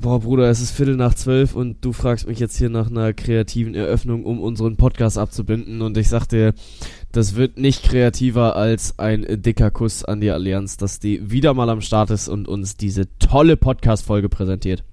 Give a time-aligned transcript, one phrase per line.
[0.00, 3.12] Boah, Bruder, es ist Viertel nach zwölf und du fragst mich jetzt hier nach einer
[3.12, 5.82] kreativen Eröffnung, um unseren Podcast abzubinden.
[5.82, 6.54] Und ich sag dir,
[7.10, 11.68] das wird nicht kreativer als ein dicker Kuss an die Allianz, dass die wieder mal
[11.68, 14.84] am Start ist und uns diese tolle Podcast-Folge präsentiert.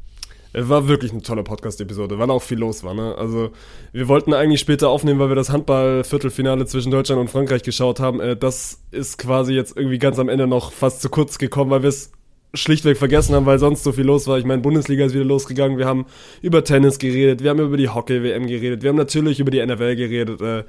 [0.53, 2.95] War wirklich eine tolle Podcast-Episode, weil auch viel los war.
[2.95, 3.13] Ne?
[3.15, 3.51] Also
[3.91, 8.19] wir wollten eigentlich später aufnehmen, weil wir das Handball-Viertelfinale zwischen Deutschland und Frankreich geschaut haben.
[8.21, 11.83] Äh, das ist quasi jetzt irgendwie ganz am Ende noch fast zu kurz gekommen, weil
[11.83, 12.11] wir es
[12.53, 14.37] schlichtweg vergessen haben, weil sonst so viel los war.
[14.37, 15.77] Ich meine, Bundesliga ist wieder losgegangen.
[15.77, 16.05] Wir haben
[16.41, 19.95] über Tennis geredet, wir haben über die Hockey-WM geredet, wir haben natürlich über die NFL
[19.95, 20.41] geredet.
[20.41, 20.63] Äh,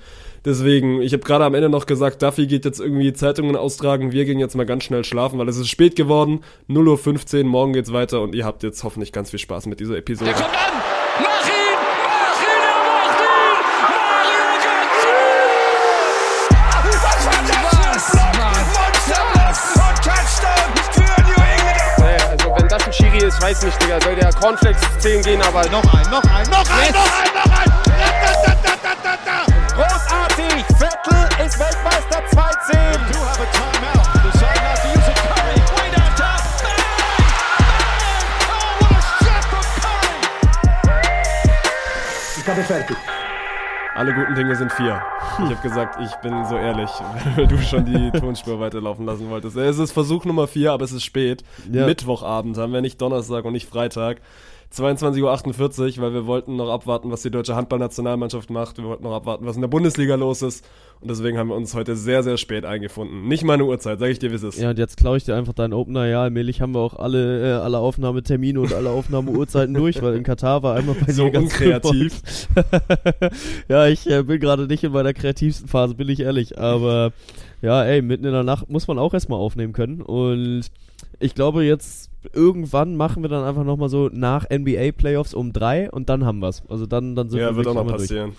[0.44, 4.12] deswegen, ich habe gerade am Ende noch gesagt, Duffy geht jetzt irgendwie Zeitungen austragen.
[4.12, 6.40] Wir gehen jetzt mal ganz schnell schlafen, weil es ist spät geworden.
[6.68, 9.96] 0.15 Uhr, morgen geht's weiter und ihr habt jetzt hoffentlich ganz viel Spaß mit dieser
[9.96, 10.30] Episode.
[10.30, 10.95] Der kommt an!
[23.36, 24.00] Ist, weiß nicht, Digga.
[24.00, 26.94] Soll der Cornflakes 10 gehen, aber Noch ein, noch ein, noch ein, Yes.
[26.94, 27.70] noch ein, noch ein!
[27.84, 27.92] Da,
[28.44, 29.38] da, da, da, da, da.
[29.74, 30.64] Großartig!
[30.78, 32.32] Viertel ist Weltmeister 2-10.
[33.12, 34.06] Do have a timeout.
[34.32, 35.16] Decide not to use it.
[35.16, 36.40] Curry, way downtown.
[36.62, 36.80] Bang!
[36.98, 38.24] Bang!
[38.48, 41.04] Oh, what a shot from Curry!
[43.96, 45.02] Alle guten Dinge sind vier.
[45.38, 46.90] Ich habe gesagt, ich bin so ehrlich,
[47.36, 49.56] weil du schon die Tonspur weiterlaufen lassen wolltest.
[49.56, 51.42] Es ist Versuch Nummer vier, aber es ist spät.
[51.72, 51.86] Ja.
[51.86, 54.18] Mittwochabend haben wir nicht Donnerstag und nicht Freitag.
[54.74, 58.78] 22.48 Uhr, weil wir wollten noch abwarten, was die deutsche Handballnationalmannschaft macht.
[58.78, 60.64] Wir wollten noch abwarten, was in der Bundesliga los ist.
[61.00, 63.28] Und deswegen haben wir uns heute sehr, sehr spät eingefunden.
[63.28, 64.58] Nicht meine Uhrzeit, sage ich dir, wie es ist.
[64.58, 66.06] Ja, und jetzt klaue ich dir einfach deinen Opener.
[66.06, 70.22] Ja, allmählich haben wir auch alle, äh, alle Aufnahmetermine und alle Aufnahmeuhrzeiten durch, weil in
[70.22, 72.48] Katar war einmal bei So dir ganz unkreativ.
[73.68, 76.58] ja, ich äh, bin gerade nicht in meiner kreativsten Phase, bin ich ehrlich.
[76.58, 77.12] Aber
[77.62, 80.00] ja, ey, mitten in der Nacht muss man auch erstmal aufnehmen können.
[80.00, 80.64] Und
[81.18, 85.90] ich glaube, jetzt irgendwann machen wir dann einfach nochmal so nach NBA Playoffs um drei
[85.90, 86.62] und dann haben wir's.
[86.68, 88.08] Also dann, dann sind Ja, wir wird auch noch einmal durch.
[88.08, 88.32] passieren.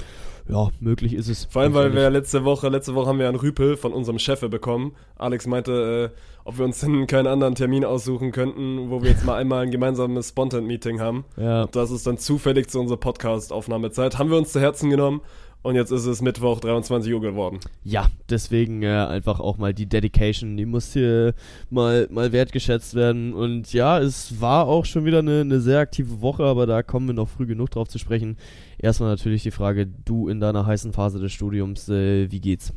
[0.50, 1.44] Ja, möglich ist es.
[1.46, 4.40] Vor allem, weil wir letzte Woche, letzte Woche haben wir einen Rüpel von unserem Chef
[4.40, 4.94] bekommen.
[5.18, 9.26] Alex meinte, äh, ob wir uns denn keinen anderen Termin aussuchen könnten, wo wir jetzt
[9.26, 11.26] mal einmal ein gemeinsames Spontan-Meeting haben.
[11.36, 11.66] Ja.
[11.68, 14.18] Das ist dann zufällig zu unserer Podcast-Aufnahmezeit.
[14.18, 15.20] Haben wir uns zu Herzen genommen
[15.64, 17.60] und jetzt ist es Mittwoch 23 Uhr geworden.
[17.84, 21.34] Ja, deswegen äh, einfach auch mal die Dedication, die muss hier
[21.70, 23.34] mal, mal wertgeschätzt werden.
[23.34, 27.08] Und ja, es war auch schon wieder eine, eine sehr aktive Woche, aber da kommen
[27.08, 28.38] wir noch früh genug drauf zu sprechen.
[28.78, 32.74] Erstmal natürlich die Frage, du in deiner heißen Phase des Studiums, äh, wie geht's?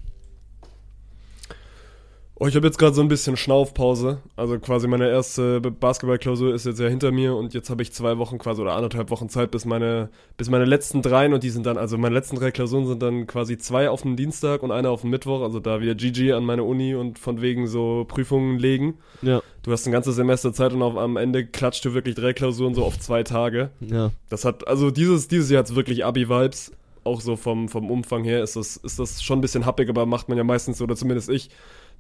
[2.43, 4.23] Oh, ich habe jetzt gerade so ein bisschen Schnaufpause.
[4.35, 8.17] Also quasi meine erste Basketballklausur ist jetzt ja hinter mir und jetzt habe ich zwei
[8.17, 10.09] Wochen quasi oder anderthalb Wochen Zeit bis meine
[10.39, 13.27] bis meine letzten dreien und die sind dann also meine letzten drei Klausuren sind dann
[13.27, 15.43] quasi zwei auf den Dienstag und eine auf den Mittwoch.
[15.43, 18.95] Also da wieder GG an meine Uni und von wegen so Prüfungen legen.
[19.21, 22.33] Ja, Du hast ein ganzes Semester Zeit und auf, am Ende klatscht du wirklich drei
[22.33, 23.69] Klausuren so auf zwei Tage.
[23.81, 24.13] ja.
[24.31, 26.73] Das hat, also dieses, dieses Jahr hat's wirklich Abi-Vibes.
[27.05, 30.07] Auch so vom, vom Umfang her ist das, ist das schon ein bisschen happig, aber
[30.07, 31.51] macht man ja meistens so, oder zumindest ich,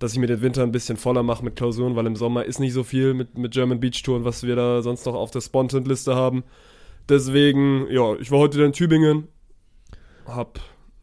[0.00, 2.58] dass ich mir den Winter ein bisschen voller mache mit Klausuren, weil im Sommer ist
[2.58, 5.30] nicht so viel mit, mit German Beach Tour und was wir da sonst noch auf
[5.30, 6.42] der Spontan-Liste haben.
[7.08, 9.28] Deswegen, ja, ich war heute wieder in Tübingen,
[10.26, 10.58] hab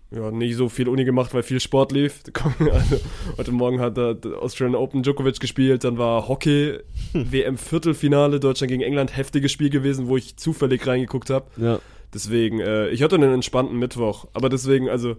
[0.10, 2.24] ja, nicht so viel Uni gemacht, weil viel Sport lief.
[2.60, 3.00] Also,
[3.38, 6.80] heute Morgen hat der der Australian Open Djokovic gespielt, dann war Hockey,
[7.14, 11.46] WM-Viertelfinale, Deutschland gegen England, heftiges Spiel gewesen, wo ich zufällig reingeguckt habe.
[11.58, 11.80] Ja,
[12.14, 15.18] Deswegen, äh, ich hatte einen entspannten Mittwoch, aber deswegen, also,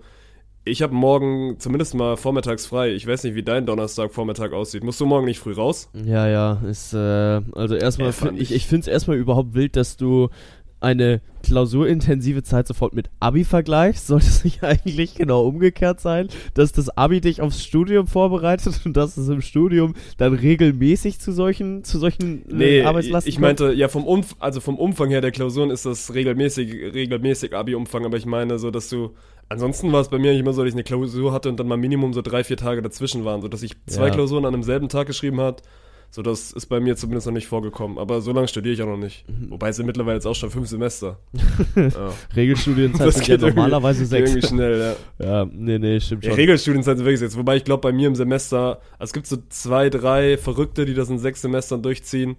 [0.65, 2.91] ich habe morgen zumindest mal vormittags frei.
[2.93, 4.85] Ich weiß nicht, wie dein Donnerstag-Vormittag aussieht.
[4.85, 5.89] Musst du morgen nicht früh raus?
[5.95, 6.61] ja, ja.
[6.69, 10.29] Ist, äh, also erstmal, Äh, ich- ich finde es erstmal überhaupt wild, dass du
[10.81, 16.73] eine klausurintensive Zeit sofort mit Abi vergleichst, sollte es nicht eigentlich genau umgekehrt sein, dass
[16.73, 21.85] das Abi dich aufs Studium vorbereitet und dass es im Studium dann regelmäßig zu solchen,
[21.85, 25.21] zu solchen äh, Nee, Arbeitslasten ich ich meinte, ja, vom, Umf also vom Umfang her
[25.21, 29.15] der Klausuren ist das regelmäßig, regelmäßig Abi-Umfang, aber ich meine so, dass du,
[29.49, 31.69] ansonsten war es bei mir eigentlich immer so, dass ich eine Klausur hatte und dann
[31.69, 34.15] mal Minimum so drei, vier Tage dazwischen waren, so dass ich zwei Ja.
[34.15, 35.63] Klausuren an demselben Tag geschrieben hat.
[36.11, 37.99] So, das ist bei mir zumindest noch nicht vorgekommen.
[37.99, 39.29] Aber so lange studiere ich auch noch nicht.
[39.29, 39.51] Mhm.
[39.51, 41.19] Wobei es sind mittlerweile jetzt auch schon fünf Semester.
[41.77, 42.13] ja.
[42.35, 44.31] Regelstudienzeit sind ja normalerweise sechs.
[44.31, 45.27] Irgendwie schnell, ja.
[45.27, 46.39] Ja, nee, nee, stimmt Ja, schon.
[46.39, 47.37] Regelstudienzeit sind wirklich jetzt.
[47.37, 50.95] Wobei ich glaube, bei mir im Semester, also es gibt so zwei, drei Verrückte, die
[50.95, 52.37] das in sechs Semestern durchziehen.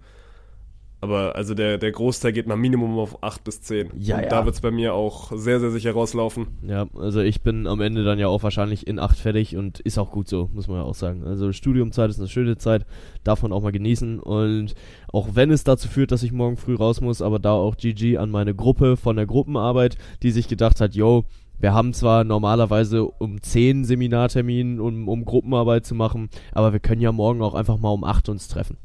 [1.01, 3.89] Aber also der, der Großteil geht mal Minimum auf acht bis zehn.
[3.97, 4.29] Ja, Und ja.
[4.29, 6.47] da wird es bei mir auch sehr, sehr sicher rauslaufen.
[6.61, 9.97] Ja, also ich bin am Ende dann ja auch wahrscheinlich in acht fertig und ist
[9.97, 11.23] auch gut so, muss man ja auch sagen.
[11.23, 12.85] Also Studiumzeit ist eine schöne Zeit,
[13.23, 14.73] darf man auch mal genießen und
[15.13, 18.17] auch wenn es dazu führt, dass ich morgen früh raus muss, aber da auch GG
[18.17, 21.23] an meine Gruppe von der Gruppenarbeit, die sich gedacht hat, yo,
[21.59, 27.01] wir haben zwar normalerweise um 10 Seminartermin, um, um Gruppenarbeit zu machen, aber wir können
[27.01, 28.77] ja morgen auch einfach mal um 8 uns treffen.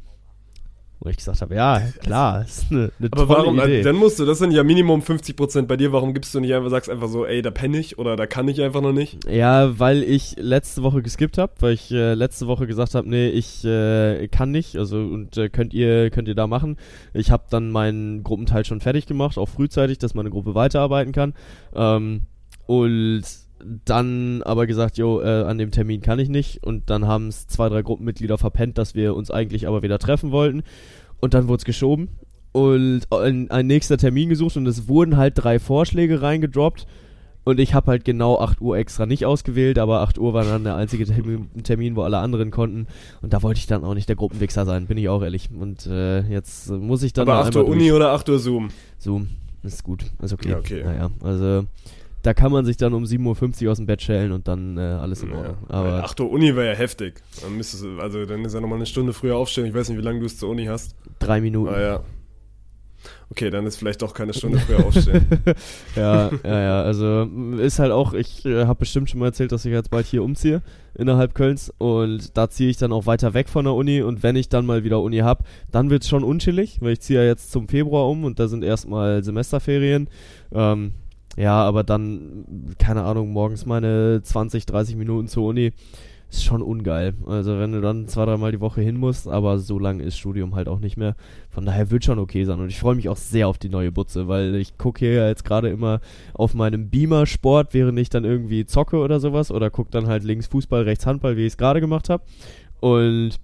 [1.01, 3.83] Wo ich gesagt habe, ja, klar, ist eine, eine Aber warum, Idee.
[3.83, 6.71] dann musst du, das sind ja Minimum 50% bei dir, warum gibst du nicht einfach,
[6.71, 9.29] sagst einfach so, ey, da penne ich oder da kann ich einfach noch nicht?
[9.31, 13.29] Ja, weil ich letzte Woche geskippt habe, weil ich äh, letzte Woche gesagt habe, nee,
[13.29, 16.77] ich äh, kann nicht, also und äh, könnt ihr könnt ihr da machen.
[17.13, 21.35] Ich habe dann meinen Gruppenteil schon fertig gemacht, auch frühzeitig, dass meine Gruppe weiterarbeiten kann.
[21.75, 22.23] Ähm,
[22.67, 23.23] und
[23.85, 26.65] dann aber gesagt, jo, äh, an dem Termin kann ich nicht.
[26.65, 30.31] Und dann haben es zwei, drei Gruppenmitglieder verpennt, dass wir uns eigentlich aber wieder treffen
[30.31, 30.63] wollten.
[31.21, 32.09] Und dann wurde es geschoben
[32.55, 36.87] und ein, ein nächster Termin gesucht und es wurden halt drei Vorschläge reingedroppt.
[37.43, 40.65] Und ich habe halt genau 8 Uhr extra nicht ausgewählt, aber 8 Uhr war dann
[40.65, 42.87] der einzige Termin, Termin, wo alle anderen konnten.
[43.21, 45.51] Und da wollte ich dann auch nicht der Gruppenwichser sein, bin ich auch ehrlich.
[45.51, 47.93] Und äh, jetzt muss ich dann Aber mal 8 Uhr Uni durch.
[47.93, 48.69] oder 8 Uhr Zoom?
[48.99, 49.29] Zoom,
[49.63, 50.51] ist gut, ist okay.
[50.51, 50.83] Ja, okay.
[50.85, 51.65] Naja, also
[52.25, 54.81] da kann man sich dann um 7.50 Uhr aus dem Bett schälen und dann äh,
[54.81, 55.57] alles in Ordnung.
[55.69, 57.23] Ja, Aber 8 Uhr Uni wäre ja heftig.
[57.43, 59.67] Dann müsstest du, also dann ist ja nochmal eine Stunde früher aufstehen.
[59.67, 60.97] Ich weiß nicht, wie lange du es zur Uni hast.
[61.19, 61.75] drei Minuten.
[61.75, 62.01] Ah ja.
[63.31, 65.27] Okay, dann ist vielleicht doch keine Stunde früher aufstehen.
[65.97, 66.83] Ja, ja, ja.
[66.83, 67.29] Also
[67.59, 70.23] ist halt auch, ich äh, habe bestimmt schon mal erzählt, dass ich jetzt bald hier
[70.23, 70.63] umziehe
[70.95, 74.37] innerhalb Kölns und da ziehe ich dann auch weiter weg von der Uni und wenn
[74.37, 77.51] ich dann mal wieder Uni habe, dann wird's schon unchillig, weil ich ziehe ja jetzt
[77.53, 80.09] zum Februar um und da sind erstmal Semesterferien.
[80.53, 80.93] Ähm,
[81.37, 85.73] ja, aber dann, keine Ahnung, morgens meine 20, 30 Minuten zur Uni
[86.31, 87.15] ist schon ungeil.
[87.27, 90.55] Also wenn du dann zwei, dreimal die Woche hin musst, aber so lang ist Studium
[90.55, 91.15] halt auch nicht mehr.
[91.51, 92.59] Von daher wird schon okay sein.
[92.59, 95.45] Und ich freue mich auch sehr auf die neue Butze, weil ich gucke hier jetzt
[95.45, 96.01] gerade immer
[96.33, 99.51] auf meinem Beamer-Sport, während ich dann irgendwie zocke oder sowas.
[99.51, 102.25] Oder gucke dann halt links Fußball, rechts Handball, wie ich es gerade gemacht habe.
[102.81, 103.39] Und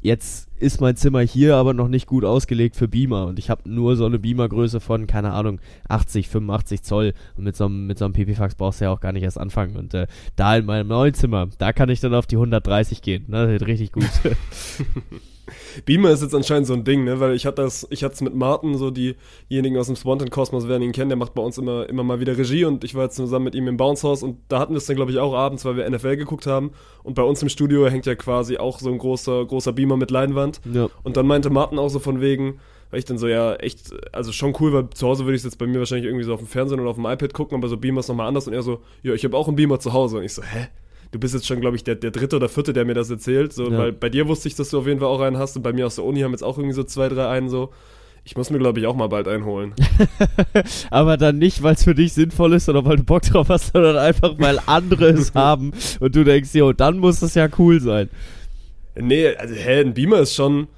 [0.00, 3.26] jetzt ist mein Zimmer hier aber noch nicht gut ausgelegt für Beamer.
[3.26, 7.14] Und ich habe nur so eine Beamer-Größe von, keine Ahnung, 80, 85 Zoll.
[7.36, 9.38] Und mit so einem, mit so einem Pipifax brauchst du ja auch gar nicht erst
[9.38, 9.76] anfangen.
[9.76, 10.06] Und äh,
[10.36, 13.24] da in meinem neuen Zimmer, da kann ich dann auf die 130 gehen.
[13.28, 13.42] Ne?
[13.42, 14.04] Das wird richtig gut.
[15.84, 17.20] Beamer ist jetzt anscheinend so ein Ding, ne?
[17.20, 20.68] Weil ich hatte das, ich hatte es mit Martin, so diejenigen aus dem Spontan Kosmos
[20.68, 23.04] werden ihn kennen, der macht bei uns immer, immer mal wieder Regie und ich war
[23.04, 25.18] jetzt zusammen mit ihm im Bounce House und da hatten wir es dann, glaube ich,
[25.18, 26.72] auch abends, weil wir NFL geguckt haben.
[27.02, 30.10] Und bei uns im Studio hängt ja quasi auch so ein großer, großer Beamer mit
[30.10, 30.60] Leinwand.
[30.72, 30.88] ja.
[31.02, 34.32] Und dann meinte Martin auch so von wegen, weil ich dann so, ja, echt, also
[34.32, 36.40] schon cool, weil zu Hause würde ich es jetzt bei mir wahrscheinlich irgendwie so auf
[36.40, 38.62] dem Fernsehen oder auf dem iPad gucken, aber so Beamer ist nochmal anders und er
[38.62, 40.18] so, ja, ich habe auch einen Beamer zu Hause.
[40.18, 40.68] Und ich so, hä?
[41.12, 43.52] Du bist jetzt schon, glaube ich, der, der dritte oder vierte, der mir das erzählt.
[43.52, 43.78] So, Ja.
[43.78, 45.72] weil bei dir wusste ich, dass du auf jeden Fall auch einen hast und bei
[45.72, 47.70] mir aus der Uni haben jetzt auch irgendwie so zwei, drei einen so.
[48.22, 49.72] Ich muss mir, glaube ich, auch mal bald einholen.
[50.90, 53.72] Aber dann nicht, weil es für dich sinnvoll ist oder weil du Bock drauf hast,
[53.72, 57.80] sondern einfach, weil andere es haben und du denkst, jo, dann muss es ja cool
[57.80, 58.08] sein.
[58.94, 60.68] nee, also, hä, ein Beamer ist schon,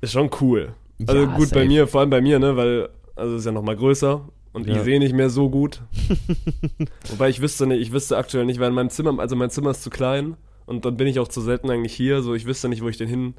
[0.00, 0.70] ist schon cool.
[1.06, 1.66] Also Ja, gut, bei safe.
[1.68, 4.20] mir, vor allem bei mir, ne, weil, also ist ja nochmal größer
[4.52, 4.76] und Ja.
[4.76, 5.82] ich sehe nicht mehr so gut.
[7.10, 9.70] Wobei ich wüsste nicht, ich wüsste aktuell nicht, weil in meinem Zimmer, also mein Zimmer
[9.70, 10.36] ist zu klein
[10.66, 12.96] und dann bin ich auch zu selten eigentlich hier, so ich wüsste nicht, wo ich
[12.96, 13.34] den hin,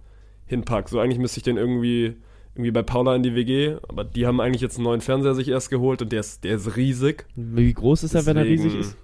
[0.45, 0.89] hinpack.
[0.89, 2.15] So eigentlich müsste ich den irgendwie,
[2.55, 5.47] irgendwie bei Paula in die WG, aber die haben eigentlich jetzt einen neuen Fernseher sich
[5.49, 7.25] erst geholt und der ist, der ist riesig.
[7.35, 8.97] Wie groß ist er, wenn er riesig ist?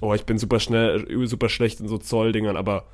[0.00, 2.86] Oh, ich bin super schnell, super schlecht in so Zolldingern, aber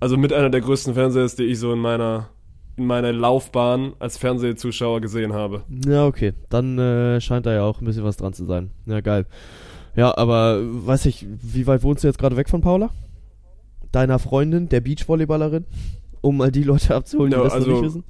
[0.00, 2.30] also mit einer der größten Fernseher, die ich so in meiner
[2.78, 5.62] in meiner Laufbahn als Fernsehzuschauer gesehen habe.
[5.86, 6.32] Ja, okay.
[6.48, 8.70] Dann äh, scheint da ja auch ein bisschen was dran zu sein.
[8.86, 9.26] Ja, geil.
[9.96, 12.90] Ja, aber weiß ich, wie weit wohnst du jetzt gerade weg von Paula?
[13.90, 15.64] Deiner Freundin, der Beachvolleyballerin?
[16.20, 18.04] Um mal die Leute abzuholen, die Ja, das noch also- nicht wissen.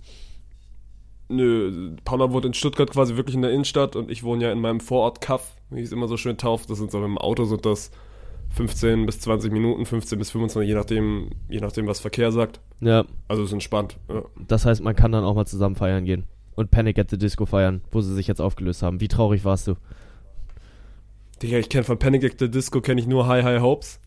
[1.30, 4.60] Nö, Paula wohnt in Stuttgart quasi wirklich in der Innenstadt und ich wohne ja in
[4.60, 6.70] meinem Vorort Kaff, wie ich es immer so schön tauft.
[6.70, 7.90] Das sind so im Auto sind das
[8.50, 12.60] 15 bis 20 Minuten, 15 bis 25, je nachdem, je nachdem, was Verkehr sagt.
[12.80, 13.98] Ja, Also ist entspannt.
[14.08, 14.22] Ja.
[14.46, 16.24] das heißt, man kann dann auch mal zusammen feiern gehen.
[16.54, 19.00] Und Panic at the Disco feiern, wo sie sich jetzt aufgelöst haben.
[19.00, 19.74] Wie traurig warst du?
[21.42, 24.00] Digga, ich kenne von Panic at the Disco kenne ich nur High High Hopes.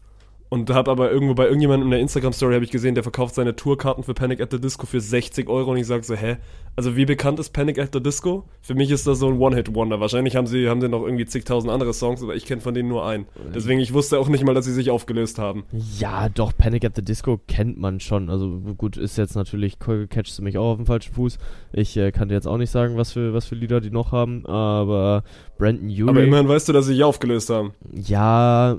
[0.54, 3.56] Und habe aber irgendwo bei irgendjemandem in der Instagram-Story habe ich gesehen, der verkauft seine
[3.56, 6.40] Tourkarten für Panic at the Disco für 60 Euro und ich sage so, hä?
[6.76, 8.44] Also wie bekannt ist Panic at the Disco?
[8.62, 10.02] Für mich ist das so ein One-Hit-Wonder.
[10.02, 12.90] Wahrscheinlich haben sie, haben sie noch irgendwie zigtausend andere Songs, aber ich kenne von denen
[12.90, 13.28] nur einen.
[13.56, 15.64] Deswegen, ich wusste auch nicht mal, dass sie sich aufgelöst haben.
[15.98, 18.30] Ja, doch, Panic at the Disco kennt man schon.
[18.30, 21.38] Also gut, ist jetzt natürlich, catchst du mich auch auf dem falschen Fuß.
[21.72, 24.12] Ich äh, kann dir jetzt auch nicht sagen, was für, was für Lieder die noch
[24.12, 25.24] haben, aber
[25.58, 26.10] Brandon Urie.
[26.10, 27.72] Aber immerhin weißt du, dass sie sich aufgelöst haben.
[27.94, 28.78] Ja,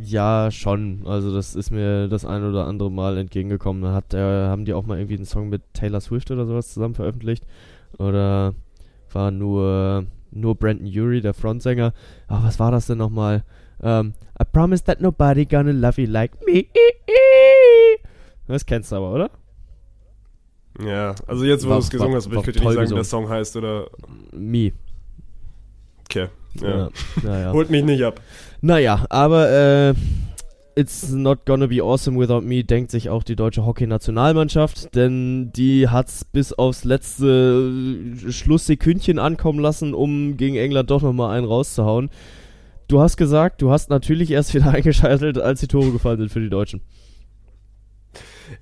[0.00, 1.02] ja, schon.
[1.06, 3.82] Also das ist mir das ein oder andere Mal entgegengekommen.
[3.82, 6.72] Dann hat, äh, haben die auch mal irgendwie einen Song mit Taylor Swift oder sowas
[6.74, 7.46] zusammen veröffentlicht.
[7.98, 8.54] Oder
[9.12, 11.92] war nur, nur Brandon Urie, der Frontsänger.
[12.28, 13.44] Ach, was war das denn nochmal?
[13.82, 16.64] Ähm, I promise that nobody gonna love you like me.
[18.48, 19.30] Das kennst du aber, oder?
[20.84, 22.94] Ja, also jetzt, wo du es gesungen war- hast, war ich könnte nicht sagen, wie
[22.94, 23.04] der gesungen.
[23.04, 23.86] Song heißt oder.
[24.32, 24.72] Me.
[26.08, 26.28] Okay.
[26.60, 26.88] Ja.
[27.22, 27.52] Ja.
[27.52, 28.20] Holt mich nicht ab.
[28.62, 29.94] Naja, aber äh,
[30.74, 35.88] It's not gonna be awesome without me, denkt sich auch die deutsche Hockey-Nationalmannschaft, denn die
[35.88, 37.70] hat's bis aufs letzte
[38.30, 42.08] Schlusssekündchen ankommen lassen, um gegen England doch nochmal einen rauszuhauen.
[42.88, 46.40] Du hast gesagt, du hast natürlich erst wieder eingeschaltet, als die Tore gefallen sind für
[46.40, 46.80] die Deutschen.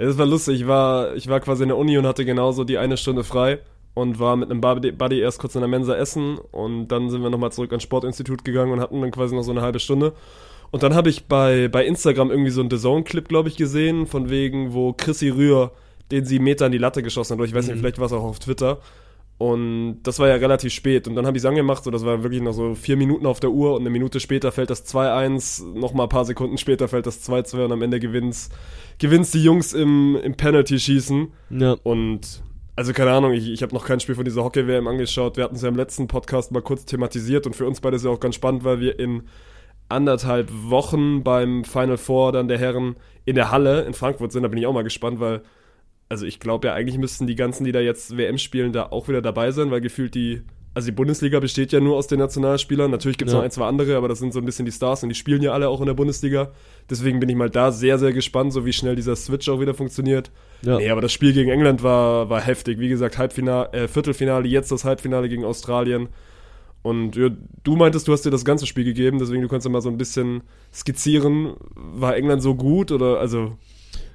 [0.00, 0.62] Ja, das war lustig.
[0.62, 3.60] Ich war, ich war quasi in der Uni und hatte genauso die eine Stunde frei
[3.94, 7.30] und war mit einem Buddy, erst kurz in der Mensa essen und dann sind wir
[7.30, 10.12] nochmal zurück ans Sportinstitut gegangen und hatten dann quasi noch so eine halbe Stunde.
[10.70, 14.06] Und dann habe ich bei, bei Instagram irgendwie so einen The Zone-Clip, glaube ich, gesehen,
[14.06, 15.72] von wegen, wo Chrissy Rühr
[16.10, 17.38] den sieben Meter in die Latte geschossen hat.
[17.38, 18.78] Oder ich weiß nicht, vielleicht war es auch auf Twitter.
[19.38, 21.08] Und das war ja relativ spät.
[21.08, 23.40] Und dann habe ich es angemacht, so das war wirklich noch so vier Minuten auf
[23.40, 27.06] der Uhr und eine Minute später fällt das 2-1, nochmal ein paar Sekunden später fällt
[27.06, 28.50] das 2-2 und am Ende gewinnt's,
[28.98, 31.28] gewinnt's die Jungs im, im Penalty-Schießen.
[31.58, 31.76] Ja.
[31.82, 32.42] Und
[32.76, 35.36] also keine Ahnung, ich, ich habe noch kein Spiel von dieser Hockey-WM angeschaut.
[35.36, 38.04] Wir hatten es ja im letzten Podcast mal kurz thematisiert und für uns beide ist
[38.04, 39.24] ja auch ganz spannend, weil wir in
[39.88, 44.42] anderthalb Wochen beim Final Four dann der Herren in der Halle in Frankfurt sind.
[44.42, 45.42] Da bin ich auch mal gespannt, weil,
[46.08, 49.08] also ich glaube ja, eigentlich müssten die ganzen, die da jetzt WM spielen, da auch
[49.08, 52.90] wieder dabei sein, weil gefühlt die, also die Bundesliga besteht ja nur aus den Nationalspielern.
[52.90, 53.38] Natürlich gibt es Ja.
[53.38, 55.42] noch ein, zwei andere, aber das sind so ein bisschen die Stars und die spielen
[55.42, 56.50] ja alle auch in der Bundesliga.
[56.88, 59.74] Deswegen bin ich mal da sehr, sehr gespannt, so wie schnell dieser Switch auch wieder
[59.74, 60.30] funktioniert.
[60.62, 60.76] Ja.
[60.76, 62.78] Nee, aber das Spiel gegen England war, war heftig.
[62.78, 66.08] Wie gesagt, Halbfinale, äh, Viertelfinale, jetzt das Halbfinale gegen Australien.
[66.82, 67.28] Und ja,
[67.64, 69.90] du meintest, du hast dir das ganze Spiel gegeben, deswegen du kannst ja mal so
[69.90, 71.52] ein bisschen skizzieren.
[71.74, 73.52] War England so gut oder also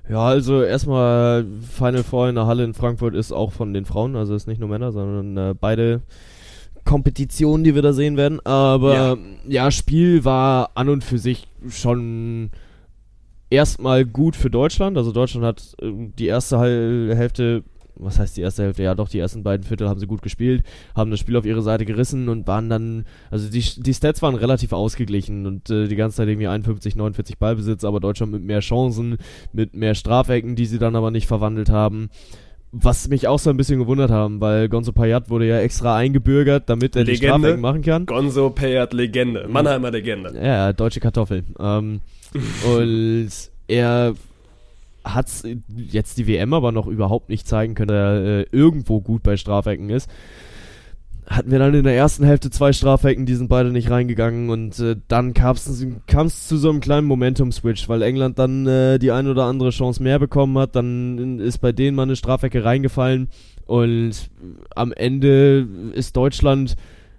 [0.09, 1.45] Ja, also erstmal
[1.77, 4.59] Final Four in der Halle in Frankfurt ist auch von den Frauen, also ist nicht
[4.59, 6.01] nur Männer, sondern äh, beide
[6.85, 8.39] Kompetitionen, die wir da sehen werden.
[8.45, 9.71] Aber ja.
[9.71, 12.51] Spiel war an und für sich schon
[13.49, 14.97] erstmal gut für Deutschland.
[14.97, 17.63] Also Deutschland hat äh, die erste Hälfte,
[17.95, 18.83] was heißt die erste Hälfte?
[18.83, 20.63] Ja, doch, die ersten beiden Viertel haben sie gut gespielt,
[20.95, 24.35] haben das Spiel auf ihre Seite gerissen und waren dann, also die, die Stats waren
[24.35, 28.59] relativ ausgeglichen und äh, die ganze Zeit irgendwie 51, 49 Ballbesitz, aber Deutschland mit mehr
[28.59, 29.17] Chancen,
[29.53, 32.09] mit mehr Strafecken, die sie dann aber nicht verwandelt haben.
[32.77, 36.69] Was mich auch so ein bisschen gewundert haben, weil Gonzo Payat wurde ja extra eingebürgert,
[36.69, 37.37] damit er die Legende.
[37.37, 38.05] Strafecken machen kann.
[38.05, 40.33] Gonzo Payat Legende, Mannheimer Legende.
[40.41, 41.45] Ja, deutsche Kartoffel.
[41.57, 42.01] Ähm,
[42.77, 43.31] und
[43.67, 44.13] er
[45.05, 45.27] hat
[45.69, 49.37] jetzt die WM aber noch überhaupt nicht zeigen können, dass er äh, irgendwo gut bei
[49.37, 50.09] Strafecken ist.
[51.27, 54.77] Hatten wir dann in der ersten Hälfte zwei Strafecken, die sind beide nicht reingegangen und
[54.79, 59.27] äh, dann kam es zu so einem kleinen Momentum-Switch, weil England dann äh, die ein
[59.27, 63.29] oder andere Chance mehr bekommen hat, dann ist bei denen mal eine Strafecke reingefallen
[63.65, 64.29] und
[64.75, 66.75] am Ende ist Deutschland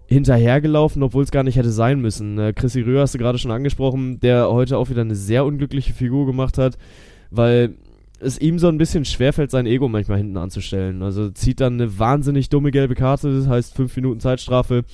[0.06, 2.38] hinterhergelaufen, obwohl es gar nicht hätte sein müssen.
[2.38, 5.92] Äh, Chrissy Röhr hast du gerade schon angesprochen, der heute auch wieder eine sehr unglückliche
[5.92, 6.78] Figur gemacht hat,
[7.30, 7.74] weil
[8.26, 11.02] es ihm so ein bisschen schwerfällt, sein Ego manchmal hinten anzustellen.
[11.02, 14.84] Also zieht dann eine wahnsinnig dumme gelbe Karte, das heißt fünf Minuten Zeitstrafe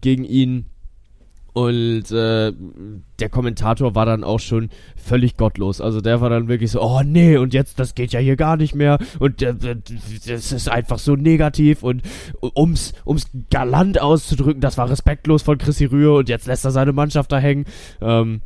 [0.00, 0.66] gegen ihn.
[1.54, 2.52] Und äh,
[3.18, 5.82] der Kommentator war dann auch schon völlig gottlos.
[5.82, 8.56] Also der war dann wirklich so, oh nee, und jetzt, das geht ja hier gar
[8.56, 8.98] nicht mehr.
[9.18, 9.54] Und äh,
[10.26, 11.82] das ist einfach so negativ.
[11.82, 12.02] Und
[12.40, 16.94] ums, ums galant auszudrücken, das war respektlos von Chrissy Rühr und jetzt lässt er seine
[16.94, 17.66] Mannschaft da hängen.
[18.00, 18.40] Ähm,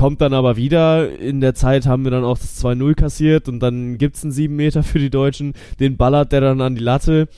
[0.00, 1.18] kommt dann aber wieder.
[1.18, 4.56] In der Zeit haben wir dann auch das 2-0 kassiert und dann gibt's einen 7
[4.56, 5.52] Meter für die Deutschen.
[5.78, 7.28] Den ballert der dann an die Latte.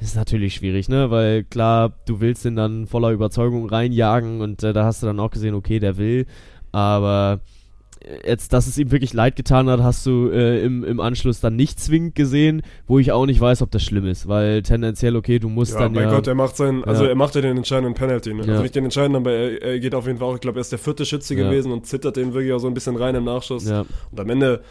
[0.00, 1.10] Ist natürlich schwierig, ne?
[1.10, 5.18] Weil klar, du willst den dann voller Überzeugung reinjagen und äh, da hast du dann
[5.18, 6.26] auch gesehen, okay, der will.
[6.70, 7.40] Aber
[8.24, 11.56] jetzt, dass es ihm wirklich leid getan hat, hast du äh, im, im Anschluss dann
[11.56, 15.38] nicht zwingend gesehen, wo ich auch nicht weiß, ob das schlimm ist, weil tendenziell, okay,
[15.38, 16.10] du musst Ja, dann mein ja.
[16.14, 17.10] Gott, er macht seinen, also Ja.
[17.10, 18.44] er macht ja den entscheidenden Penalty, ne?
[18.44, 18.50] Ja.
[18.52, 20.62] Also nicht den entscheidenden, aber er, er geht auf jeden Fall auch, ich glaube, er
[20.62, 21.44] ist der vierte Schütze Ja.
[21.48, 23.66] gewesen und zittert den wirklich auch so ein bisschen rein im Nachschuss.
[23.68, 24.62] Und am Ende,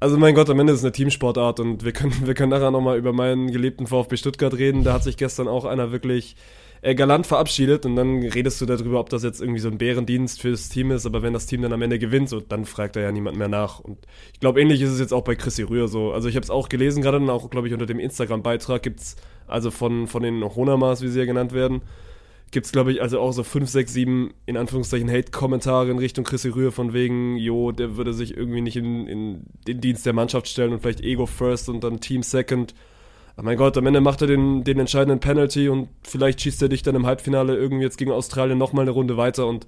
[0.00, 2.70] also mein Gott, am Ende ist es eine Teamsportart und wir können, wir können nachher
[2.72, 4.82] nochmal über meinen geliebten VfB Stuttgart reden.
[4.82, 6.34] Da hat sich gestern auch einer wirklich
[6.82, 10.40] äh, galant verabschiedet und dann redest du darüber, ob das jetzt irgendwie so ein Bärendienst
[10.40, 13.00] fürs Team ist, aber wenn das Team dann am Ende gewinnt, so, dann fragt da
[13.00, 13.78] ja niemand mehr nach.
[13.80, 13.98] Und
[14.32, 16.12] ich glaube, ähnlich ist es jetzt auch bei Chrissy Rühr so.
[16.12, 19.16] Also ich habe es auch gelesen, gerade dann auch, glaube ich, unter dem Instagram-Beitrag gibt's
[19.46, 21.82] also von, von den Honamas, wie sie ja genannt werden,
[22.50, 26.48] gibt's glaube ich, also auch so 5, 6, 7, in Anführungszeichen, Hate-Kommentare in Richtung Chrissy
[26.48, 30.48] Rühr von wegen, jo, der würde sich irgendwie nicht in, in den Dienst der Mannschaft
[30.48, 32.74] stellen und vielleicht Ego first und dann Team second.
[33.36, 36.68] Aber mein Gott, am Ende macht er den, den entscheidenden Penalty und vielleicht schießt er
[36.68, 39.66] dich dann im Halbfinale irgendwie jetzt gegen Australien nochmal eine Runde weiter und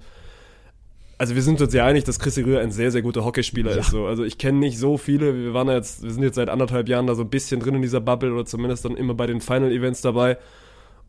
[1.17, 3.91] also wir sind uns ja einig, dass Chrissy Rühr ein sehr, sehr guter Hockeyspieler ist.
[3.91, 4.05] So.
[4.05, 5.33] Also ich kenne nicht so viele.
[5.33, 7.75] Wir waren ja jetzt, wir sind jetzt seit anderthalb Jahren da so ein bisschen drin
[7.75, 10.37] in dieser Bubble oder zumindest dann immer bei den Final Events dabei.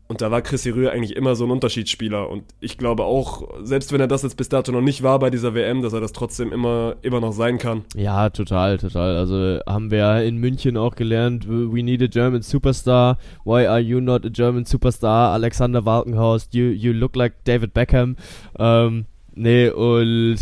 [0.07, 2.29] Und da war Chrissy Rühr eigentlich immer so ein Unterschiedsspieler.
[2.29, 5.29] Und ich glaube auch, selbst wenn er das jetzt bis dato noch nicht war bei
[5.29, 7.83] dieser WM, dass er das trotzdem immer, immer noch sein kann.
[7.95, 9.17] Ja, total, total.
[9.17, 13.17] Also haben wir in München auch gelernt, we need a German superstar.
[13.43, 15.33] Why are you not a German superstar?
[15.33, 18.15] Alexander Walkenhorst, you, you look like David Beckham.
[18.57, 20.37] Ähm, nee, und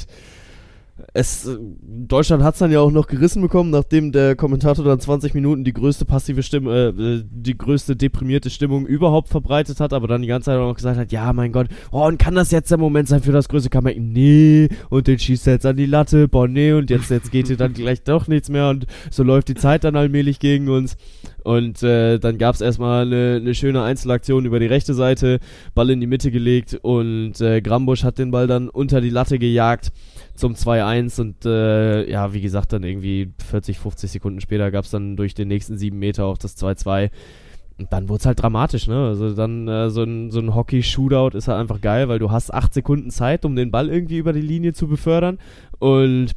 [1.15, 4.99] es, äh, Deutschland hat es dann ja auch noch gerissen bekommen, nachdem der Kommentator dann
[4.99, 10.07] 20 Minuten die größte passive Stimme, äh, die größte deprimierte Stimmung überhaupt verbreitet hat, aber
[10.07, 12.51] dann die ganze Zeit auch noch gesagt hat, ja, mein Gott, oh, und kann das
[12.51, 13.97] jetzt der Moment sein für das größte Comeback?
[13.97, 17.47] Nee, und den schießt er jetzt an die Latte, boah, nee, und jetzt, jetzt geht
[17.47, 20.97] hier dann gleich doch nichts mehr und so läuft die Zeit dann allmählich gegen uns.
[21.45, 25.39] Und äh, dann gab es erstmal eine, eine schöne Einzelaktion über die rechte Seite,
[25.75, 29.39] Ball in die Mitte gelegt und äh, Grambusch hat den Ball dann unter die Latte
[29.39, 29.91] gejagt
[30.35, 34.91] zum 2-1 und äh, ja, wie gesagt, dann irgendwie 40, 50 Sekunden später gab es
[34.91, 37.09] dann durch den nächsten sieben Meter auch das 2-2.
[37.77, 39.07] Und dann wurde es halt dramatisch, ne?
[39.07, 42.53] Also dann äh, so ein, so ein Hockey-Shootout ist halt einfach geil, weil du hast
[42.53, 45.39] acht Sekunden Zeit, um den Ball irgendwie über die Linie zu befördern.
[45.79, 46.31] Und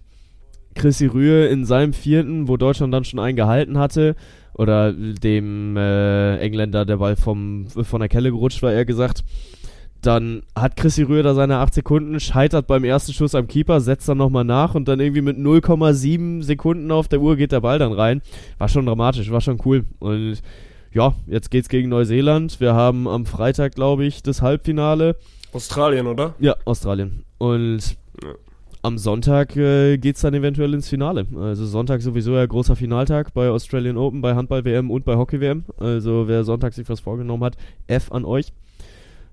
[0.74, 4.16] Chrissy Rühe in seinem vierten, wo Deutschland dann schon einen gehalten hatte,
[4.54, 9.22] oder dem äh, Engländer der Ball vom, von der Kelle gerutscht war, eher gesagt,
[10.02, 14.08] dann hat Chrissy Rühr da seine 8 Sekunden, scheitert beim ersten Schuss am Keeper, setzt
[14.08, 17.78] dann nochmal nach und dann irgendwie mit 0,7 Sekunden auf der Uhr geht der Ball
[17.78, 18.22] dann rein.
[18.58, 19.84] War schon dramatisch, war schon cool.
[19.98, 20.40] Und
[20.92, 22.60] ja, jetzt geht's gegen Neuseeland.
[22.60, 25.16] Wir haben am Freitag, glaube ich, das Halbfinale.
[25.52, 26.34] Australien, oder?
[26.38, 27.24] Ja, Australien.
[27.38, 28.30] Und Ja.
[28.82, 31.26] am Sonntag äh, geht's dann eventuell ins Finale.
[31.36, 35.64] Also Sonntag sowieso ja großer Finaltag bei Australian Open, bei Handball-WM und bei Hockey-WM.
[35.78, 38.52] Also wer Sonntag sich was vorgenommen hat, F an euch.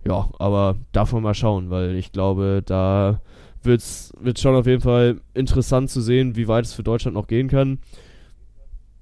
[0.08, 3.22] Ja, aber davon mal schauen, weil ich glaube, da
[3.64, 7.28] wird's wird schon auf jeden Fall interessant zu sehen, wie weit es für Deutschland noch
[7.28, 7.80] gehen kann.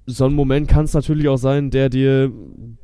[0.06, 2.32] So ein Moment kann es natürlich auch sein, der dir,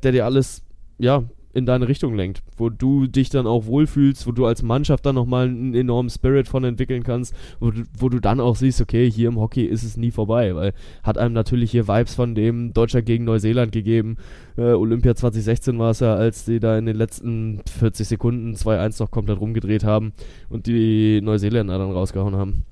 [0.03, 0.63] der dir alles,
[0.99, 5.05] ja, in deine Richtung lenkt, wo du dich dann auch wohlfühlst, wo du als Mannschaft
[5.05, 8.81] dann nochmal einen enormen Spirit von entwickeln kannst, wo du, wo du dann auch siehst,
[8.81, 12.35] okay, hier im Hockey ist es nie vorbei, weil hat einem natürlich hier Vibes von
[12.35, 14.17] dem Deutschland gegen Neuseeland gegeben.
[14.57, 19.01] Äh, Olympia 2016 war es ja, als die da in den letzten 40 Sekunden 2-1
[19.01, 20.13] noch komplett rumgedreht haben
[20.49, 22.65] und die Neuseeländer dann rausgehauen haben.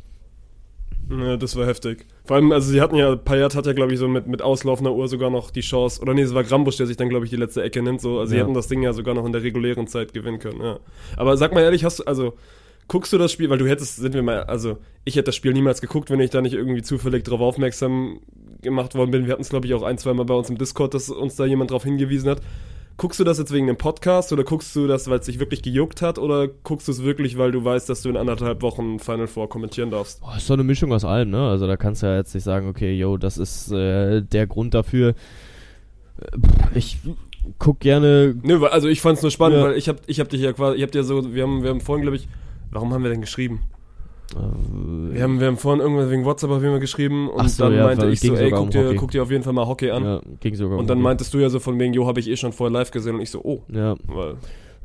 [1.09, 2.05] Ja, das war heftig.
[2.29, 4.93] Vor allem, also sie hatten ja, Payet hat ja, glaube ich, so mit, mit auslaufender
[4.93, 7.31] Uhr sogar noch die Chance, oder nee, es war Grambusch, der sich dann, glaube ich,
[7.31, 8.43] die letzte Ecke nimmt, so, also sie Ja.
[8.43, 10.77] hätten das Ding ja sogar noch in der regulären Zeit gewinnen können, ja.
[11.17, 12.35] Aber sag mal ehrlich, hast du, also,
[12.87, 15.53] guckst du das Spiel, weil du hättest, sind wir mal, also, ich hätte das Spiel
[15.53, 18.19] niemals geguckt, wenn ich da nicht irgendwie zufällig drauf aufmerksam
[18.61, 19.25] gemacht worden bin.
[19.25, 21.35] Wir hatten es, glaube ich, auch ein, zwei Mal bei uns im Discord, dass uns
[21.35, 22.43] da jemand drauf hingewiesen hat.
[22.99, 25.61] Guckst du das jetzt wegen dem Podcast oder guckst du das, weil es dich wirklich
[25.61, 28.99] gejuckt hat oder guckst du es wirklich, weil du weißt, dass du in anderthalb Wochen
[28.99, 30.19] Final Four kommentieren darfst?
[30.19, 31.47] Boah, ist doch eine Mischung aus allem, ne?
[31.47, 34.73] Also da kannst du ja jetzt nicht sagen, okay, yo, das ist äh, der Grund
[34.73, 35.15] dafür.
[36.75, 36.97] Ich
[37.57, 38.35] guck gerne.
[38.43, 39.63] Nö, also ich fand's nur spannend, Ja.
[39.67, 41.69] weil ich hab, ich hab dich ja quasi, ich hab dir so, wir haben, wir
[41.69, 42.27] haben vorhin, glaube ich,
[42.69, 43.61] warum haben wir denn geschrieben?
[44.35, 47.63] Äh, Wir haben, wir haben vorhin irgendwas wegen WhatsApp auf jeden Fall geschrieben und so,
[47.63, 48.95] dann ja, meinte ich so, ey, guck um dir, Hockey.
[48.95, 50.03] guck dir auf jeden Fall mal Hockey an.
[50.03, 51.03] ja, ging sogar um und dann Hockey.
[51.03, 53.21] meintest du ja so von wegen, jo, habe ich eh schon vorher live gesehen und
[53.21, 53.95] ich so, oh, Ja.
[54.07, 54.35] weil,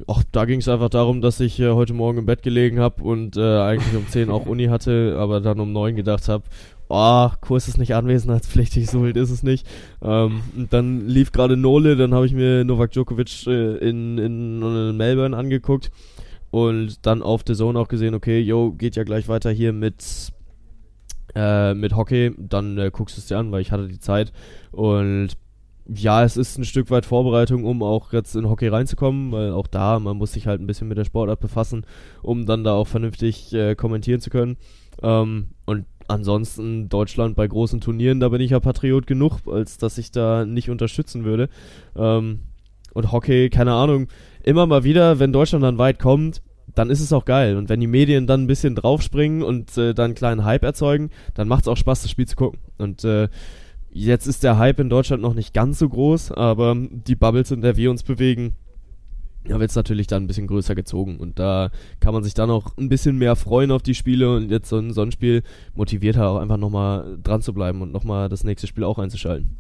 [0.08, 3.00] Ach, da ging es einfach darum, dass ich äh, heute Morgen im Bett gelegen habe
[3.04, 6.42] und äh, eigentlich um 10 auch Uni hatte, aber dann um 9 gedacht habe,
[6.88, 9.64] oh, Kurs ist nicht anwesenheitspflichtig, so wild ist es nicht.
[10.02, 14.62] Ähm, und dann lief gerade Nole, dann habe ich mir Novak Djokovic äh, in, in,
[14.62, 15.92] in Melbourne angeguckt
[16.54, 20.32] und dann auf The Zone auch gesehen, okay, yo, geht ja gleich weiter hier mit
[21.34, 24.32] äh, mit Hockey, dann äh, guckst du es dir an, weil ich hatte die Zeit
[24.70, 25.30] und
[25.92, 29.66] ja, es ist ein Stück weit Vorbereitung, um auch jetzt in Hockey reinzukommen, weil auch
[29.66, 31.84] da, man muss sich halt ein bisschen mit der Sportart befassen,
[32.22, 34.56] um dann da auch vernünftig äh, kommentieren zu können.
[35.02, 39.98] Ähm, und ansonsten Deutschland bei großen Turnieren, da bin ich ja Patriot genug, als dass
[39.98, 41.48] ich da nicht unterstützen würde.
[41.96, 42.42] Ähm,
[42.94, 44.08] und Hockey, keine Ahnung,
[44.42, 46.40] immer mal wieder, wenn Deutschland dann weit kommt,
[46.74, 47.56] dann ist es auch geil.
[47.56, 51.10] Und wenn die Medien dann ein bisschen draufspringen und äh, dann einen kleinen Hype erzeugen,
[51.34, 52.58] dann macht es auch Spaß, das Spiel zu gucken.
[52.78, 53.28] Und äh,
[53.90, 57.60] jetzt ist der Hype in Deutschland noch nicht ganz so groß, aber die Bubbles, in
[57.60, 58.54] der wir uns bewegen,
[59.46, 61.18] da wird es natürlich dann ein bisschen größer gezogen.
[61.18, 64.34] Und da kann man sich dann auch ein bisschen mehr freuen auf die Spiele.
[64.34, 65.42] Und jetzt so ein, so ein Spiel
[65.74, 69.58] motiviert halt auch einfach nochmal dran zu bleiben und nochmal das nächste Spiel auch einzuschalten.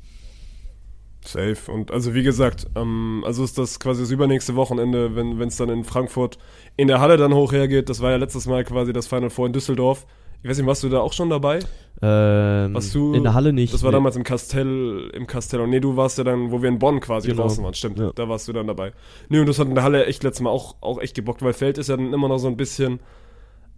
[1.28, 1.70] Safe.
[1.70, 5.68] Und also wie gesagt, ähm, also ist das quasi das übernächste Wochenende, wenn es dann
[5.68, 6.38] in Frankfurt
[6.76, 7.88] in der Halle dann hoch hergeht.
[7.88, 10.06] Das war ja letztes Mal quasi das Final Four in Düsseldorf.
[10.42, 11.60] Ich weiß nicht, warst du da auch schon dabei?
[12.02, 13.72] Ähm, Warst du, in der Halle nicht.
[13.72, 13.96] Das war nee.
[13.96, 15.66] damals im Castell, im Castello.
[15.66, 17.42] Nee, du warst ja dann, wo wir in Bonn quasi Genau.
[17.42, 17.98] draußen waren, stimmt.
[17.98, 18.10] Ja.
[18.14, 18.92] Da warst du dann dabei.
[19.30, 21.54] Nee, und das hat in der Halle echt letztes Mal auch, auch echt gebockt, weil
[21.54, 23.00] Feld ist ja dann immer noch so ein bisschen,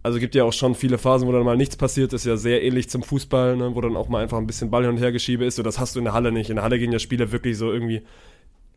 [0.07, 2.63] also gibt ja auch schon viele Phasen, wo dann mal nichts passiert, ist ja sehr
[2.63, 5.11] ähnlich zum Fußball, ne, wo dann auch mal einfach ein bisschen Ball hin und her
[5.11, 5.57] geschiebe ist.
[5.57, 6.49] So, das hast du in der Halle nicht.
[6.49, 8.03] In der Halle gehen ja Spiele wirklich so irgendwie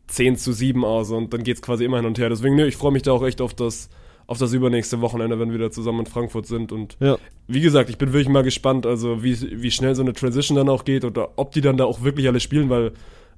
[0.09, 2.29] 10 zu 7 aus und dann geht's quasi immer hin und her.
[2.29, 3.91] Deswegen, nee, ich freue mich da auch echt auf das,
[4.27, 7.17] auf das übernächste Wochenende, wenn wir wieder zusammen in Frankfurt sind und Ja.
[7.47, 10.69] wie gesagt, ich bin wirklich mal gespannt, also wie, wie schnell so eine Transition dann
[10.69, 12.91] auch geht oder ob die dann da auch wirklich alle spielen, weil,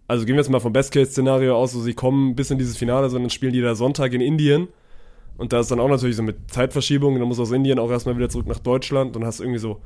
[0.09, 3.11] also gehen wir jetzt mal vom Best-Case-Szenario aus, so sie kommen bis in dieses Finale,
[3.11, 4.68] sondern spielen die da Sonntag in Indien
[5.37, 8.16] und da ist dann auch natürlich so mit Zeitverschiebung, dann muss aus Indien auch erstmal
[8.16, 9.81] wieder zurück nach Deutschland und hast irgendwie so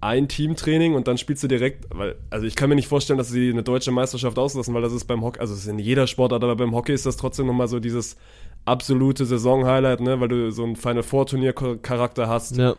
[0.00, 3.28] ein Teamtraining und dann spielst du direkt, weil, also ich kann mir nicht vorstellen, dass
[3.28, 6.06] sie eine deutsche Meisterschaft auslassen, weil das ist beim Hockey, also es ist in jeder
[6.06, 8.16] Sportart, aber beim Hockey ist das trotzdem nochmal so dieses
[8.64, 12.56] absolute Saison-Highlight, ne, weil du so einen Final Four Turnier-Charakter hast.
[12.56, 12.76] Ja.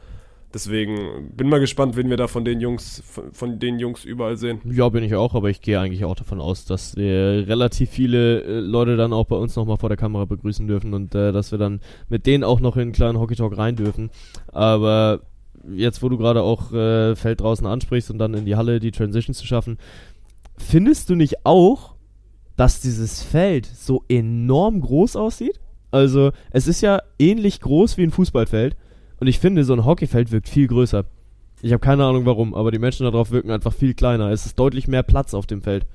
[0.53, 4.59] Deswegen bin mal gespannt, wen wir da von den Jungs, von, den Jungs überall sehen.
[4.65, 8.43] Ja, bin ich auch, aber ich gehe eigentlich auch davon aus, dass wir relativ viele
[8.43, 11.51] äh, Leute dann auch bei uns nochmal vor der Kamera begrüßen dürfen und äh, dass
[11.51, 14.09] wir dann mit denen auch noch in einen kleinen Hockey Talk rein dürfen.
[14.51, 15.21] Aber
[15.69, 18.91] jetzt, wo du gerade auch äh, Feld draußen ansprichst und dann in die Halle die
[18.91, 19.77] Transition zu schaffen,
[20.57, 21.95] findest du nicht auch,
[22.57, 25.59] dass dieses Feld so enorm groß aussieht?
[25.91, 28.75] Also, es ist ja ähnlich groß wie ein Fußballfeld.
[29.21, 31.05] Und ich finde, so ein Hockeyfeld wirkt viel größer.
[31.61, 34.31] Ich habe keine Ahnung warum, aber die Menschen darauf wirken einfach viel kleiner.
[34.31, 35.85] Es ist deutlich mehr Platz auf dem Feld.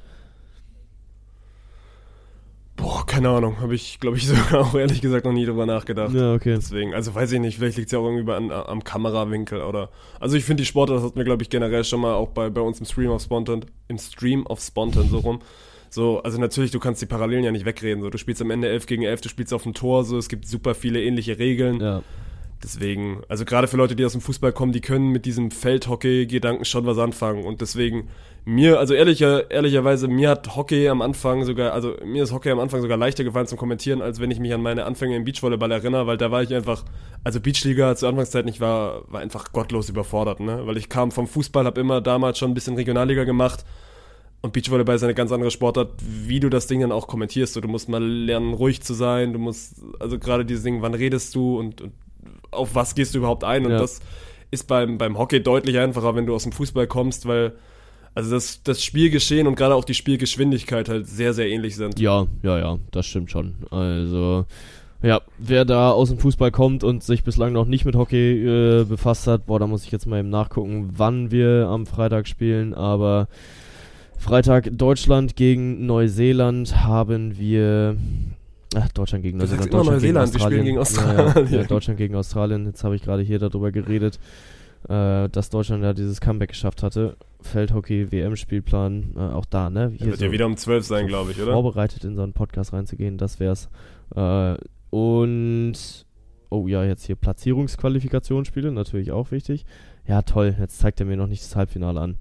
[2.77, 6.15] Boah, keine Ahnung, habe ich, glaube ich, sogar auch ehrlich gesagt noch nie drüber nachgedacht.
[6.15, 6.55] Ja, okay.
[6.55, 9.91] Deswegen, also weiß ich nicht, vielleicht liegt es ja auch irgendwie an, am Kamerawinkel oder.
[10.21, 12.49] Also ich finde die Sportart, das hatten wir, glaube ich, generell schon mal auch bei,
[12.49, 15.41] bei uns im Stream of Spontan, im Stream of Spontan so rum.
[15.91, 18.05] So, also natürlich, du kannst die Parallelen ja nicht wegreden.
[18.05, 20.29] So, du spielst am Ende 11 gegen 11, du spielst auf dem Tor, so, es
[20.29, 21.81] gibt super viele ähnliche Regeln.
[21.81, 22.03] Ja.
[22.63, 26.65] Deswegen, also gerade für Leute, die aus dem Fußball kommen, die können mit diesem Feldhockey-Gedanken
[26.65, 27.45] schon was anfangen.
[27.45, 28.09] Und deswegen,
[28.47, 32.59] mir, also ehrlicher, ehrlicherweise, mir hat Hockey am Anfang sogar, also mir ist Hockey am
[32.59, 35.71] Anfang sogar leichter gefallen zum Kommentieren, als wenn ich mich an meine Anfänge im Beachvolleyball
[35.71, 36.85] erinnere, weil da war ich einfach,
[37.25, 40.67] also Beachliga zur Anfangszeit nicht war, war einfach gottlos überfordert, ne?
[40.67, 43.65] Weil ich kam vom Fußball, habe immer damals schon ein bisschen Regionalliga gemacht.
[44.41, 47.57] Und Beachvolleyball ist eine ganz andere Sportart, wie du das Ding dann auch kommentierst.
[47.57, 49.33] Du musst mal lernen, ruhig zu sein.
[49.33, 51.93] Du musst, also gerade dieses Ding, wann redest du und, und
[52.51, 53.65] auf was gehst du überhaupt ein?
[53.65, 53.79] Und Ja.
[53.79, 54.01] das
[54.51, 57.53] ist beim, beim Hockey deutlich einfacher, wenn du aus dem Fußball kommst, weil
[58.15, 61.99] also das, das Spielgeschehen und gerade auch die Spielgeschwindigkeit halt sehr, sehr ähnlich sind.
[62.01, 63.57] Ja, ja, ja, das stimmt schon.
[63.71, 64.47] Also,
[65.03, 68.85] ja, wer da aus dem Fußball kommt und sich bislang noch nicht mit Hockey äh,
[68.85, 72.73] befasst hat, boah, da muss ich jetzt mal eben nachgucken, wann wir am Freitag spielen,
[72.73, 73.29] aber
[74.17, 77.97] Freitag Deutschland gegen Neuseeland haben wir.
[78.79, 79.67] Ach, Deutschland gegen Neuseeland.
[79.73, 81.53] immer Deutschland gegen Neuseeland, spielen gegen Ja, ja, Australien.
[81.53, 82.67] ja, Deutschland gegen Australien.
[82.67, 84.19] Jetzt habe ich gerade hier darüber geredet,
[84.89, 87.17] äh, dass Deutschland ja dieses Comeback geschafft hatte.
[87.41, 89.93] Feldhockey, WM-Spielplan, äh, auch da, ne?
[89.97, 91.53] Hier Wird ja so- wieder um 12 sein, glaube ich, oder?
[91.53, 93.69] vorbereitet in so einen Podcast reinzugehen, das wär's.
[94.15, 94.57] Äh,
[94.91, 95.75] und
[96.51, 99.65] oh ja, jetzt hier Platzierungsqualifikationsspiele, natürlich auch wichtig.
[100.07, 102.17] Ja, toll, jetzt zeigt er mir noch nicht das Halbfinale an.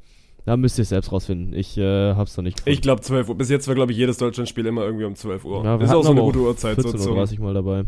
[0.46, 1.54] Da müsst ihr es selbst rausfinden.
[1.58, 2.74] Ich äh, hab's noch nicht gefunden.
[2.74, 3.36] Ich glaube 12 Uhr.
[3.36, 5.64] Bis jetzt war, glaube ich, jedes Deutschlandspiel immer irgendwie um 12 Uhr.
[5.64, 6.80] ja, wir ist auch so eine gute Uhrzeit.
[6.80, 7.86] So 14.30 zum, Uhr mal dabei.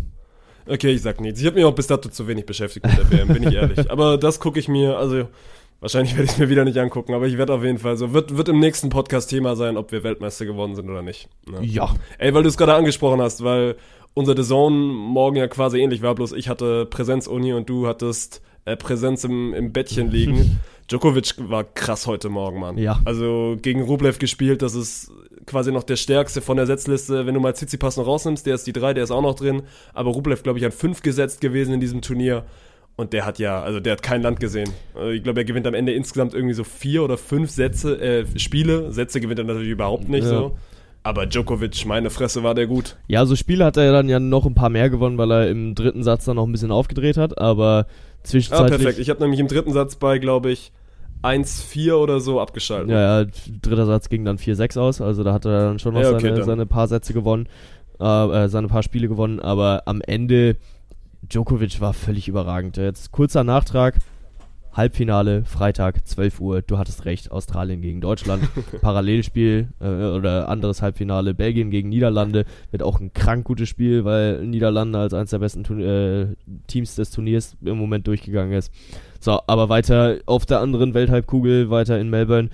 [0.68, 1.40] okay, ich sag nichts.
[1.40, 3.92] Ich habe mich auch bis dato zu wenig beschäftigt mit der WM, bin ich ehrlich.
[3.92, 5.28] Aber das gucke ich mir, also
[5.80, 8.12] wahrscheinlich werde ich es mir wieder nicht angucken, aber ich werde auf jeden Fall so,
[8.12, 11.30] wird, wird im nächsten Podcast Thema sein, ob wir Weltmeister geworden sind oder nicht.
[11.48, 11.64] Ne?
[11.64, 11.94] Ja.
[12.18, 13.76] Ey, weil du es gerade angesprochen hast, weil
[14.16, 18.42] unser The Zone morgen ja quasi ähnlich war, bloß ich hatte Präsenz-Uni und du hattest
[18.68, 20.60] äh, Präsenz im, im Bettchen liegen.
[20.90, 22.78] Djokovic war krass heute Morgen, Mann.
[22.78, 23.00] Ja.
[23.06, 25.12] Also gegen Rublev gespielt, das ist
[25.46, 27.26] quasi noch der stärkste von der Setzliste.
[27.26, 29.64] Wenn du mal Tsitsipas noch rausnimmst, der ist die drei, der ist auch noch drin.
[29.94, 32.46] Aber Rublev, glaube ich, an fünf gesetzt gewesen in diesem Turnier.
[32.96, 34.70] Und der hat ja, also der hat kein Land gesehen.
[34.96, 38.26] Also ich glaube, er gewinnt am Ende insgesamt irgendwie so vier oder fünf Sätze, äh,
[38.40, 38.92] Spiele.
[38.92, 40.30] Sätze gewinnt er natürlich überhaupt nicht Ja.
[40.30, 40.58] so.
[41.08, 42.98] Aber Djokovic, meine Fresse, war der gut.
[43.08, 45.74] Ja, so Spiele hat er dann ja noch ein paar mehr gewonnen, weil er im
[45.74, 48.78] dritten Satz dann noch ein bisschen aufgedreht hat, aber Ah, zwischenzeitlich.
[48.82, 49.00] perfekt.
[49.00, 50.74] Ich habe nämlich im dritten Satz bei, glaube ich,
[51.24, 52.90] 1-4 oder so abgeschaltet.
[52.90, 53.28] Ja, ja,
[53.62, 56.28] dritter Satz ging dann 4-6 aus, also da hat er dann schon noch Ja, okay,
[56.32, 57.48] seine, seine paar Sätze gewonnen,
[58.02, 58.04] äh,
[58.44, 60.58] äh, seine paar Spiele gewonnen, aber am Ende,
[61.22, 62.76] Djokovic war völlig überragend.
[62.76, 63.96] Jetzt kurzer Nachtrag,
[64.74, 68.48] Halbfinale, Freitag, 12 Uhr, du hattest recht, Australien gegen Deutschland,
[68.82, 74.46] Parallelspiel äh, oder anderes Halbfinale, Belgien gegen Niederlande, wird auch ein krank gutes Spiel, weil
[74.46, 76.28] Niederlande als eines der besten Turn äh,
[76.68, 78.72] Teams des Turniers im Moment durchgegangen ist.
[79.20, 82.50] So, aber weiter auf der anderen Welthalbkugel, weiter in Melbourne.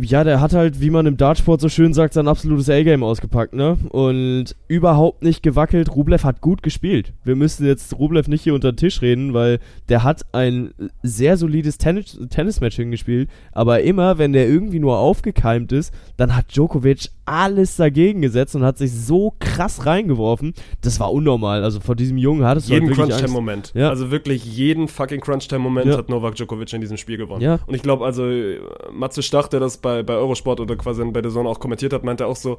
[0.00, 3.54] Ja, der hat halt, wie man im Dartsport so schön sagt, sein absolutes A-Game ausgepackt,
[3.54, 3.76] ne?
[3.90, 5.94] Und überhaupt nicht gewackelt.
[5.94, 7.12] Rublev hat gut gespielt.
[7.24, 11.36] Wir müssen jetzt Rublev nicht hier unter den Tisch reden, weil der hat ein sehr
[11.36, 13.28] solides Tennis Tennismatch hingespielt.
[13.52, 18.64] Aber immer, wenn der irgendwie nur aufgekeimt ist, dann hat Djokovic alles dagegen gesetzt und
[18.64, 20.52] hat sich so krass reingeworfen.
[20.80, 21.62] Das war unnormal.
[21.62, 23.18] Also vor diesem Jungen hattest du jeden halt wirklich Angst.
[23.20, 23.72] Crunch-Time-Moment.
[23.74, 23.88] Ja.
[23.88, 25.96] Also wirklich jeden fucking Crunch-Time-Moment Ja.
[25.98, 27.40] hat Novak Djokovic in diesem Spiel gewonnen.
[27.40, 27.60] Ja.
[27.66, 28.58] Und ich glaube, also äh,
[28.92, 32.02] Matze Stach, der das bei, bei Eurosport oder quasi bei der Zone auch kommentiert hat,
[32.02, 32.58] meinte auch so,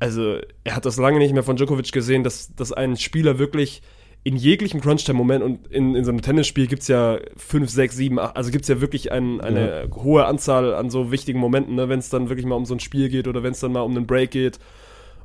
[0.00, 3.82] also er hat das lange nicht mehr von Djokovic gesehen, dass, dass ein Spieler wirklich
[4.24, 8.18] in jeglichem Crunch-Time-Moment und in, in so einem Tennisspiel gibt es ja fünf, sechs, sieben,
[8.18, 11.90] acht, also gibt es ja wirklich ein, eine hohe Anzahl an so wichtigen Momenten, ne,
[11.90, 13.82] wenn es dann wirklich mal um so ein Spiel geht oder wenn es dann mal
[13.82, 14.58] um einen Break geht.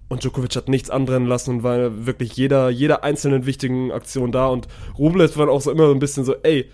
[0.10, 4.48] Und Djokovic hat nichts anbrennen lassen und war wirklich jeder, jeder einzelnen wichtigen Aktion da.
[4.48, 6.70] Und Rublev war auch so immer so ein bisschen so, ey,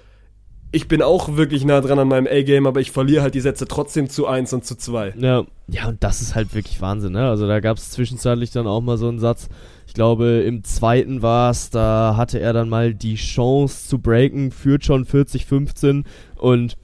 [0.71, 3.67] ich bin auch wirklich nah dran an meinem A-Game, aber ich verliere halt die Sätze
[3.67, 5.13] trotzdem zu 1 und zu 2.
[5.17, 7.29] Ja, ja, und das ist halt wirklich Wahnsinn, ne?
[7.29, 9.47] Also da gab es zwischenzeitlich dann auch mal so einen Satz,
[9.87, 14.51] ich glaube im zweiten war es, da hatte er dann mal die Chance zu breaken,
[14.51, 16.03] führt schon 40-15
[16.35, 16.77] und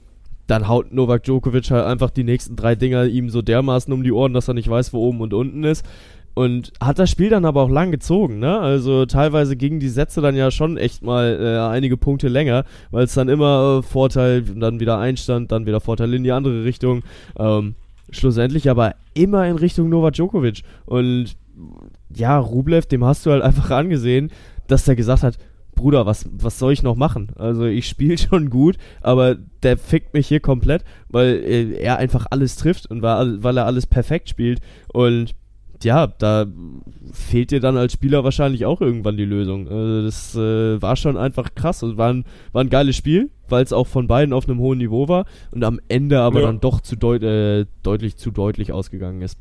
[0.46, 4.12] dann haut Novak Djokovic halt einfach die nächsten drei Dinger ihm so dermaßen um die
[4.12, 5.84] Ohren, dass er nicht weiß, wo oben und unten ist.
[6.34, 8.58] Und hat das Spiel dann aber auch lang gezogen, ne?
[8.58, 13.04] Also teilweise gingen die Sätze dann ja schon echt mal äh, einige Punkte länger, weil
[13.04, 17.02] es dann immer äh, Vorteil, dann wieder Einstand, dann wieder Vorteil in die andere Richtung.
[17.38, 17.74] Ähm,
[18.10, 20.62] schlussendlich aber immer in Richtung Novak Djokovic.
[20.86, 21.36] Und
[22.14, 24.30] ja, Rublev, dem hast du halt einfach angesehen,
[24.68, 25.38] dass der gesagt hat,
[25.74, 27.28] Bruder, was, was soll ich noch machen?
[27.36, 32.26] Also ich spiele schon gut, aber der fickt mich hier komplett, weil äh, er einfach
[32.30, 34.60] alles trifft und weil, weil er alles perfekt spielt.
[34.92, 35.34] Und
[35.84, 36.46] ja, da
[37.12, 39.68] fehlt dir dann als Spieler wahrscheinlich auch irgendwann die Lösung.
[39.68, 41.82] Also das äh, war schon einfach krass.
[41.82, 44.78] Es war ein, war ein geiles Spiel, weil es auch von beiden auf einem hohen
[44.78, 46.46] Niveau war und am Ende aber Ja.
[46.46, 49.38] dann doch zu deut äh, deutlich zu deutlich ausgegangen ist.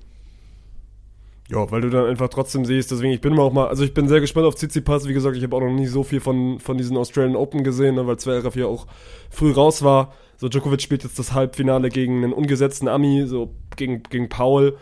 [1.50, 4.08] Ja, weil du dann einfach trotzdem siehst, deswegen, ich bin auch mal, also ich bin
[4.08, 6.78] sehr gespannt auf Tsitsipas, wie gesagt, ich habe auch noch nicht so viel von, von
[6.78, 8.88] diesen Australian Open gesehen, ne, weil Zverev ja auch
[9.30, 10.14] früh raus war.
[10.38, 14.78] So, Djokovic spielt jetzt das Halbfinale gegen einen ungesetzten Ami, so gegen, gegen Paul.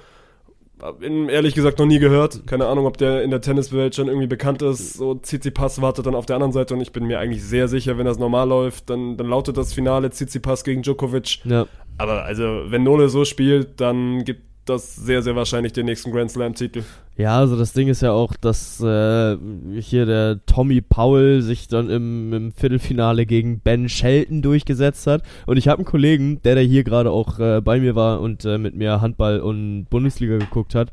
[0.82, 2.48] Hab ihn ehrlich gesagt noch nie gehört.
[2.48, 4.94] Keine Ahnung, ob der in der Tenniswelt schon irgendwie bekannt ist.
[4.94, 7.98] So, Tsitsipas wartet dann auf der anderen Seite und ich bin mir eigentlich sehr sicher,
[7.98, 11.46] wenn das normal läuft, dann, dann lautet das Finale Tsitsipas gegen Djokovic.
[11.46, 11.68] Ja.
[11.98, 16.32] Aber also, wenn Nole so spielt, dann gibt das sehr, sehr wahrscheinlich den nächsten Grand
[16.32, 16.84] Slam-Titel.
[17.18, 19.38] Ja, also das Ding ist ja auch, dass äh,
[19.80, 25.24] hier der Tommy Powell sich dann im, im Viertelfinale gegen Ben Shelton durchgesetzt hat.
[25.46, 28.46] Und ich habe einen Kollegen, der da hier gerade auch äh, bei mir war und
[28.46, 30.92] äh, mit mir Handball und Bundesliga geguckt hat.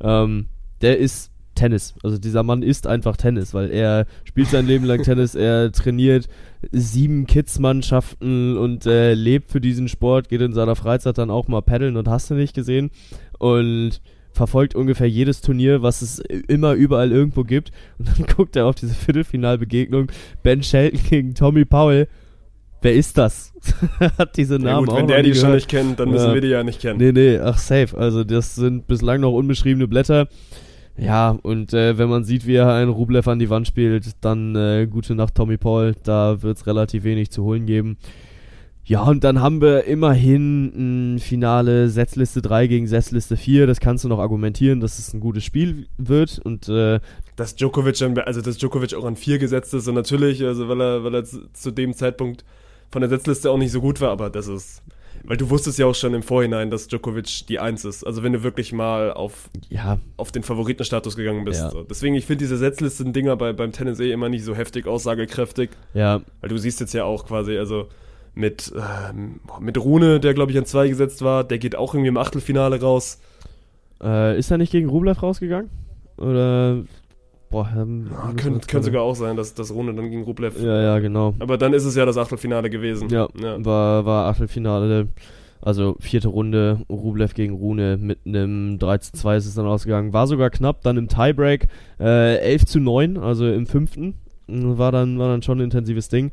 [0.00, 0.46] Ähm,
[0.80, 1.94] der ist Tennis.
[2.02, 6.28] Also dieser Mann ist einfach Tennis, weil er spielt sein Leben lang Tennis, er trainiert
[6.72, 11.62] sieben Kids-Mannschaften und äh, lebt für diesen Sport, geht in seiner Freizeit dann auch mal
[11.62, 12.90] paddeln und hast du nicht gesehen.
[13.38, 14.00] Und
[14.32, 17.72] verfolgt ungefähr jedes Turnier, was es immer überall irgendwo gibt.
[17.98, 20.08] Und dann guckt er auf diese Viertelfinalbegegnung.
[20.42, 22.06] Ben Shelton gegen Tommy Powell.
[22.80, 23.52] Wer ist das?
[24.18, 25.54] Hat diese Ja, Namen gut, auch wenn noch der die schon gehört.
[25.56, 26.34] nicht kennt, dann müssen Ja.
[26.34, 26.98] wir die ja nicht kennen.
[26.98, 27.96] Nee, nee, ach safe.
[27.98, 30.28] Also das sind bislang noch unbeschriebene Blätter.
[30.98, 34.56] Ja, und äh, wenn man sieht, wie er einen Rublev an die Wand spielt, dann
[34.56, 35.94] äh, gute Nacht Tommy Paul.
[36.02, 37.98] Da wird es relativ wenig zu holen geben.
[38.84, 43.66] Ja, und dann haben wir immerhin ein Finale Setzliste 3 gegen Setzliste 4.
[43.66, 46.40] Das kannst du noch argumentieren, dass es ein gutes Spiel wird.
[46.42, 46.98] Und äh,
[47.36, 50.80] Dass Djokovic, dann, also dass Djokovic auch an vier gesetzt ist und natürlich, also weil
[50.80, 52.44] er, weil er zu dem Zeitpunkt
[52.90, 54.82] von der Setzliste auch nicht so gut war, aber das ist,
[55.28, 58.02] weil du wusstest ja auch schon im Vorhinein, dass Djokovic die Eins ist.
[58.02, 61.60] Also wenn du wirklich mal auf, ja, auf den Favoritenstatus gegangen bist.
[61.60, 61.70] Ja.
[61.70, 61.82] So.
[61.82, 65.70] Deswegen, ich finde diese Setzlisten-Dinger bei, beim Tennis eh immer nicht so heftig aussagekräftig.
[65.92, 67.88] ja, Weil du siehst jetzt ja auch quasi, also
[68.34, 72.08] mit, ähm, mit Rune, der glaube ich an zwei gesetzt war, der geht auch irgendwie
[72.08, 73.20] im Achtelfinale raus.
[74.02, 75.68] äh, ist er nicht gegen Rublev rausgegangen?
[76.16, 76.84] Oder,
[77.50, 80.60] boah, ähm, Ja, könnte könnte sogar auch sein, dass das Rune dann gegen Rublev.
[80.60, 81.34] Ja, ja, genau.
[81.38, 83.08] Aber dann ist es ja das Achtelfinale gewesen.
[83.08, 83.64] Ja, ja.
[83.64, 85.08] War, war Achtelfinale,
[85.60, 90.12] also vierte Runde, Rublev gegen Rune mit einem 3 zu 2 ist es dann ausgegangen.
[90.12, 94.14] War sogar knapp, dann im Tiebreak äh, 11 zu 9, also im fünften.
[94.46, 96.32] War dann, war dann schon ein intensives Ding.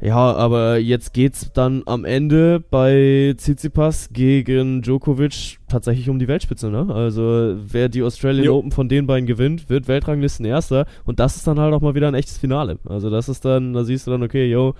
[0.00, 6.70] Ja, aber jetzt geht's dann am Ende bei Tsitsipas gegen Djokovic tatsächlich um die Weltspitze,
[6.70, 6.92] ne?
[6.92, 8.58] Also wer die Australian Jo.
[8.58, 11.94] Open von den beiden gewinnt, wird Weltranglisten Erster und das ist dann halt auch mal
[11.94, 12.78] wieder ein echtes Finale.
[12.84, 14.74] Also das ist dann, da siehst du dann, okay, yo,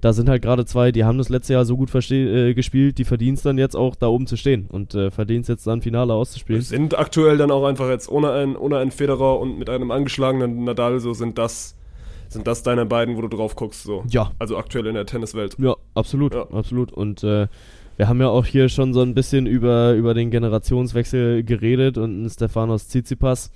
[0.00, 3.04] da sind halt gerade zwei, die haben das letzte Jahr so gut äh, gespielt, die
[3.04, 5.82] verdienen es dann jetzt auch da oben zu stehen und äh, verdienen es jetzt dann
[5.82, 6.62] Finale auszuspielen.
[6.62, 10.64] Sind aktuell dann auch einfach jetzt ohne einen, ohne einen Federer und mit einem angeschlagenen
[10.64, 11.76] Nadal, so sind das,
[12.30, 14.04] sind das deine beiden, wo du drauf guckst, so.
[14.08, 15.56] Ja, Also aktuell in der Tenniswelt.
[15.58, 16.46] Ja, absolut, Ja.
[16.50, 16.92] absolut.
[16.92, 17.46] Und äh,
[17.98, 22.22] wir haben ja auch hier schon so ein bisschen über, über den Generationswechsel geredet und
[22.24, 23.50] ein Stefanos Tsitsipas,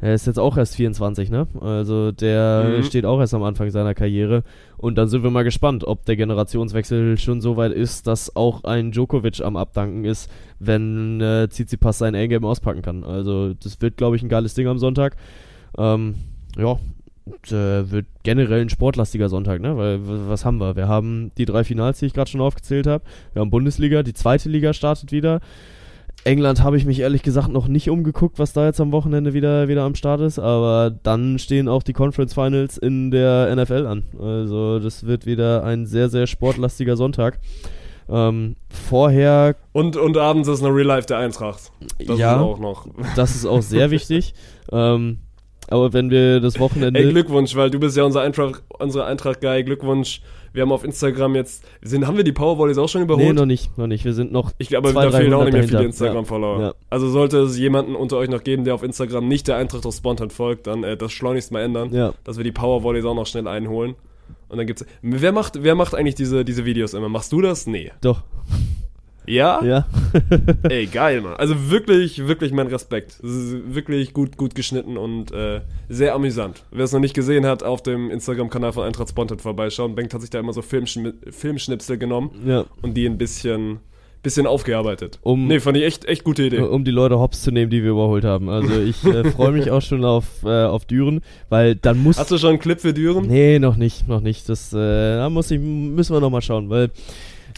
[0.00, 1.46] er ist jetzt auch erst 24, ne?
[1.60, 2.82] Also der Mhm.
[2.82, 4.42] steht auch erst am Anfang seiner Karriere.
[4.76, 8.64] Und dann sind wir mal gespannt, ob der Generationswechsel schon so weit ist, dass auch
[8.64, 13.02] ein Djokovic am Abdanken ist, wenn äh, Tsitsipas sein A-Game auspacken kann.
[13.04, 15.16] Also das wird, glaube ich, ein geiles Ding am Sonntag.
[15.78, 16.16] Ähm,
[16.58, 16.78] ja,
[17.26, 19.76] äh, wird generell ein sportlastiger Sonntag, ne?
[19.76, 20.76] Weil was haben wir?
[20.76, 23.04] Wir haben die drei Finals, die ich gerade schon aufgezählt habe.
[23.32, 25.40] Wir haben Bundesliga, die zweite Liga startet wieder.
[26.24, 29.68] England habe ich mich ehrlich gesagt noch nicht umgeguckt, was da jetzt am Wochenende wieder,
[29.68, 34.04] wieder am Start ist, aber dann stehen auch die Conference Finals in der NFL an.
[34.18, 37.40] Also das wird wieder ein sehr, sehr sportlastiger Sonntag.
[38.08, 41.72] Ähm, vorher Und, und abends ist noch Real Life der Eintracht.
[42.06, 42.86] Das ja, ist auch noch.
[43.16, 44.34] das ist auch sehr wichtig.
[44.70, 45.18] Ähm,
[45.68, 47.00] Aber wenn wir das Wochenende.
[47.00, 49.64] Ey, Glückwunsch, weil du bist ja unser Eintracht, unser Eintracht-Guy.
[49.64, 50.20] Glückwunsch.
[50.52, 53.26] Wir haben auf Instagram jetzt, sind, haben wir die Powervolleys auch schon überholt?
[53.26, 54.04] nee, noch nicht, noch nicht.
[54.04, 54.52] Wir sind noch.
[54.58, 55.84] Ich glaube, da fehlen auch 300 nicht mehr viele.
[55.86, 56.60] Instagram-Follower.
[56.60, 56.74] Ja.
[56.90, 59.96] Also sollte es jemanden unter euch noch geben, der auf Instagram nicht der Eintracht aus
[59.96, 62.14] Spontan folgt, dann äh, das schleunigst mal ändern, Ja.
[62.22, 63.96] dass wir die Powervolleys auch noch schnell einholen.
[64.48, 64.84] Und dann gibt's.
[65.02, 67.08] Wer macht, wer macht eigentlich diese, diese Videos immer?
[67.08, 67.66] Machst du das?
[67.66, 67.90] Nee.
[68.00, 68.22] Doch,
[69.26, 69.62] Ja?
[69.64, 69.86] ja.
[70.68, 71.34] Ey, geil, Mann.
[71.34, 73.18] Also wirklich, wirklich mein Respekt.
[73.22, 76.64] Wirklich gut, gut geschnitten und äh, sehr amüsant.
[76.70, 79.94] Wer es noch nicht gesehen hat, auf dem Instagram-Kanal von Eintracht Spontan vorbeischauen.
[79.94, 82.64] Bengt hat sich da immer so Filmschn Filmschnipsel genommen ja.
[82.82, 83.78] und die ein bisschen,
[84.22, 85.18] bisschen aufgearbeitet.
[85.22, 86.60] Um- nee, fand ich echt, echt gute Idee.
[86.60, 88.48] um die Leute hops zu nehmen, die wir überholt haben.
[88.48, 92.18] Also ich äh, freue mich auch schon auf, äh, auf Düren, weil dann muss.
[92.18, 93.26] Hast du schon einen Clip für Düren?
[93.26, 94.48] Nee, noch nicht, noch nicht.
[94.48, 94.76] Das äh,
[95.16, 96.90] da muss ich, müssen wir noch mal schauen, weil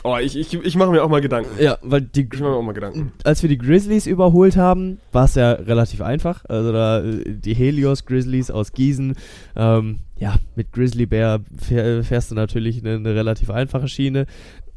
[0.09, 1.51] Oh, ich, ich, ich mache mir auch mal Gedanken.
[1.61, 3.11] ja, weil die Ich mache mir auch mal Gedanken.
[3.25, 6.45] als wir die Grizzlies überholt haben, war es ja relativ einfach.
[6.49, 9.17] Also da äh, die Helios Grizzlies aus Gießen.
[9.57, 14.27] Ähm, ja, mit Grizzly Bear fähr, fährst du natürlich eine, eine relativ einfache Schiene.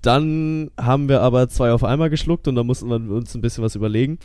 [0.02, 3.64] Dann haben wir aber zwei auf einmal geschluckt und da mussten wir uns ein bisschen
[3.64, 4.18] was überlegen.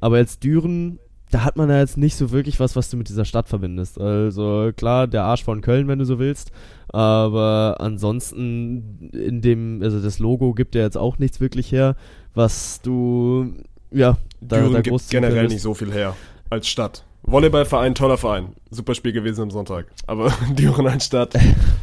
[0.00, 0.98] Aber jetzt Düren,
[1.30, 4.00] da hat man ja jetzt nicht so wirklich was, was du mit dieser Stadt verbindest.
[4.00, 6.52] Also klar, der Arsch von Köln, wenn du so willst.
[6.88, 11.96] Aber ansonsten in dem, also das Logo gibt ja jetzt auch nichts wirklich her,
[12.34, 13.52] was du,
[13.90, 15.54] ja, da, Düren da gibt generell findest.
[15.54, 16.16] nicht so viel her
[16.50, 17.04] als Stadt.
[17.24, 18.54] Volleyballverein, toller Verein.
[18.70, 19.86] Super Spiel gewesen am Sonntag.
[20.06, 21.34] Aber Düren als Stadt,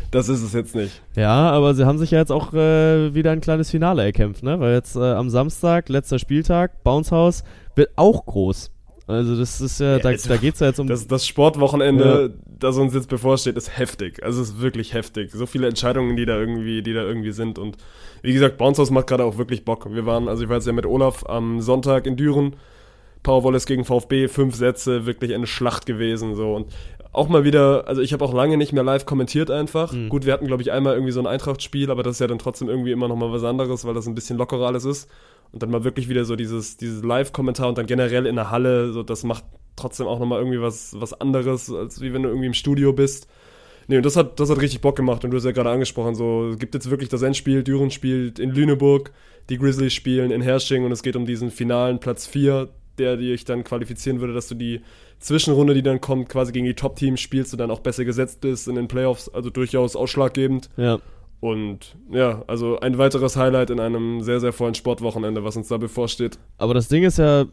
[0.09, 1.01] das ist es jetzt nicht.
[1.15, 4.59] Ja, aber sie haben sich ja jetzt auch äh, wieder ein kleines Finale erkämpft, ne?
[4.59, 7.43] Weil jetzt äh, am Samstag, letzter Spieltag, Bounce House,
[7.75, 8.71] wird auch groß.
[9.07, 10.87] Also das ist ja, da, jetzt- da geht's ja jetzt um.
[10.87, 14.23] Das, das Sportwochenende, das uns jetzt bevorsteht, ist heftig.
[14.23, 15.31] Also es ist wirklich heftig.
[15.31, 17.59] So viele Entscheidungen, die da irgendwie, die da irgendwie sind.
[17.59, 17.77] Und
[18.23, 19.93] wie gesagt, Bounce House macht gerade auch wirklich Bock.
[19.93, 22.55] Wir waren, also ich war jetzt ja mit Olaf am Sonntag in Düren.
[23.21, 26.35] Powervolleys gegen VfB, fünf Sätze, wirklich eine Schlacht gewesen.
[26.35, 26.71] So und
[27.17, 29.93] auch mal wieder, also ich habe auch lange nicht mehr live kommentiert einfach.
[30.09, 32.39] Gut, wir hatten glaube ich einmal irgendwie so ein Eintracht-Spiel, aber das ist ja dann
[32.39, 35.09] trotzdem irgendwie immer noch mal was anderes, weil das ein bisschen lockerer alles ist.
[35.51, 38.91] Und dann mal wirklich wieder so dieses, dieses Live-Kommentar und dann generell in der Halle,
[38.91, 39.43] so das macht
[39.75, 42.93] trotzdem auch noch mal irgendwie was, was anderes, als wie wenn du irgendwie im Studio
[42.93, 43.27] bist.
[43.87, 45.23] Nee, und das hat, das hat richtig Bock gemacht.
[45.23, 47.63] Und du hast ja gerade angesprochen, so, es gibt jetzt wirklich das Endspiel.
[47.63, 49.11] Düren spielt in Lüneburg,
[49.49, 53.45] die Grizzlies spielen in Hersching und es geht um diesen finalen Platz 4, der dich
[53.45, 54.81] dann qualifizieren würde, dass du die
[55.19, 58.67] Zwischenrunde, die dann kommt, quasi gegen die Top-Teams spielst und dann auch besser gesetzt bist
[58.67, 60.69] in den Playoffs, also durchaus ausschlaggebend.
[60.77, 60.99] ja.
[61.41, 65.77] Und ja, also ein weiteres Highlight in einem sehr, sehr vollen Sportwochenende, was uns da
[65.77, 66.39] bevorsteht.
[66.57, 67.45] Aber das Ding ist ja,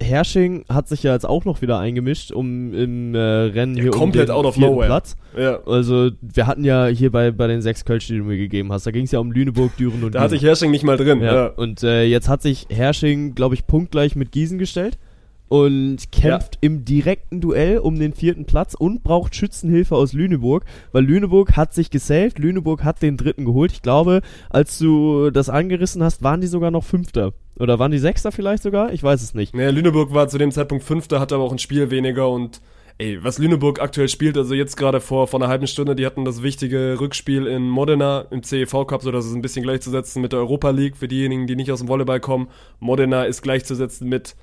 [0.00, 4.30] Hersching hat sich ja jetzt auch noch wieder eingemischt, um im äh, Rennen hier komplett
[4.30, 4.86] um den out of nowhere.
[4.86, 5.16] Platz.
[5.36, 5.58] Ja.
[5.66, 8.86] Also wir hatten ja hier bei, bei den sechs Kölsch, die du mir gegeben hast,
[8.86, 10.48] da ging es ja um Lüneburg, Düren und Da hatte ich Gießen.
[10.48, 11.20] Hersching nicht mal drin.
[11.20, 11.34] ja.
[11.34, 11.46] Ja.
[11.48, 14.96] Und äh, jetzt hat sich Hersching, glaube ich, punktgleich mit Gießen gestellt
[15.48, 21.04] und kämpft im direkten Duell um den vierten Platz und braucht Schützenhilfe aus Lüneburg, weil
[21.04, 23.72] Lüneburg hat sich gesaved, Lüneburg hat den dritten geholt.
[23.72, 27.32] Ich glaube, als du das angerissen hast, waren die sogar noch Fünfter.
[27.58, 28.92] Oder waren die Sechster vielleicht sogar?
[28.92, 29.54] Ich weiß es nicht.
[29.54, 32.60] Naja, Lüneburg war zu dem Zeitpunkt Fünfter, hatte aber auch ein Spiel weniger und
[32.98, 36.24] ey, was Lüneburg aktuell spielt, also jetzt gerade vor, vor einer halben Stunde, die hatten
[36.24, 40.32] das wichtige Rückspiel in Modena im CEV Cup, so dass es ein bisschen gleichzusetzen mit
[40.32, 42.48] der Europa League für diejenigen, die nicht aus dem Volleyball kommen.
[42.80, 44.34] Modena ist gleichzusetzen mit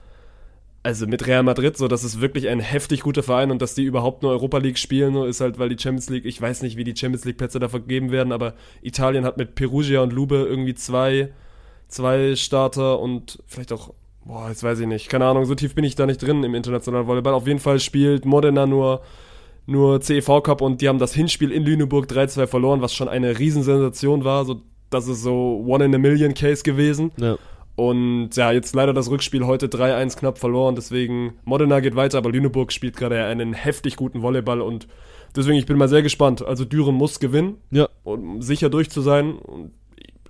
[0.85, 3.85] also mit Real Madrid, so das ist wirklich ein heftig guter Verein und dass die
[3.85, 6.83] überhaupt nur Europa League spielen, ist halt, weil die Champions League, ich weiß nicht, wie
[6.83, 10.75] die Champions League Plätze da vergeben werden, aber Italien hat mit Perugia und Lube irgendwie
[10.75, 11.29] zwei,
[11.87, 13.95] zwei Starter und vielleicht auch,
[14.25, 16.53] boah, jetzt weiß ich nicht, keine Ahnung, so tief bin ich da nicht drin im
[16.53, 17.33] internationalen Volleyball.
[17.33, 19.01] Auf jeden Fall spielt Modena nur,
[19.65, 23.39] nur CEV Cup und die haben das Hinspiel in Lüneburg 3-2 verloren, was schon eine
[23.39, 27.11] Riesensensation war, so das ist so One in a Million Case gewesen.
[27.17, 27.37] Ja.
[27.75, 30.75] Und ja, jetzt leider das Rückspiel heute 3-1 knapp verloren.
[30.75, 34.87] Deswegen, Modena geht weiter, aber Lüneburg spielt gerade einen heftig guten Volleyball und
[35.35, 36.41] deswegen, ich bin mal sehr gespannt.
[36.45, 37.89] Also Düren muss gewinnen, Ja.
[38.03, 39.33] um sicher durch zu sein.
[39.33, 39.71] Und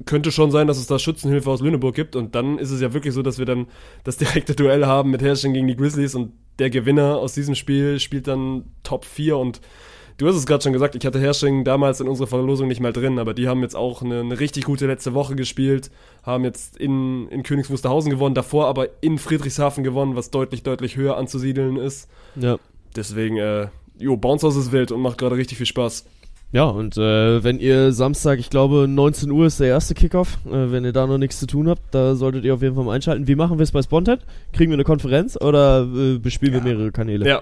[0.06, 2.16] könnte schon sein, dass es da Schützenhilfe aus Lüneburg gibt.
[2.18, 3.68] Und dann ist es ja wirklich so, dass wir dann
[4.04, 8.00] das direkte Duell haben mit Herrsching gegen die Grizzlies und der Gewinner aus diesem Spiel
[8.00, 9.62] spielt dann Top 4 und
[10.18, 12.94] Du hast es gerade schon gesagt, ich hatte Hersching damals in unserer Verlosung nicht mal
[12.94, 15.92] drin, aber die haben jetzt auch eine, eine richtig gute letzte Woche gespielt,
[16.24, 20.96] haben jetzt in, in Königs Wusterhausen gewonnen, davor aber in Friedrichshafen gewonnen, was deutlich, deutlich
[20.96, 22.10] höher anzusiedeln ist.
[22.38, 22.58] Ja.
[22.96, 23.68] Deswegen, äh,
[24.00, 26.06] jo, Bounce House ist wild und macht gerade richtig viel Spaß.
[26.54, 30.72] Ja, und äh, wenn ihr Samstag, ich glaube 19 Uhr ist der erste Kickoff, äh,
[30.72, 32.94] wenn ihr da noch nichts zu tun habt, da solltet ihr auf jeden Fall mal
[32.94, 33.28] einschalten.
[33.28, 34.20] Wie machen wir es bei Spontan?
[34.54, 37.28] Kriegen wir eine Konferenz oder äh, bespielen wir mehrere Kanäle?
[37.28, 37.42] Ja.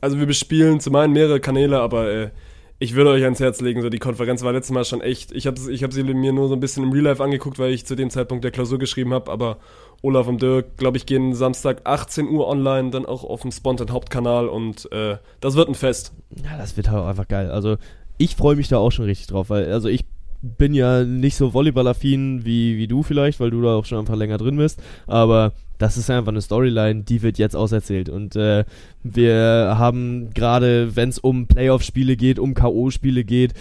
[0.00, 2.30] Also wir bespielen zum einen mehrere Kanäle, aber äh,
[2.78, 5.32] ich würde euch ans Herz legen, so die Konferenz war letztes Mal schon echt.
[5.32, 7.72] Ich habe ich hab sie mir nur so ein bisschen im Real Life angeguckt, weil
[7.72, 9.58] ich zu dem Zeitpunkt der Klausur geschrieben habe, aber
[10.00, 13.90] Olaf und Dirk, glaube ich, gehen Samstag 18 Uhr online, dann auch auf dem Spontan
[13.90, 16.14] Hauptkanal und äh, das wird ein Fest.
[16.42, 17.50] Ja, das wird halt auch einfach geil.
[17.50, 17.76] Also
[18.16, 20.06] ich freue mich da auch schon richtig drauf, weil also ich
[20.42, 24.16] bin ja nicht so Volleyball-affin wie, wie du vielleicht, weil du da auch schon einfach
[24.16, 28.64] länger drin bist, aber das ist einfach eine Storyline, die wird jetzt auserzählt und äh,
[29.02, 33.54] wir haben gerade, wenn es um Playoff-Spiele geht, um K.O.-Spiele geht,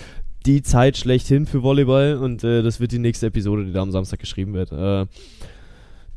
[0.46, 3.92] die Zeit schlechthin für Volleyball und äh, das wird die nächste Episode, die da am
[3.92, 4.72] Samstag geschrieben wird.
[4.72, 5.06] Äh,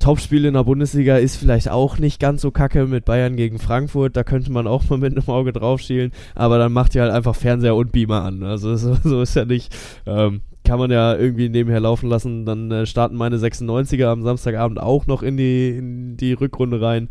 [0.03, 4.17] Topspiel in der Bundesliga ist vielleicht auch nicht ganz so kacke mit Bayern gegen Frankfurt.
[4.17, 6.11] Da könnte man auch mal mit einem Auge drauf schielen.
[6.35, 8.43] Aber dann macht ihr halt einfach Fernseher und Beamer an.
[8.43, 9.73] Also so, so ist ja nicht.
[10.05, 10.41] Ähm,
[10.73, 12.47] kann man ja irgendwie nebenher laufen lassen.
[12.47, 17.11] Dann äh, starten meine 96er am Samstagabend auch noch in die, in die Rückrunde rein.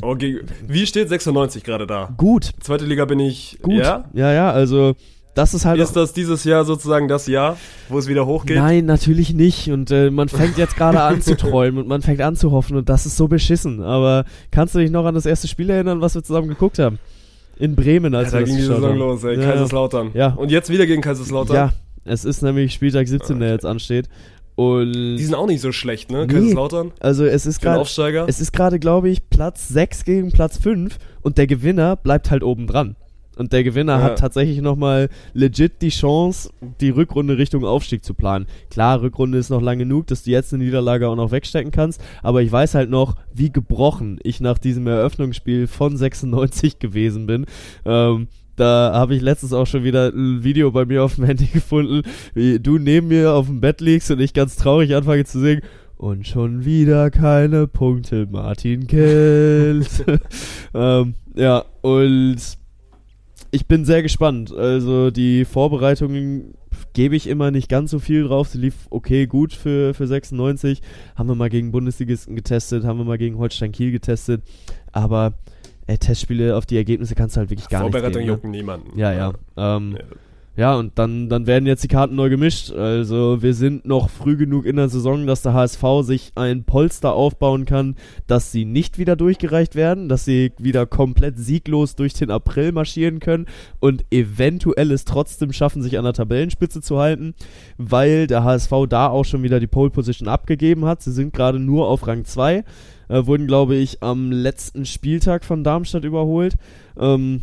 [0.00, 2.08] Okay, wie steht 96 gerade da?
[2.16, 2.52] gut.
[2.60, 3.58] Zweite Liga bin ich.
[3.60, 3.74] Gut.
[3.74, 4.04] Ja?
[4.14, 4.94] ja, ja, also
[5.34, 5.78] das ist halt.
[5.78, 7.58] Ist das dieses Jahr sozusagen das Jahr,
[7.90, 8.56] wo es wieder hochgeht?
[8.56, 9.70] Nein, natürlich nicht.
[9.70, 12.78] Und äh, man fängt jetzt gerade an zu träumen und man fängt an zu hoffen
[12.78, 13.82] und das ist so beschissen.
[13.82, 16.98] Aber kannst du dich noch an das erste Spiel erinnern, was wir zusammen geguckt haben?
[17.58, 18.98] In Bremen, als Ja, da wir das ging die Saison haben.
[18.98, 19.38] los, ey.
[19.38, 20.12] Ja, Kaiserslautern.
[20.14, 20.28] Ja.
[20.28, 21.56] Und jetzt wieder gegen Kaiserslautern.
[21.56, 21.72] Ja,
[22.10, 24.08] es ist nämlich Spieltag 17, der jetzt ansteht.
[24.56, 26.26] Und Die sind auch nicht so schlecht, ne?
[26.26, 26.32] Nee.
[26.34, 26.92] Kaiserslautern.
[27.00, 27.80] also es ist gerade
[28.26, 32.42] es ist gerade, glaube ich, Platz 6 gegen Platz 5 und der Gewinner bleibt halt
[32.42, 32.96] oben dran.
[33.36, 34.02] Und der Gewinner Ja.
[34.02, 36.50] hat tatsächlich nochmal legit die Chance,
[36.82, 38.46] die Rückrunde Richtung Aufstieg zu planen.
[38.70, 42.02] Klar, Rückrunde ist noch lang genug, dass du jetzt eine Niederlage auch noch wegstecken kannst,
[42.22, 47.46] aber ich weiß halt noch, wie gebrochen ich nach diesem Eröffnungsspiel von 96 gewesen bin.
[47.86, 51.46] Ähm, da habe ich letztens auch schon wieder ein Video bei mir auf dem Handy
[51.46, 52.02] gefunden,
[52.34, 55.62] wie du neben mir auf dem Bett liegst und ich ganz traurig anfange zu singen.
[55.96, 60.04] Und schon wieder keine Punkte, Martin Kilt.
[60.74, 62.38] ähm, ja, und
[63.50, 64.50] ich bin sehr gespannt.
[64.50, 66.54] Also die Vorbereitungen
[66.92, 68.48] gebe ich immer nicht ganz so viel drauf.
[68.48, 70.80] Sie lief okay gut für, für 96.
[71.16, 74.42] Haben wir mal gegen Bundesligisten getestet, haben wir mal gegen Holstein Kiel getestet.
[74.92, 75.34] Aber
[75.90, 78.32] äh, Testspiele auf die Ergebnisse kannst du halt wirklich gar nicht Vorbereitung geben, ne?
[78.32, 78.98] jucken niemanden.
[78.98, 79.32] Ja, ja.
[79.56, 80.04] Ähm, Ja.
[80.56, 82.70] ja, und dann, dann werden jetzt die Karten neu gemischt.
[82.70, 87.12] Also wir sind noch früh genug in der Saison, dass der HSV sich ein Polster
[87.12, 87.96] aufbauen kann,
[88.28, 93.18] dass sie nicht wieder durchgereicht werden, dass sie wieder komplett sieglos durch den April marschieren
[93.18, 93.46] können
[93.80, 97.34] und eventuell es trotzdem schaffen, sich an der Tabellenspitze zu halten,
[97.78, 101.02] weil der HSV da auch schon wieder die Pole Position abgegeben hat.
[101.02, 102.64] Sie sind gerade nur auf Rang 2,
[103.10, 106.54] äh, wurden, glaube ich, am letzten Spieltag von Darmstadt überholt.
[106.98, 107.42] Ähm,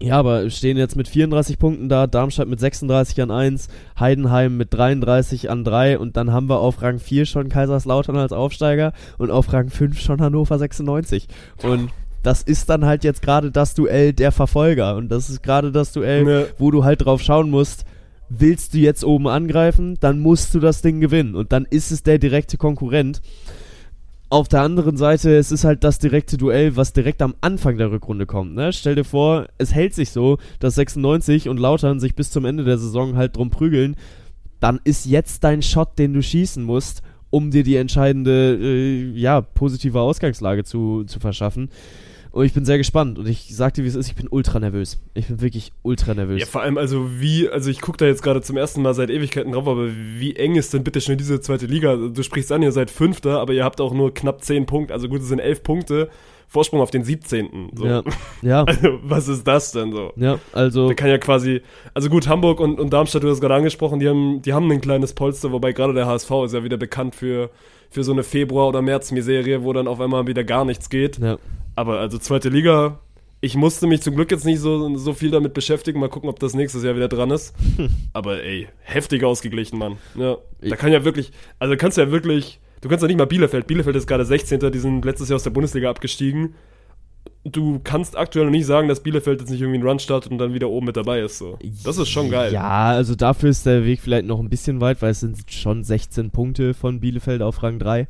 [0.00, 3.68] ja, aber stehen jetzt mit 34 Punkten da, Darmstadt mit 36 an 1,
[3.98, 8.32] Heidenheim mit 33 an 3 und dann haben wir auf Rang 4 schon Kaiserslautern als
[8.32, 11.26] Aufsteiger und auf Rang 5 schon Hannover 96.
[11.64, 11.90] Und
[12.22, 15.92] das ist dann halt jetzt gerade das Duell der Verfolger und das ist gerade das
[15.92, 16.46] Duell, Ne.
[16.58, 17.84] wo du halt drauf schauen musst,
[18.28, 22.04] willst du jetzt oben angreifen, dann musst du das Ding gewinnen und dann ist es
[22.04, 23.20] der direkte Konkurrent.
[24.30, 27.90] Auf der anderen Seite, es ist halt das direkte Duell, was direkt am Anfang der
[27.90, 28.54] Rückrunde kommt.
[28.54, 28.74] Ne?
[28.74, 32.64] Stell dir vor, es hält sich so, dass 96 und Lautern sich bis zum Ende
[32.64, 33.96] der Saison halt drum prügeln.
[34.60, 37.00] Dann ist jetzt dein Shot, den du schießen musst,
[37.30, 41.70] um dir die entscheidende, äh, ja, positive Ausgangslage zu, zu verschaffen.
[42.38, 43.18] Und ich bin sehr gespannt.
[43.18, 45.00] Und ich sag dir, wie es ist, ich bin ultra nervös.
[45.14, 46.38] Ich bin wirklich ultra nervös.
[46.38, 49.10] Ja, vor allem, also wie, also ich gucke da jetzt gerade zum ersten Mal seit
[49.10, 51.96] Ewigkeiten drauf, aber wie eng ist denn bitte schon diese zweite Liga?
[51.96, 55.08] Du sprichst an, ihr seid Fünfter, aber ihr habt auch nur knapp zehn Punkte, also
[55.08, 56.10] gut, es sind elf Punkte,
[56.46, 57.70] Vorsprung auf den 17.
[57.74, 57.84] So.
[57.84, 58.04] Ja,
[58.42, 60.12] ja, Also, was ist das denn so?
[60.14, 61.62] ja, also Der kann ja quasi,
[61.92, 64.80] also gut, Hamburg und, und Darmstadt, du hast gerade angesprochen, die haben, die haben ein
[64.80, 67.50] kleines Polster, wobei gerade der HSV ist ja wieder bekannt für,
[67.90, 71.18] für so eine Februar- oder März-Miserie, wo dann auf einmal wieder gar nichts geht.
[71.18, 71.36] ja.
[71.78, 72.98] Aber also zweite Liga,
[73.40, 76.00] ich musste mich zum Glück jetzt nicht so, so viel damit beschäftigen.
[76.00, 77.54] Mal gucken, ob das nächstes Jahr wieder dran ist.
[78.12, 79.96] Aber ey, heftig ausgeglichen, Mann.
[80.16, 83.28] Ja, da kann ja wirklich, also kannst du ja wirklich, du kannst ja nicht mal
[83.28, 83.68] Bielefeld.
[83.68, 84.58] Bielefeld ist gerade 16.
[84.72, 86.56] Die sind letztes Jahr aus der Bundesliga abgestiegen.
[87.44, 90.38] Du kannst aktuell noch nicht sagen, dass Bielefeld jetzt nicht irgendwie einen Run startet und
[90.38, 91.38] dann wieder oben mit dabei ist.
[91.38, 91.60] So.
[91.84, 92.52] Das ist schon geil.
[92.52, 95.84] Ja, also dafür ist der Weg vielleicht noch ein bisschen weit, weil es sind schon
[95.84, 98.08] 16 Punkte von Bielefeld auf Rang 3.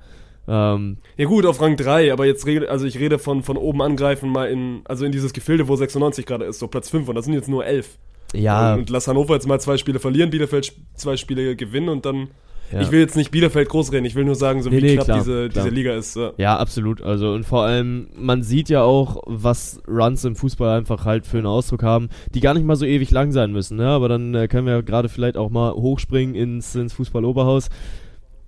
[0.49, 3.83] Ähm, Ja gut, auf Rang 3, aber jetzt rede, also ich rede von, von oben
[3.83, 7.15] angreifen mal in, also in dieses Gefilde, wo 96 gerade ist, so Platz 5 und
[7.15, 7.99] das sind jetzt nur 11.
[8.35, 12.29] ja, Und lass Hannover jetzt mal zwei Spiele verlieren, Bielefeld zwei Spiele gewinnen und dann.
[12.71, 12.83] Ja.
[12.83, 15.07] Ich will jetzt nicht Bielefeld großreden, ich will nur sagen, so Nee, wie nee, knapp
[15.07, 15.65] klar, diese, klar.
[15.65, 16.17] diese Liga ist.
[16.17, 16.33] Ja.
[16.37, 17.01] ja, absolut.
[17.01, 21.39] Also und vor allem, man sieht ja auch, was Runs im Fußball einfach halt für
[21.39, 23.79] einen Ausdruck haben, die gar nicht mal so ewig lang sein müssen.
[23.79, 23.89] Ne?
[23.89, 27.71] Aber dann äh, können wir gerade vielleicht auch mal hochspringen ins, ins Fußball-Oberhaus.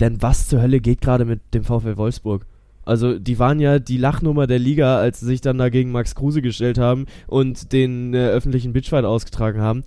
[0.01, 2.47] Denn was zur Hölle geht gerade mit dem VfL Wolfsburg?
[2.85, 6.15] Also die waren ja die Lachnummer der Liga, als sie sich dann da gegen Max
[6.15, 9.85] Kruse gestellt haben und den äh, öffentlichen Bitchfight ausgetragen haben.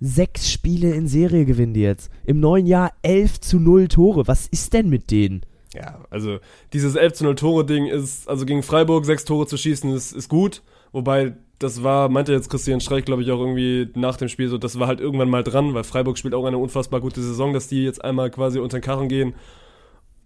[0.00, 2.10] Sechs Spiele in Serie gewinnen die jetzt.
[2.24, 4.28] Im neuen Jahr 11 zu 0 Tore.
[4.28, 5.40] Was ist denn mit denen?
[5.72, 6.38] Ja, also
[6.72, 10.28] dieses 11 zu 0 Tore-Ding ist, also gegen Freiburg sechs Tore zu schießen, ist, ist
[10.28, 10.62] gut.
[10.92, 14.58] Wobei, das war, meinte jetzt Christian Streich, glaube ich, auch irgendwie nach dem Spiel so,
[14.58, 17.68] das war halt irgendwann mal dran, weil Freiburg spielt auch eine unfassbar gute Saison, dass
[17.68, 19.34] die jetzt einmal quasi unter den Karren gehen.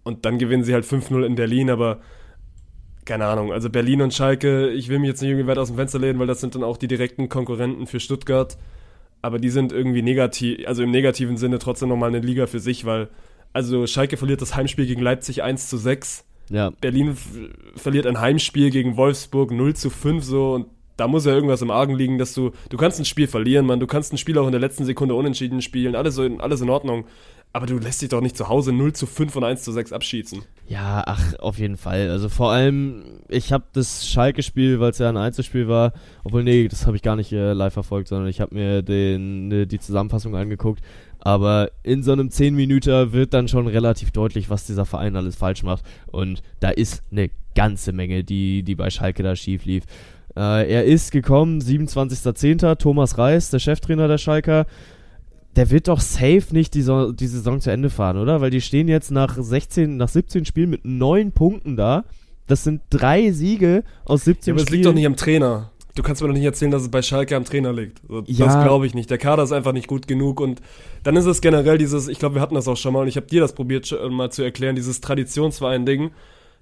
[0.03, 1.99] Und dann gewinnen sie halt 5-0 in Berlin, aber
[3.05, 5.77] keine Ahnung, also Berlin und Schalke, ich will mich jetzt nicht irgendwie weit aus dem
[5.77, 8.57] Fenster lehnen, weil das sind dann auch die direkten Konkurrenten für Stuttgart.
[9.21, 12.85] Aber die sind irgendwie negativ, also im negativen Sinne trotzdem nochmal eine Liga für sich,
[12.85, 13.09] weil,
[13.51, 16.25] also Schalke verliert das Heimspiel gegen Leipzig 1 zu 6.
[16.49, 16.71] Ja.
[16.81, 17.17] Berlin
[17.75, 20.67] verliert ein Heimspiel gegen Wolfsburg 0 zu 5 so und
[20.99, 23.79] da muss ja irgendwas im Argen liegen, dass du, du kannst ein Spiel verlieren, man,
[23.79, 26.69] du kannst ein Spiel auch in der letzten Sekunde unentschieden spielen, alles, in, alles in
[26.69, 27.05] Ordnung.
[27.51, 29.91] Aber du lässt dich doch nicht zu Hause 0 zu 5 und 1 zu 6
[29.91, 30.43] abschießen.
[30.67, 32.11] Ja, ach, auf jeden Fall.
[32.11, 35.93] Also vor allem, ich habe das Schalke-Spiel, weil es ja ein Einzelspiel war,
[36.23, 39.47] obwohl, nee, das habe ich gar nicht äh, live verfolgt, sondern ich habe mir den,
[39.47, 40.83] ne, die Zusammenfassung angeguckt.
[41.21, 45.35] Aber in so einem 10 Minüter wird dann schon relativ deutlich, was dieser Verein alles
[45.35, 45.83] falsch macht.
[46.05, 49.85] Und da ist eine ganze Menge, die, die bei Schalke da schief lief.
[50.35, 52.77] Äh, er ist gekommen, 27.10.
[52.77, 54.65] Thomas Reis, der Cheftrainer der Schalker
[55.55, 58.41] der wird doch safe nicht die, so die Saison zu Ende fahren, oder?
[58.41, 62.05] Weil die stehen jetzt nach 16, nach 17 Spielen mit 9 Punkten da.
[62.47, 64.77] Das sind drei Siege aus 17 Ja, aber es Spielen.
[64.77, 65.71] liegt doch nicht am Trainer.
[65.95, 67.99] Du kannst mir doch nicht erzählen, dass es bei Schalke am Trainer liegt.
[68.07, 68.45] So, Ja.
[68.45, 69.09] Das glaube ich nicht.
[69.09, 70.61] Der Kader ist einfach nicht gut genug und
[71.03, 73.17] dann ist es generell dieses, ich glaube, wir hatten das auch schon mal und ich
[73.17, 76.11] habe dir das probiert mal zu erklären, dieses Traditionsverein-Ding.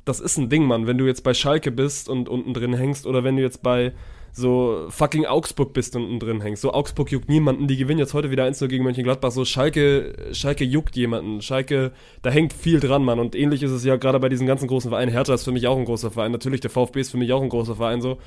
[0.07, 0.87] Das ist ein Ding, Mann.
[0.87, 3.91] Wenn du jetzt bei Schalke bist und unten drin hängst oder wenn du jetzt bei
[4.31, 6.61] so fucking Augsburg bist und unten drin hängst.
[6.61, 9.31] So Augsburg juckt niemanden, die gewinnen jetzt heute wieder 1-0 gegen Mönchengladbach.
[9.31, 11.41] So Schalke, Schalke juckt jemanden.
[11.41, 11.91] Schalke,
[12.21, 13.19] da hängt viel dran, Mann.
[13.19, 15.11] Und ähnlich ist es ja gerade bei diesen ganzen großen Vereinen.
[15.11, 16.31] Hertha ist für mich auch ein großer Verein.
[16.31, 18.01] Natürlich, der VfB ist für mich auch ein großer Verein.
[18.01, 18.17] So,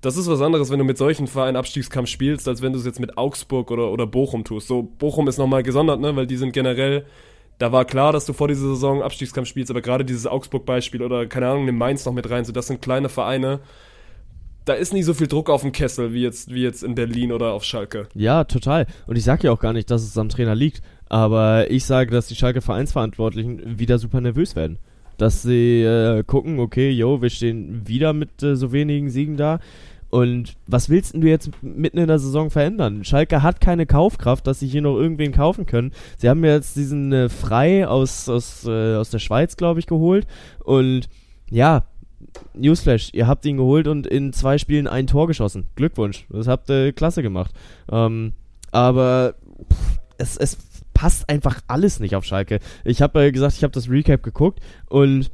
[0.00, 2.86] das ist was anderes, wenn du mit solchen Vereinen Abstiegskampf spielst, als wenn du es
[2.86, 4.68] jetzt mit Augsburg oder, oder Bochum tust.
[4.68, 7.04] So, Bochum ist nochmal gesondert, ne, weil die sind generell,
[7.58, 11.26] da war klar, dass du vor dieser Saison Abstiegskampf spielst, aber gerade dieses Augsburg-Beispiel oder,
[11.26, 13.60] keine Ahnung, nimm Mainz noch mit rein, so, das sind kleine Vereine.
[14.64, 17.32] Da ist nicht so viel Druck auf dem Kessel wie jetzt, wie jetzt in Berlin
[17.32, 18.06] oder auf Schalke.
[18.14, 18.86] Ja, total.
[19.06, 20.82] Und ich sage ja auch gar nicht, dass es am Trainer liegt.
[21.08, 24.78] Aber ich sage, dass die Schalke Vereinsverantwortlichen wieder super nervös werden.
[25.16, 29.58] Dass sie äh, gucken, okay, yo, wir stehen wieder mit äh, so wenigen Siegen da.
[30.10, 33.04] Und was willst denn du jetzt mitten in der Saison verändern?
[33.04, 35.92] Schalke hat keine Kaufkraft, dass sie hier noch irgendwen kaufen können.
[36.16, 40.26] Sie haben jetzt diesen äh, Frei aus, aus, äh, aus der Schweiz, glaube ich, geholt.
[40.64, 41.08] Und
[41.50, 41.84] ja,
[42.54, 45.66] Newsflash, ihr habt ihn geholt und in zwei Spielen ein Tor geschossen.
[45.76, 47.52] Glückwunsch, das habt ihr klasse gemacht.
[47.90, 48.32] Ähm,
[48.70, 49.34] aber
[49.70, 50.58] pff, es, es
[50.94, 52.60] passt einfach alles nicht auf Schalke.
[52.84, 55.30] Ich habe äh, gesagt, ich habe das Recap geguckt und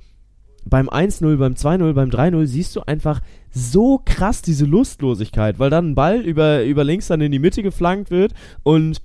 [0.66, 3.20] beim 1-0, beim 2-0, beim 3-0 siehst du einfach
[3.54, 7.62] so krass diese Lustlosigkeit, weil dann ein Ball über, über links dann in die Mitte
[7.62, 8.34] geflankt wird
[8.64, 9.00] und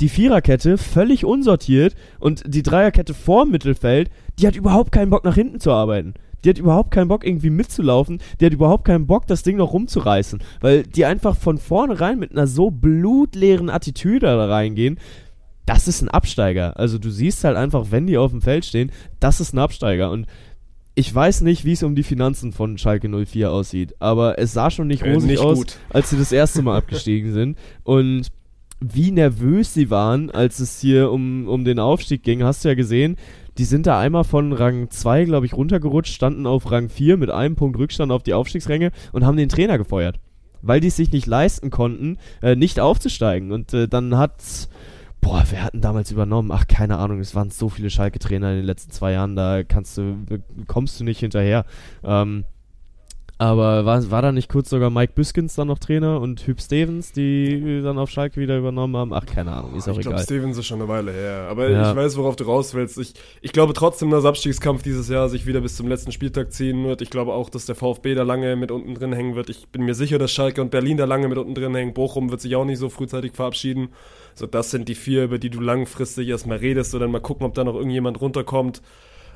[0.00, 5.34] die Viererkette völlig unsortiert und die Dreierkette vorm Mittelfeld, die hat überhaupt keinen Bock nach
[5.34, 6.14] hinten zu arbeiten.
[6.44, 9.72] Die hat überhaupt keinen Bock irgendwie mitzulaufen, die hat überhaupt keinen Bock das Ding noch
[9.72, 14.98] rumzureißen, weil die einfach von vornherein mit einer so blutleeren Attitüde da reingehen.
[15.66, 16.78] Das ist ein Absteiger.
[16.78, 20.12] Also du siehst halt einfach, wenn die auf dem Feld stehen, das ist ein Absteiger
[20.12, 20.26] und
[20.98, 24.68] ich weiß nicht, wie es um die Finanzen von Schalke 04 aussieht, aber es sah
[24.68, 25.76] schon nicht Äh, rosig nicht aus, gut.
[25.90, 27.56] als sie das erste Mal abgestiegen sind.
[27.84, 28.28] Und
[28.80, 32.74] wie nervös sie waren, als es hier um, um den Aufstieg ging, hast du ja
[32.74, 33.14] gesehen.
[33.58, 37.30] Die sind da einmal von Rang 2, glaube ich, runtergerutscht, standen auf Rang 4 mit
[37.30, 40.18] einem Punkt Rückstand auf die Aufstiegsränge und haben den Trainer gefeuert.
[40.62, 43.52] Weil die es sich nicht leisten konnten, äh, nicht aufzusteigen.
[43.52, 44.68] Und äh, dann hat,
[45.20, 46.50] boah, wer hat denn damals übernommen?
[46.52, 49.98] Ach, keine Ahnung, es waren so viele Schalke-Trainer in den letzten zwei Jahren, da kannst
[49.98, 50.16] du,
[50.66, 51.64] kommst du nicht hinterher.
[52.04, 52.44] Ähm,
[53.40, 57.12] aber war, war da nicht kurz sogar Mike Büskens dann noch Trainer und Hüb Stevens,
[57.12, 59.12] die dann auf Schalke wieder übernommen haben?
[59.14, 60.24] Ach, keine Ahnung, ist auch ich glaube, egal.
[60.24, 61.46] Stevens ist schon eine Weile her.
[61.48, 61.88] Aber Ja.
[61.88, 62.98] ich weiß, worauf du raus willst.
[62.98, 66.84] Ich, ich glaube trotzdem, dass Abstiegskampf dieses Jahr sich wieder bis zum letzten Spieltag ziehen
[66.84, 67.00] wird.
[67.00, 69.50] Ich glaube auch, dass der VfB da lange mit unten drin hängen wird.
[69.50, 71.94] Ich bin mir sicher, dass Schalke und Berlin da lange mit unten drin hängen.
[71.94, 73.90] Bochum wird sich auch nicht so frühzeitig verabschieden.
[74.38, 77.44] So, das sind die vier, über die du langfristig erstmal redest und dann mal gucken,
[77.46, 78.82] ob da noch irgendjemand runterkommt.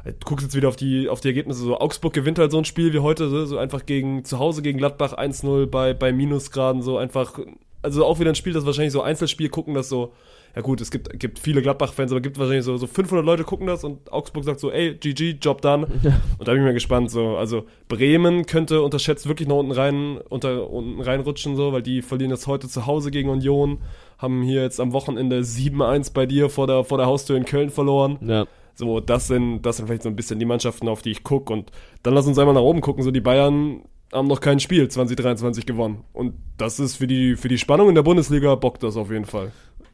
[0.04, 1.60] Du guckst jetzt wieder auf die, auf die Ergebnisse.
[1.60, 4.62] So, Augsburg gewinnt halt so ein Spiel wie heute, so, so einfach gegen, zu Hause
[4.62, 7.38] gegen Gladbach 1-0 bei, bei Minusgraden, so einfach,
[7.82, 10.12] also auch wieder ein Spiel, das wahrscheinlich so Einzelspiel gucken, das so,
[10.54, 13.66] ja gut, es gibt, gibt viele Gladbach-Fans, aber gibt wahrscheinlich so, so 500 Leute gucken
[13.66, 15.86] das und Augsburg sagt so, ey, GG, Job done.
[15.86, 20.18] Und da bin ich mal gespannt, so, also Bremen könnte unterschätzt wirklich noch unten rein,
[20.28, 23.78] unter, unten reinrutschen, so, weil die verlieren jetzt heute zu Hause gegen Union,
[24.22, 27.70] haben hier jetzt am Wochenende 7-1 bei dir vor der, vor der Haustür in Köln
[27.70, 28.18] verloren.
[28.22, 28.46] Ja.
[28.74, 31.52] So, das sind, das sind vielleicht so ein bisschen die Mannschaften, auf die ich gucke.
[31.52, 31.70] Und
[32.02, 33.02] dann lass uns einmal nach oben gucken.
[33.02, 36.04] So, die Bayern haben noch kein Spiel 2023 gewonnen.
[36.12, 39.24] Und das ist für die, für die Spannung in der Bundesliga bockt das auf jeden
[39.24, 39.50] Fall.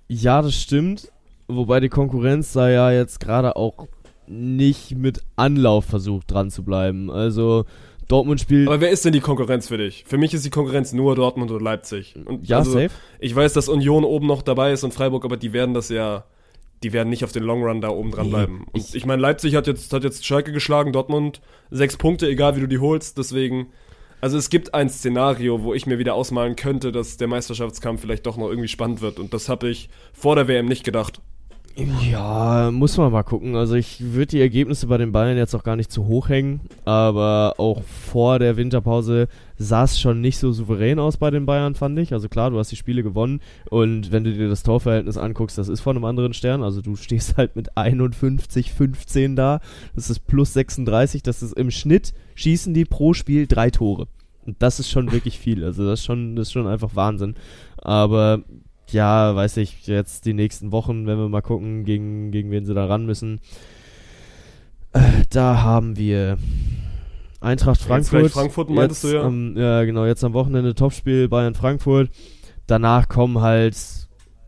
[0.09, 1.11] Ja, das stimmt.
[1.49, 3.89] Wobei die Konkurrenz da ja jetzt gerade auch
[4.27, 7.11] nicht mit Anlauf versucht dran zu bleiben.
[7.11, 7.65] Also
[8.09, 8.67] Dortmund spielt.
[8.69, 10.05] Aber wer ist denn die Konkurrenz für dich?
[10.07, 12.15] Für mich ist die Konkurrenz nur Dortmund und Leipzig.
[12.25, 12.91] Und ja, also, safe.
[13.21, 16.25] Ich weiß, dass Union oben noch dabei ist und Freiburg, aber die werden das ja,
[16.83, 18.67] die werden nicht auf den Long Run da oben dran bleiben.
[18.73, 21.41] Und ich- ich, meine, Leipzig hat jetzt, hat jetzt Schalke geschlagen, Dortmund
[21.71, 23.69] sechs Punkte, egal wie du die holst, deswegen.
[24.21, 28.27] Also es gibt ein Szenario, wo ich mir wieder ausmalen könnte, dass der Meisterschaftskampf vielleicht
[28.27, 29.21] doch noch irgendwie spannend wird.
[29.21, 31.21] Und das habe ich vor der WM nicht gedacht.
[31.79, 33.55] Ja, muss man mal gucken.
[33.55, 36.61] Also ich würde die Ergebnisse bei den Bayern jetzt auch gar nicht zu hoch hängen,
[36.85, 41.77] aber auch vor der Winterpause sah es schon nicht so souverän aus bei den Bayern,
[41.77, 42.13] fand ich.
[42.13, 45.69] Also klar, du hast die Spiele gewonnen und wenn du dir das Torverhältnis anguckst, das
[45.69, 46.65] ist von einem anderen Stern.
[46.65, 49.61] Also du stehst halt mit 51, 15 da.
[49.95, 51.23] Das ist plus 36.
[51.23, 54.09] Das ist im Schnitt schießen die pro Spiel drei Tore.
[54.47, 55.63] Und das ist schon wirklich viel.
[55.63, 57.37] Also das ist schon, das ist schon einfach Wahnsinn.
[57.77, 58.43] Aber
[58.93, 62.75] ja, weiß ich, jetzt die nächsten Wochen, wenn wir mal gucken, gegen, gegen wen sie
[62.75, 63.41] da ran müssen.
[65.31, 66.39] Da haben wir
[67.41, 68.21] Eintracht Jetzt Frankfurt.
[68.21, 69.25] gleich Frankfurt, meintest jetzt du ja?
[69.25, 72.11] Am, ja, genau, jetzt am Wochenende Topspiel Bayern-Frankfurt.
[72.67, 73.77] Danach kommen halt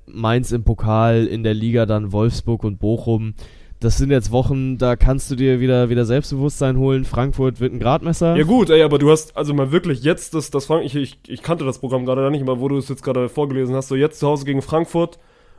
[0.07, 3.34] Mainz im Pokal, in der Liga dann Wolfsburg und Bochum.
[3.81, 7.07] Das sind jetzt Wochen, da kannst du dir wieder, wieder Selbstbewusstsein holen.
[7.07, 8.37] Frankfurt wird ein Gradmesser.
[8.37, 11.18] Ja gut, ey, aber du hast also mal wirklich jetzt das, das Frank ich, ich,
[11.26, 13.97] ich kannte das Programm gerade nicht, aber wo du es jetzt gerade vorgelesen hast, so
[13.97, 15.18] jetzt zu Hause gegen Frankfurt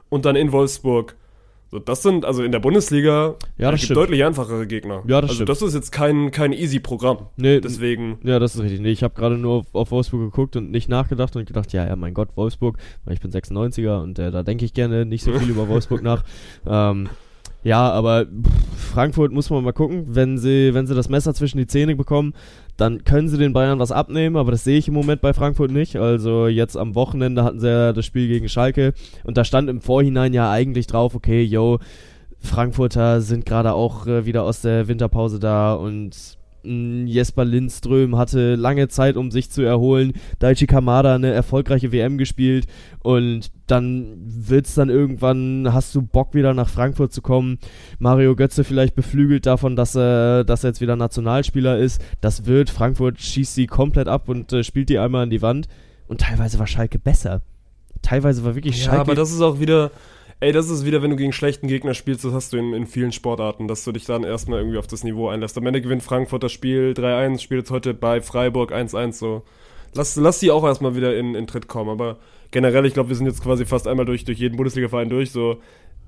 [0.10, 1.16] und dann in Wolfsburg.
[1.72, 5.04] So, das sind, also in der Bundesliga, Ja, das gibt deutlich einfachere Gegner.
[5.08, 5.50] Ja, das also stimmt.
[5.50, 7.28] das ist jetzt kein, kein easy Programm.
[7.38, 8.82] Nee, Deswegen, Ja, das ist richtig.
[8.82, 11.88] Nee, ich habe gerade nur auf, auf Wolfsburg geguckt und nicht nachgedacht und gedacht, ja,
[11.88, 15.24] ja, mein Gott, Wolfsburg, weil ich bin 96er und äh, da denke ich gerne nicht
[15.24, 16.24] so viel über Wolfsburg nach.
[16.68, 17.10] Ähm,
[17.64, 18.26] ja, aber
[18.76, 20.06] Frankfurt muss man mal gucken.
[20.10, 22.34] Wenn sie, wenn sie das Messer zwischen die Zähne bekommen,
[22.78, 25.72] dann können sie den Bayern was abnehmen, aber das sehe ich im Moment bei Frankfurt
[25.72, 25.96] nicht.
[25.96, 28.94] Also jetzt am Wochenende hatten sie ja das Spiel gegen Schalke
[29.24, 31.80] und da stand im Vorhinein ja eigentlich drauf, okay, yo,
[32.40, 38.88] Frankfurter sind gerade auch äh, wieder aus der Winterpause da und Jesper Lindström hatte lange
[38.88, 40.14] Zeit, um sich zu erholen.
[40.40, 42.68] Daichi Kamada eine erfolgreiche WM gespielt
[43.00, 47.58] und dann wird's dann irgendwann, hast du Bock wieder nach Frankfurt zu kommen.
[48.00, 52.02] Mario Götze vielleicht beflügelt davon, dass er, dass er jetzt wieder Nationalspieler ist.
[52.20, 55.68] Das wird, Frankfurt schießt sie komplett ab und äh, spielt die einmal an die Wand.
[56.08, 57.42] Und teilweise war Schalke besser.
[58.02, 59.02] Teilweise war wirklich ja, Schalke.
[59.02, 59.92] aber das ist auch wieder,
[60.42, 62.86] ey, das ist wieder, wenn du gegen schlechten Gegner spielst, das hast du in, in
[62.88, 65.58] vielen Sportarten, dass du dich dann erstmal irgendwie auf das Niveau einlässt.
[65.58, 69.44] Am Ende gewinnt Frankfurt das Spiel 3-1, spielt jetzt heute bei Freiburg 1-1, so.
[69.94, 72.18] Lass, lass die auch erstmal wieder in, in Tritt kommen, aber
[72.52, 75.58] generell, ich glaube, wir sind jetzt quasi fast einmal durch, durch jeden Bundesliga-Verein durch, so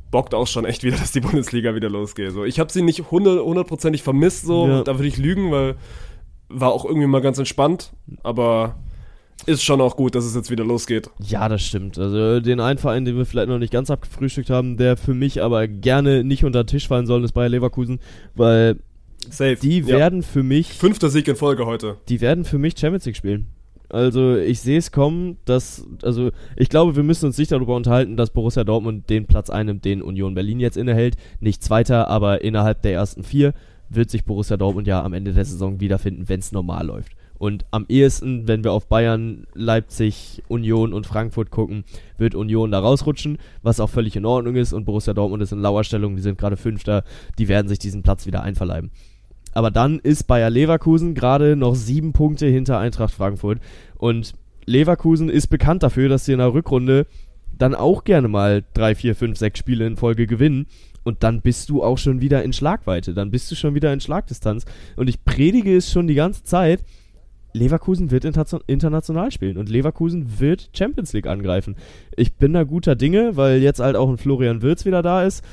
[0.09, 2.31] bockt auch schon echt wieder, dass die Bundesliga wieder losgeht.
[2.31, 2.43] So.
[2.45, 4.83] Ich habe sie nicht hundert- hundertprozentig vermisst, so, Ja.
[4.83, 5.75] da würde ich lügen, weil
[6.49, 8.75] war auch irgendwie mal ganz entspannt, aber
[9.45, 11.09] ist schon auch gut, dass es jetzt wieder losgeht.
[11.19, 11.97] Ja, das stimmt.
[11.97, 15.41] Also den einen Verein, den wir vielleicht noch nicht ganz abgefrühstückt haben, der für mich
[15.41, 17.99] aber gerne nicht unter den Tisch fallen soll, ist Bayer Leverkusen,
[18.35, 18.77] weil
[19.29, 19.55] Safe.
[19.61, 19.87] die Ja.
[19.87, 21.97] werden für mich, Fünfter Sieg in Folge heute.
[22.09, 23.47] die werden für mich Champions League spielen.
[23.89, 28.17] Also ich sehe es kommen, dass, also ich glaube, wir müssen uns nicht darüber unterhalten,
[28.17, 31.15] dass Borussia Dortmund den Platz einnimmt, den Union Berlin jetzt innehält.
[31.41, 33.53] Nicht Zweiter, aber innerhalb der ersten vier
[33.89, 37.11] wird sich Borussia Dortmund ja am Ende der Saison wiederfinden, wenn es normal läuft.
[37.43, 41.83] Und am ehesten, wenn wir auf Bayern, Leipzig, Union und Frankfurt gucken,
[42.17, 44.71] wird Union da rausrutschen, was auch völlig in Ordnung ist.
[44.71, 47.03] Und Borussia Dortmund ist in Lauerstellung, die sind gerade Fünfter,
[47.37, 48.91] die werden sich diesen Platz wieder einverleiben.
[49.51, 53.59] Aber dann ist Bayer Leverkusen gerade noch sieben Punkte hinter Eintracht Frankfurt.
[53.97, 54.35] Und
[54.65, 57.07] Leverkusen ist bekannt dafür, dass sie in der Rückrunde
[57.57, 60.67] dann auch gerne mal drei, vier, fünf, sechs Spiele in Folge gewinnen.
[61.03, 63.13] Und dann bist du auch schon wieder in Schlagweite.
[63.13, 64.63] Dann bist du schon wieder in Schlagdistanz.
[64.95, 66.85] Und ich predige es schon die ganze Zeit.
[67.53, 71.75] Leverkusen wird interna- international spielen und Leverkusen wird Champions League angreifen.
[72.15, 75.43] Ich bin da guter Dinge, weil jetzt halt auch ein Florian Wirtz wieder da ist.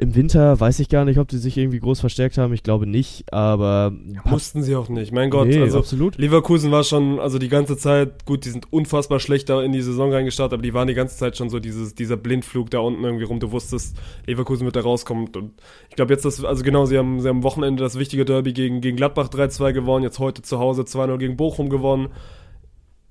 [0.00, 2.54] Im Winter weiß ich gar nicht, ob die sich irgendwie groß verstärkt haben.
[2.54, 3.92] Ich glaube nicht, aber
[4.24, 5.12] Mussten sie auch nicht.
[5.12, 6.16] Mein Gott, Nee, also absolut.
[6.16, 9.82] Leverkusen war schon, also die ganze Zeit, gut, die sind unfassbar schlecht da in die
[9.82, 13.02] Saison reingestartet, aber die waren die ganze Zeit schon so dieses, dieser Blindflug da unten
[13.02, 13.40] irgendwie rum.
[13.40, 15.28] Du wusstest, Leverkusen wird da rauskommen.
[15.34, 15.50] Und
[15.90, 18.52] ich glaube jetzt, das, also genau, sie haben, sie haben am Wochenende das wichtige Derby
[18.52, 22.08] gegen, gegen Gladbach 3-2 gewonnen, jetzt heute zu Hause 2-0 gegen Bochum gewonnen.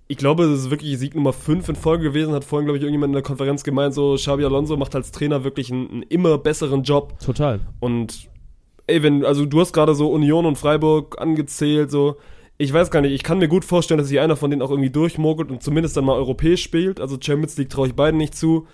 [0.09, 2.83] Ich glaube, das ist wirklich Sieg Nummer 5 in Folge gewesen, hat vorhin, glaube ich,
[2.83, 6.37] irgendjemand in der Konferenz gemeint, so Xabi Alonso macht als Trainer wirklich einen, einen immer
[6.37, 7.19] besseren Job.
[7.19, 7.59] total.
[7.79, 8.29] Und
[8.87, 12.15] ey, wenn, also du hast gerade so Union und Freiburg angezählt, so,
[12.57, 14.71] ich weiß gar nicht, ich kann mir gut vorstellen, dass sich einer von denen auch
[14.71, 16.99] irgendwie durchmogelt und zumindest dann mal europäisch spielt.
[16.99, 18.65] Also Champions League traue ich beiden nicht zu.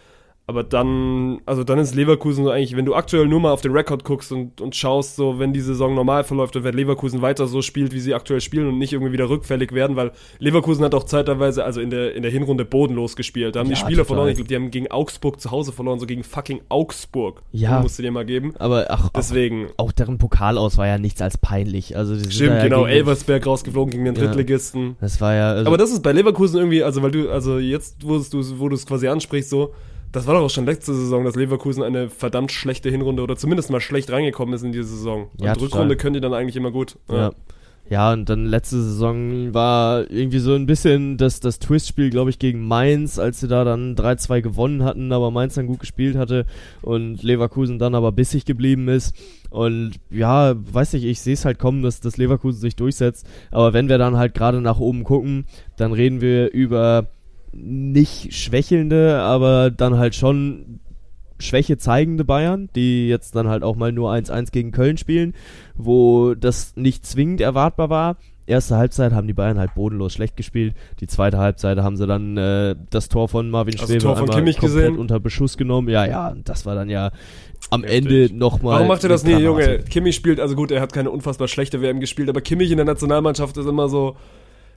[0.46, 3.72] Aber dann, also dann ist Leverkusen so eigentlich, wenn du aktuell nur mal auf den
[3.72, 7.48] Rekord guckst und, und schaust, so wenn die Saison normal verläuft und wenn Leverkusen weiter
[7.48, 10.94] so spielt, wie sie aktuell spielen und nicht irgendwie wieder rückfällig werden, weil Leverkusen hat
[10.96, 13.56] auch zeitweise, also in der, in der Hinrunde bodenlos gespielt.
[13.56, 14.06] Da haben die Ja, Spieler total.
[14.08, 17.42] verloren, ich glaube, die haben gegen Augsburg zu Hause verloren, so gegen fucking Augsburg.
[17.54, 17.80] Ja.
[17.82, 18.54] Musst du dir mal geben.
[18.60, 19.68] Aber ach, auch, Deswegen.
[19.78, 21.96] auch deren Pokal aus war ja nichts als peinlich.
[21.96, 24.24] Also die Stimmt, ja genau, Elversberg rausgeflogen gegen den Ja.
[24.26, 24.98] Drittligisten.
[25.00, 25.52] Das war ja.
[25.54, 28.18] Also, Aber das ist bei Leverkusen irgendwie, also weil du, also jetzt, wo
[28.68, 29.74] du es quasi ansprichst, so,
[30.14, 33.70] das war doch auch schon letzte Saison, dass Leverkusen eine verdammt schlechte Hinrunde oder zumindest
[33.72, 35.30] mal schlecht reingekommen ist in diese Saison.
[35.38, 35.54] Und Ja.
[35.54, 36.98] Rückrunde können die dann eigentlich immer gut.
[37.12, 37.32] Ja.
[37.90, 42.40] Ja, und dann letzte Saison war irgendwie so ein bisschen das, das Twistspiel, glaube ich,
[42.40, 46.46] gegen Mainz, als sie da dann 3-2 gewonnen hatten, aber Mainz dann gut gespielt hatte
[46.82, 49.14] und Leverkusen dann aber bissig geblieben ist.
[49.50, 53.28] Und ja, weiß nicht, ich sehe es halt kommen, dass, dass Leverkusen sich durchsetzt.
[53.52, 55.46] Aber wenn wir dann halt gerade nach oben gucken,
[55.76, 57.08] dann reden wir über
[57.54, 60.80] nicht schwächelnde, aber dann halt schon
[61.40, 65.34] Schwäche zeigende Bayern, die jetzt dann halt auch mal nur 1-1 gegen Köln spielen,
[65.76, 68.18] wo das nicht zwingend erwartbar war.
[68.46, 70.76] Erste Halbzeit haben die Bayern halt bodenlos schlecht gespielt.
[71.00, 74.60] Die zweite Halbzeit haben sie dann äh, das Tor von Marvin du Schwebe einmal komplett
[74.60, 74.98] gesehen?
[74.98, 75.88] unter Beschuss genommen.
[75.88, 77.12] Ja, ja, das war dann ja
[77.70, 77.86] am.
[77.86, 78.76] Ende nochmal.
[78.76, 79.80] Warum macht er das nie, Junge?
[79.90, 82.86] Kimmich spielt, also gut, er hat keine unfassbar schlechte WM gespielt, aber Kimmich in der
[82.86, 84.18] Nationalmannschaft ist immer so,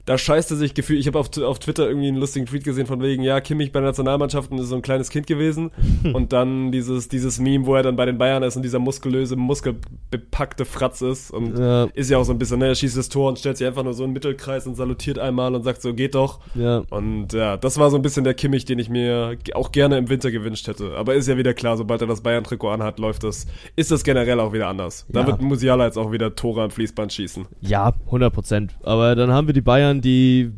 [0.07, 0.99] da scheißt er sich gefühlt.
[0.99, 3.79] Ich habe auf, auf Twitter irgendwie einen lustigen Tweet gesehen von wegen, ja, Kimmich bei
[3.81, 5.69] der Nationalmannschaft ist so ein kleines Kind gewesen.
[6.13, 9.35] und dann dieses, dieses Meme, wo er dann bei den Bayern ist und dieser muskulöse,
[9.35, 11.31] muskelbepackte Fratz ist.
[11.31, 11.85] Und Ja.
[11.93, 13.83] ist ja auch so ein bisschen, ne, er schießt das Tor und stellt sich einfach
[13.83, 16.39] nur so in den Mittelkreis und salutiert einmal und sagt so, geht doch.
[16.55, 16.83] Ja.
[16.89, 20.09] Und ja, das war so ein bisschen der Kimmich, den ich mir auch gerne im
[20.09, 20.95] Winter gewünscht hätte.
[20.95, 23.45] Aber ist ja wieder klar, sobald er das Bayern-Trikot anhat, läuft das,
[23.75, 25.05] ist das generell auch wieder anders.
[25.09, 25.27] Da Ja.
[25.27, 27.45] wird Musiala jetzt auch wieder Tore am Fließband schießen.
[27.61, 28.75] Ja, 100 Prozent.
[28.83, 30.51] Aber dann haben wir die Bayern, die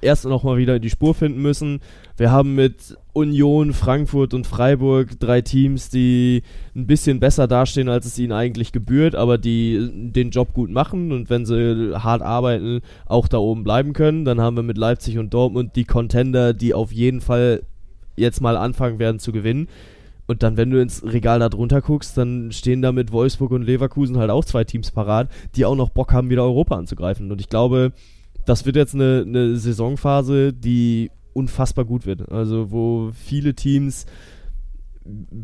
[0.00, 1.80] erst noch mal wieder in die Spur finden müssen.
[2.16, 6.42] Wir haben mit Union, Frankfurt und Freiburg drei Teams, die
[6.74, 11.12] ein bisschen besser dastehen, als es ihnen eigentlich gebührt, aber die den Job gut machen
[11.12, 14.24] und wenn sie hart arbeiten, auch da oben bleiben können.
[14.24, 17.62] Dann haben wir mit Leipzig und Dortmund die Contender, die auf jeden Fall
[18.16, 19.68] jetzt mal anfangen werden zu gewinnen.
[20.26, 23.62] Und dann, wenn du ins Regal da drunter guckst, dann stehen da mit Wolfsburg und
[23.62, 27.30] Leverkusen halt auch zwei Teams parat, die auch noch Bock haben, wieder Europa anzugreifen.
[27.32, 27.92] Und ich glaube,
[28.44, 32.30] das wird jetzt eine, eine Saisonphase, die unfassbar gut wird.
[32.30, 34.06] Also, wo viele Teams,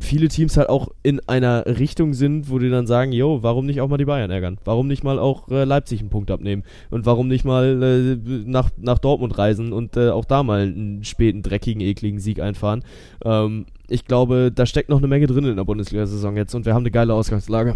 [0.00, 3.80] viele Teams halt auch in einer Richtung sind, wo die dann sagen, jo, warum nicht
[3.80, 4.58] auch mal die Bayern ärgern?
[4.64, 6.62] Warum nicht mal auch äh, Leipzig einen Punkt abnehmen?
[6.90, 11.04] Und warum nicht mal äh, nach, nach Dortmund reisen und äh, auch da mal einen
[11.04, 12.84] späten, dreckigen, ekligen Sieg einfahren?
[13.24, 16.74] Ähm, ich glaube, da steckt noch eine Menge drin in der Bundesliga-Saison jetzt und wir
[16.74, 17.74] haben eine geile Ausgangslage.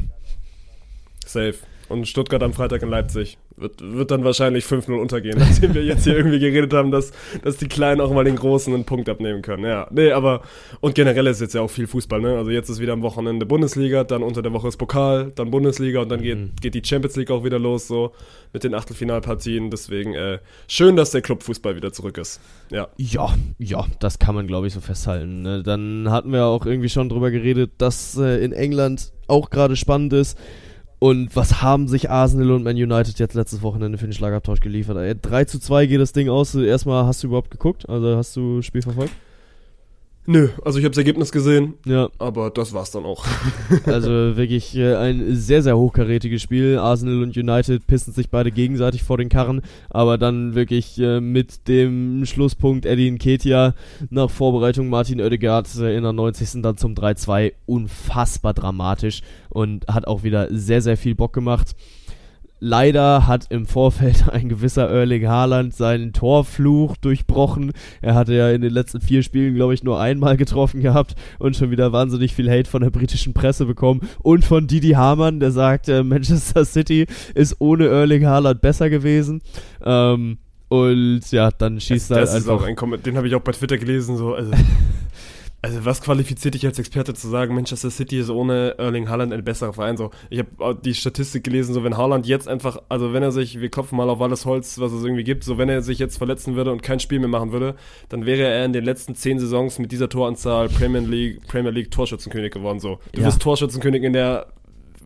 [1.25, 1.55] Safe.
[1.89, 3.39] Und Stuttgart am Freitag in Leipzig.
[3.57, 7.57] Wird, wird dann wahrscheinlich 5-0 untergehen, nachdem wir jetzt hier irgendwie geredet haben, dass, dass
[7.57, 9.65] die Kleinen auch mal den Großen einen Punkt abnehmen können.
[9.65, 10.43] Ja, nee, aber,
[10.81, 12.37] und generell ist jetzt ja auch viel Fußball, ne?
[12.37, 16.01] Also jetzt ist wieder am Wochenende Bundesliga, dann unter der Woche ist Pokal, dann Bundesliga
[16.01, 18.13] und dann geht, geht die Champions League auch wieder los, so,
[18.53, 19.71] mit den Achtelfinalpartien.
[19.71, 20.39] Deswegen, äh,
[20.69, 22.41] schön, dass der Clubfußball wieder zurück ist.
[22.71, 22.89] Ja.
[22.97, 25.43] Ja, ja, das kann man, glaube ich, so festhalten.
[25.43, 25.63] ne?
[25.63, 30.13] Dann hatten wir auch irgendwie schon drüber geredet, dass äh, in England auch gerade spannend
[30.13, 30.39] ist.
[31.03, 34.99] Und was haben sich Arsenal und Man United jetzt letztes Wochenende für den Schlagabtausch geliefert?
[34.99, 36.55] Ey, 3 zu 2 geht das Ding aus.
[36.55, 37.89] Erstmal, hast du überhaupt geguckt?
[37.89, 39.13] Also hast du Spiel verfolgt?
[40.25, 43.27] Nö, also ich habe das Ergebnis gesehen, Ja, aber das war's dann auch.
[43.87, 46.79] also wirklich äh, ein sehr, sehr hochkarätiges Spiel.
[46.79, 51.67] Arsenal und United pissen sich beide gegenseitig vor den Karren, aber dann wirklich äh, mit
[51.67, 53.75] dem Schlusspunkt Eddie Nketiah
[54.11, 56.63] nach Vorbereitung Martin Oedegaard äh, in der 90.
[56.63, 61.75] dann zum 3-2 unfassbar dramatisch und hat auch wieder sehr, sehr viel Bock gemacht.
[62.65, 67.73] Leider hat im Vorfeld ein gewisser Erling Haaland seinen Torfluch durchbrochen.
[68.01, 71.57] Er hatte ja in den letzten vier Spielen, glaube ich, nur einmal getroffen gehabt und
[71.57, 75.51] schon wieder wahnsinnig viel Hate von der britischen Presse bekommen und von Didi Hamann, der
[75.51, 79.43] sagt, äh, Manchester City ist ohne Erling Haaland besser gewesen.
[79.85, 80.39] Ähm,
[80.69, 82.69] und ja, dann schießt er halt das ist auch einfach.
[82.69, 84.53] ein Kommentar, den habe ich auch bei Twitter gelesen, so, also,
[85.65, 89.45] also was qualifiziert dich als Experte zu sagen, Manchester City ist ohne Erling Haaland ein
[89.45, 93.23] besserer Verein, so, ich habe die Statistik gelesen, so, wenn Haaland jetzt einfach, also wenn
[93.23, 95.81] er sich, wir klopfen mal auf alles Holz, was es irgendwie gibt, so, wenn er
[95.83, 97.77] sich jetzt verletzen würde und kein Spiel mehr machen würde,
[98.09, 101.93] dann wäre er in den letzten zehn Saisons mit dieser Toranzahl Premier League, Premier League
[101.93, 102.99] Torschützenkönig geworden, so.
[103.13, 103.27] Du Ja.
[103.29, 104.47] bist Torschützenkönig in der,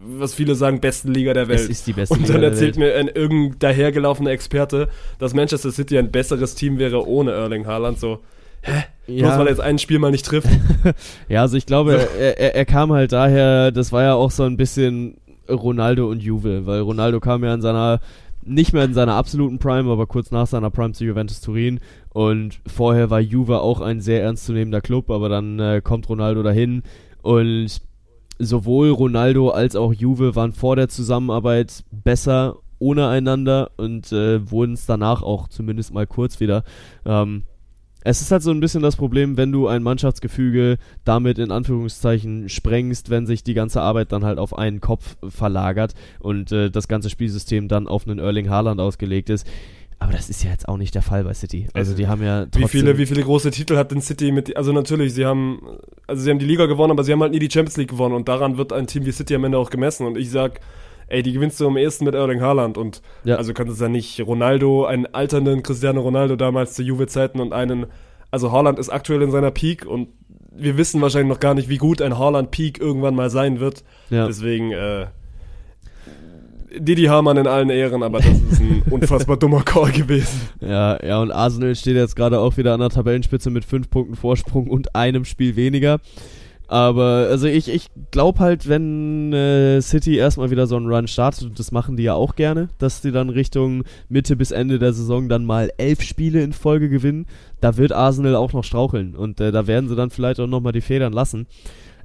[0.09, 1.61] was viele sagen, besten Liga der Welt.
[1.61, 4.89] Es ist die beste Und Liga dann der erzählt mir ein irgend dahergelaufener Experte,
[5.19, 7.99] dass Manchester City ein besseres Team wäre ohne Erling Haaland.
[7.99, 8.21] So,
[8.63, 9.39] bloß Ja.
[9.39, 10.49] weil er jetzt ein Spiel mal nicht trifft.
[11.29, 14.45] Ja, also ich glaube, er, er, er kam halt daher, das war ja auch so
[14.45, 15.17] ein bisschen
[15.49, 18.01] Ronaldo und Juve, weil Ronaldo kam ja in seiner
[18.49, 21.81] nicht mehr in seiner absoluten Prime, aber kurz nach seiner Prime zu Juventus Turin.
[22.11, 26.83] Und vorher war Juve auch ein sehr ernstzunehmender Club, aber dann äh, kommt Ronaldo dahin
[27.23, 27.81] und
[28.39, 34.75] sowohl Ronaldo als auch Juve waren vor der Zusammenarbeit besser ohne einander und äh, wurden
[34.75, 36.63] es danach auch zumindest mal kurz wieder.
[37.05, 37.43] Ähm,
[38.07, 42.49] es ist halt so ein bisschen das Problem, wenn du ein Mannschaftsgefüge damit in Anführungszeichen
[42.49, 46.87] sprengst, wenn sich die ganze Arbeit dann halt auf einen Kopf verlagert und äh, das
[46.87, 49.45] ganze Spielsystem dann auf einen Erling Haaland ausgelegt ist.
[49.99, 51.67] Aber das ist ja jetzt auch nicht der Fall bei City.
[51.73, 54.57] Also die haben ja trotzdem Wie viele, wie viele große Titel hat denn City mit,
[54.57, 55.61] also natürlich, sie haben,
[56.07, 58.15] also sie haben die Liga gewonnen, aber sie haben halt nie die Champions League gewonnen
[58.15, 60.61] und daran wird ein Team wie City am Ende auch gemessen und ich sag,
[61.09, 63.37] ey, die gewinnst du am ehesten mit Erling Haaland und Ja.
[63.37, 67.87] also kannst du ja nicht Ronaldo, einen alternden Cristiano Ronaldo damals zu Juve-Zeiten und einen,
[68.31, 70.09] also Haaland ist aktuell in seiner Peak und
[70.59, 73.85] wir wissen wahrscheinlich noch gar nicht, wie gut ein Haaland-Peak irgendwann mal sein wird.
[74.11, 74.27] Ja.
[74.27, 75.07] Deswegen, äh,
[76.79, 80.49] Didi Hamann in allen Ehren, aber das ist ein unfassbar dummer Call gewesen.
[80.61, 84.15] Ja, ja, und Arsenal steht jetzt gerade auch wieder an der Tabellenspitze mit fünf Punkten
[84.17, 86.01] Vorsprung und einem Spiel weniger.
[86.69, 91.45] Aber also ich, ich glaube halt, wenn äh, City erstmal wieder so einen Run startet,
[91.45, 94.93] und das machen die ja auch gerne, dass die dann Richtung Mitte bis Ende der
[94.93, 97.27] Saison dann mal elf Spiele in Folge gewinnen,
[97.61, 100.73] da wird Arsenal auch noch straucheln und äh, da werden sie dann vielleicht auch nochmal
[100.73, 101.47] die Federn lassen.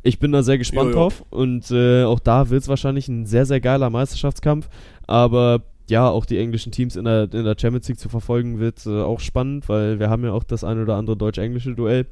[0.03, 0.95] Ich bin da sehr gespannt Jo, jo.
[0.95, 4.69] drauf und äh, auch da wird es wahrscheinlich ein sehr, sehr geiler Meisterschaftskampf,
[5.07, 8.85] aber ja, auch die englischen Teams in der, in der Champions League zu verfolgen wird
[8.85, 12.05] äh, auch spannend, weil wir haben ja auch das ein oder andere deutsch-englische Duell.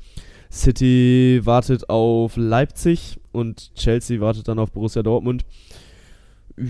[0.51, 5.45] City wartet auf Leipzig und Chelsea wartet dann auf Borussia Dortmund.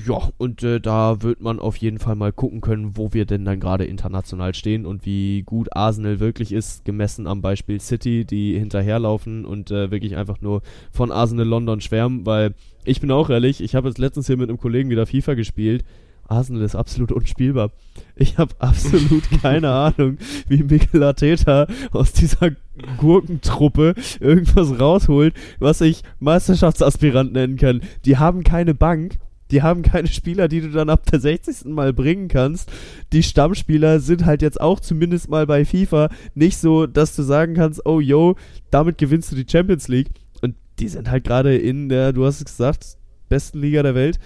[0.08, 3.44] Ja, und äh, da wird man auf jeden Fall mal gucken können, wo wir denn
[3.44, 8.60] dann gerade international stehen und wie gut Arsenal wirklich ist, gemessen am Beispiel City, die
[8.60, 10.62] hinterherlaufen und äh, wirklich einfach nur
[10.92, 12.54] von Arsenal London schwärmen, weil
[12.86, 15.84] ich bin auch ehrlich, ich habe jetzt letztens hier mit einem Kollegen wieder FIFA gespielt.
[16.30, 17.72] Arsenal ist absolut unspielbar.
[18.16, 20.18] Ich habe absolut keine Ahnung,
[20.48, 22.52] wie Mikel Arteta aus dieser
[22.98, 27.82] Gurkentruppe irgendwas rausholt, was ich Meisterschaftsaspirant nennen kann.
[28.06, 29.18] Die haben keine Bank,
[29.52, 31.66] die haben keine Spieler, die du dann ab der 60.
[31.66, 32.72] Mal bringen kannst.
[33.12, 37.56] Die Stammspieler sind halt jetzt auch zumindest mal bei FIFA nicht so, dass du sagen
[37.56, 38.36] kannst, oh yo,
[38.70, 40.10] damit gewinnst du die Champions League.
[40.42, 44.20] Und die sind halt gerade in der, du hast es gesagt, besten Liga der Welt.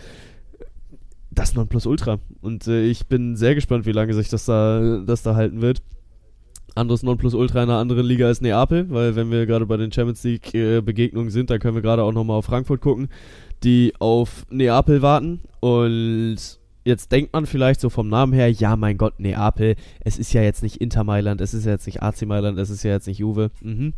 [1.34, 2.20] Das Nonplusultra.
[2.42, 5.82] Und äh, ich bin sehr gespannt, wie lange sich das da, das da halten wird.
[6.76, 10.24] Anderes Nonplusultra in einer anderen Liga ist Neapel, weil wenn wir gerade bei den Champions
[10.24, 13.10] League äh, Begegnungen sind, dann können wir gerade auch nochmal auf Frankfurt gucken,
[13.64, 15.42] die auf Neapel warten.
[15.60, 16.38] Und
[16.84, 20.42] jetzt denkt man vielleicht so vom Namen her, ja mein Gott, Neapel, es ist ja
[20.42, 23.08] jetzt nicht Inter Mailand, es ist ja jetzt nicht AC Mailand, es ist ja jetzt
[23.08, 23.52] nicht Juve.
[23.62, 23.94] Mhm.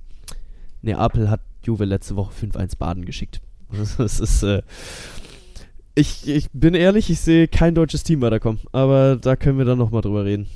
[0.81, 3.41] Neapel hat Juve letzte Woche 5-1 Baden geschickt.
[3.97, 4.61] Das ist, äh,
[5.95, 9.77] ich, ich bin ehrlich, ich sehe kein deutsches Team weiterkommen, aber da können wir dann
[9.77, 10.47] nochmal drüber reden.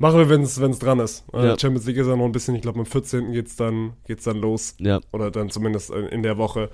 [0.00, 1.24] Machen wir, wenn es dran ist.
[1.32, 1.58] Äh, Ja.
[1.58, 3.32] Champions League ist ja noch ein bisschen, ich glaube am 14.
[3.32, 4.76] geht's dann, geht's dann los.
[4.78, 5.00] Ja.
[5.12, 6.70] Oder dann zumindest in in der Woche.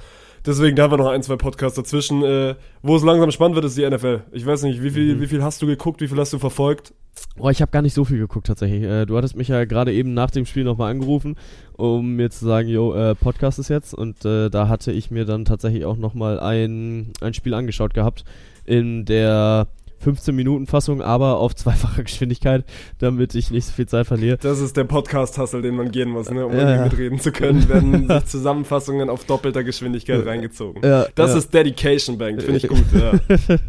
[0.47, 2.23] Deswegen, da haben wir noch ein, zwei Podcasts dazwischen.
[2.23, 4.25] Äh, wo es langsam spannend wird, ist die NFL.
[4.33, 5.21] Ich weiß nicht, wie viel, Mhm.
[5.23, 6.93] wie viel hast du geguckt, wie viel hast du verfolgt?
[7.37, 8.83] Boah, ich habe gar nicht so viel geguckt tatsächlich.
[8.83, 11.37] Äh, du hattest mich ja gerade eben nach dem Spiel nochmal angerufen,
[11.77, 13.95] um mir zu sagen, jo, äh, Podcast ist jetzt.
[13.95, 18.25] Und äh, da hatte ich mir dann tatsächlich auch nochmal ein, ein Spiel angeschaut gehabt
[18.67, 19.69] in der
[20.05, 22.65] 15-Minuten-Fassung, aber auf zweifacher Geschwindigkeit,
[22.99, 24.39] damit ich nicht so viel Zeit verliere.
[24.39, 26.47] Das ist der Podcast-Hustle, den man gehen muss, ne?
[26.47, 26.85] um Ja, ja.
[26.85, 30.83] mitreden zu können, werden sich Zusammenfassungen auf doppelter Geschwindigkeit reingezogen.
[30.85, 32.85] Ja, Das ist Dedication Bank, finde ich gut.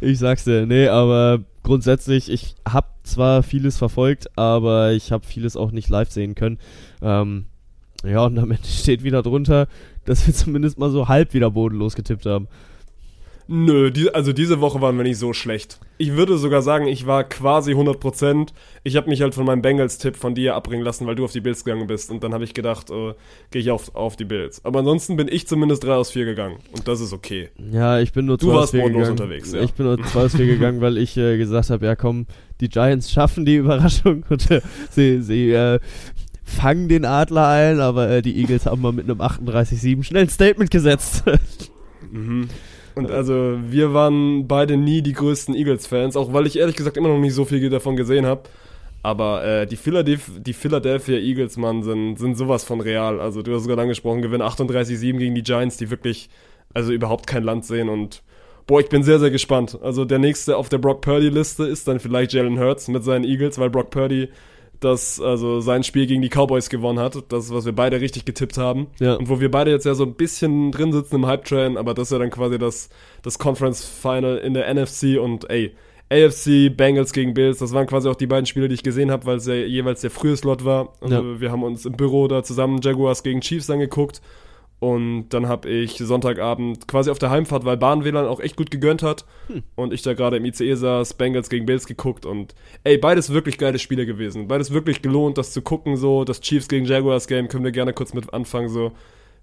[0.00, 5.56] Ich sag's dir, nee, aber grundsätzlich, ich habe zwar vieles verfolgt, aber ich habe vieles
[5.56, 6.58] auch nicht live sehen können.
[7.00, 7.46] Ähm,
[8.04, 9.68] ja, und am Ende steht wieder drunter,
[10.04, 12.48] dass wir zumindest mal so halb wieder bodenlos getippt haben.
[13.54, 15.78] Nö, die, also diese Woche waren wir nicht so schlecht.
[15.98, 18.48] Ich würde sogar sagen, ich war quasi 100%.
[18.82, 21.42] Ich habe mich halt von meinem Bengals-Tipp von dir abbringen lassen, weil du auf die
[21.42, 22.10] Bills gegangen bist.
[22.10, 23.12] Und dann habe ich gedacht, äh,
[23.50, 24.64] gehe ich auf, auf die Bills.
[24.64, 26.56] Aber ansonsten bin ich zumindest 3 aus 4 gegangen.
[26.72, 27.50] Und das ist okay.
[27.70, 29.20] Ja, ich bin nur Du zwei warst aus vier bodenlos gegangen.
[29.20, 29.60] unterwegs, ja.
[29.60, 32.24] Ich bin nur zwei aus vier gegangen, weil ich äh, gesagt habe, ja komm,
[32.62, 35.78] die Giants schaffen die Überraschung und äh, sie, sie äh,
[36.42, 40.28] fangen den Adler ein, aber äh, die Eagles haben mal mit einem 38-7 schnell ein
[40.30, 41.24] Statement gesetzt.
[42.94, 47.08] Und also, wir waren beide nie die größten Eagles-Fans, auch weil ich ehrlich gesagt immer
[47.08, 48.42] noch nicht so viel davon gesehen habe.
[49.02, 53.20] Aber äh, die, Philadelphia, die Philadelphia Eagles, Mann, sind, sind sowas von real.
[53.20, 56.28] Also, du hast gerade angesprochen, gewinnen 38-7 gegen die Giants, die wirklich,
[56.74, 57.88] also überhaupt kein Land sehen.
[57.88, 58.22] Und
[58.66, 59.78] boah, ich bin sehr, sehr gespannt.
[59.82, 63.58] Also, der nächste auf der Brock Purdy-Liste ist dann vielleicht Jalen Hurts mit seinen Eagles,
[63.58, 64.28] weil Brock Purdy
[64.84, 67.16] das, also sein Spiel gegen die Cowboys gewonnen hat.
[67.30, 68.88] Das, was wir beide richtig getippt haben.
[69.00, 69.14] Ja.
[69.14, 72.08] Und wo wir beide jetzt ja so ein bisschen drin sitzen im Hype-Train, aber das
[72.08, 72.88] ist ja dann quasi das,
[73.22, 75.72] das Conference-Final in der NFC und ey,
[76.10, 79.24] AFC Bengals gegen Bills, das waren quasi auch die beiden Spiele, die ich gesehen habe,
[79.24, 80.92] weil es ja jeweils der frühe Slot war.
[81.00, 81.40] Also Ja.
[81.40, 84.20] wir haben uns im Büro da zusammen Jaguars gegen Chiefs angeguckt.
[84.82, 89.04] Und dann habe ich Sonntagabend quasi auf der Heimfahrt, weil Bahn-WLAN auch echt gut gegönnt
[89.04, 89.24] hat.
[89.76, 92.26] Und ich da gerade im ICE saß, Bengals gegen Bills geguckt.
[92.26, 94.48] Und ey, beides wirklich geile Spiele gewesen.
[94.48, 95.96] Beides wirklich gelohnt, das zu gucken.
[95.96, 98.68] So, das Chiefs gegen Jaguars Game können wir gerne kurz mit anfangen.
[98.68, 98.90] So,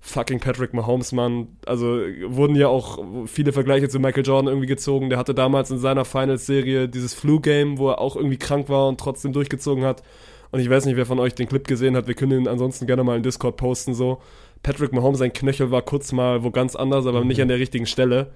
[0.02, 1.48] fucking Patrick Mahomes, Mann.
[1.66, 5.10] Also wurden ja auch viele Vergleiche zu Michael Jordan irgendwie gezogen.
[5.10, 9.00] Der hatte damals in seiner Finals-Serie dieses Flu-Game, wo er auch irgendwie krank war und
[9.00, 10.04] trotzdem durchgezogen hat.
[10.52, 12.08] Und ich weiß nicht, wer von euch den Clip gesehen hat.
[12.08, 13.94] Wir können ihn ansonsten gerne mal in Discord posten.
[13.94, 14.20] So,
[14.64, 17.86] Patrick Mahomes, sein Knöchel war kurz mal wo ganz anders, aber nicht an der richtigen
[17.86, 18.32] Stelle.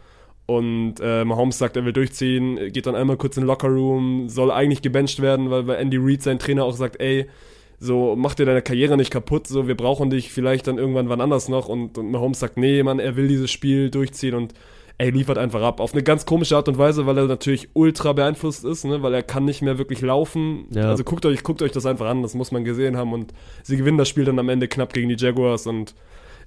[0.45, 4.51] Und äh, Mahomes sagt, er will durchziehen, geht dann einmal kurz in den Lockerroom, soll
[4.51, 7.27] eigentlich gebencht werden, weil, weil Andy Reid, sein Trainer, auch sagt, ey,
[7.79, 11.21] so mach dir deine Karriere nicht kaputt, so wir brauchen dich vielleicht dann irgendwann wann
[11.21, 11.69] anders noch.
[11.69, 14.53] Und, und Mahomes sagt, nee, Mann, er will dieses Spiel durchziehen und
[14.97, 15.79] er liefert einfach ab.
[15.79, 19.01] Auf eine ganz komische Art und Weise, weil er natürlich ultra beeinflusst ist, ne?
[19.01, 20.65] weil er kann nicht mehr wirklich laufen.
[20.71, 20.89] Ja.
[20.89, 23.13] Also guckt euch, guckt euch das einfach an, das muss man gesehen haben.
[23.13, 23.33] Und
[23.63, 25.95] sie gewinnen das Spiel dann am Ende knapp gegen die Jaguars und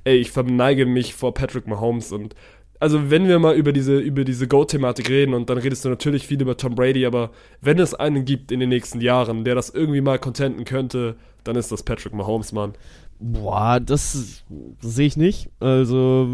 [0.05, 2.34] ey, ich verneige mich vor Patrick Mahomes und
[2.78, 6.26] also wenn wir mal über diese, über diese Go-Thematik reden und dann redest du natürlich
[6.26, 7.30] viel über Tom Brady, aber
[7.61, 11.57] wenn es einen gibt in den nächsten Jahren, der das irgendwie mal contenten könnte, dann
[11.57, 12.74] ist das Patrick Mahomes, Mann.
[13.18, 14.44] Boah, das,
[14.82, 15.49] das sehe ich nicht.
[15.59, 16.28] Also,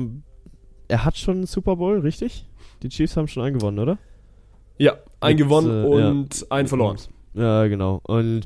[0.93, 2.47] er hat schon einen Super Bowl, richtig?
[2.82, 3.97] Die Chiefs haben schon einen gewonnen, oder?
[4.76, 6.99] Ja, ein Mit, gewonnen äh, und ein verloren.
[7.32, 8.01] Ja, genau.
[8.03, 8.43] Und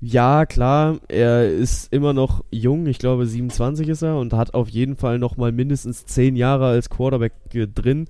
[0.00, 4.68] ja, klar, er ist immer noch jung, ich glaube 27 ist er und hat auf
[4.68, 8.08] jeden Fall noch mal mindestens 10 Jahre als Quarterback äh, drin.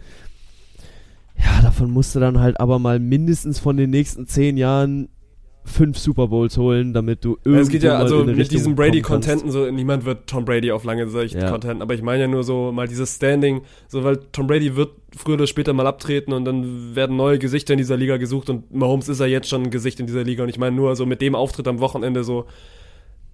[1.37, 5.11] Ja, davon musste dann halt aber mal mindestens von den nächsten 10 Jahren
[5.67, 8.91] fünf Super Bowls holen, damit du irgendwie Es geht ja, also mit Richtung diesem kommen
[8.91, 11.51] Brady-Contenten, so niemand wird Tom Brady auf lange Sicht Ja.
[11.51, 14.91] contenten, aber ich meine ja nur so mal dieses Standing, so weil Tom Brady wird
[15.17, 18.73] früher oder später mal abtreten und dann werden neue Gesichter in dieser Liga gesucht und
[18.75, 21.05] Mahomes ist ja jetzt schon ein Gesicht in dieser Liga und ich meine nur so
[21.05, 22.47] mit dem Auftritt am Wochenende so,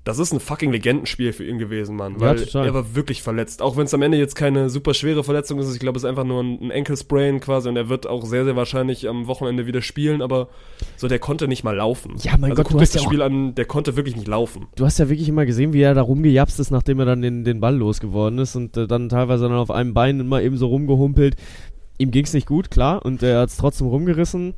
[0.04, 2.66] das ist ein fucking Legendenspiel für ihn gewesen, Mann, Ja, weil total.
[2.66, 5.72] er war wirklich verletzt, auch wenn es am Ende jetzt keine super schwere Verletzung ist,
[5.72, 8.56] ich glaube es ist einfach nur ein, Ankle-Sprain quasi und er wird auch sehr, sehr
[8.56, 10.48] wahrscheinlich am Wochenende wieder spielen, aber
[10.96, 12.14] so, der konnte nicht mal laufen.
[12.22, 14.66] Ja, mein also Gott, du hast das ja Spiel an, der konnte wirklich nicht laufen.
[14.74, 17.44] Du hast ja wirklich immer gesehen, wie er da rumgejapst ist, nachdem er dann den,
[17.44, 20.66] den Ball losgeworden ist und äh, dann teilweise dann auf einem Bein immer eben so
[20.66, 21.36] rumgehumpelt.
[21.98, 24.54] Ihm ging's nicht gut, klar, und er hat's trotzdem rumgerissen.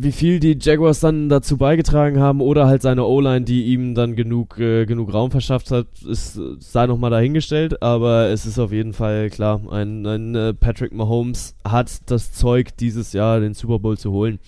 [0.00, 4.14] Wie viel die Jaguars dann dazu beigetragen haben oder halt seine O-Line, die ihm dann
[4.14, 8.92] genug, äh, genug Raum verschafft hat, ist, sei nochmal dahingestellt, aber es ist auf jeden
[8.92, 13.98] Fall klar, ein, ein äh, Patrick Mahomes hat das Zeug, dieses Jahr den Super Bowl
[13.98, 14.38] zu holen.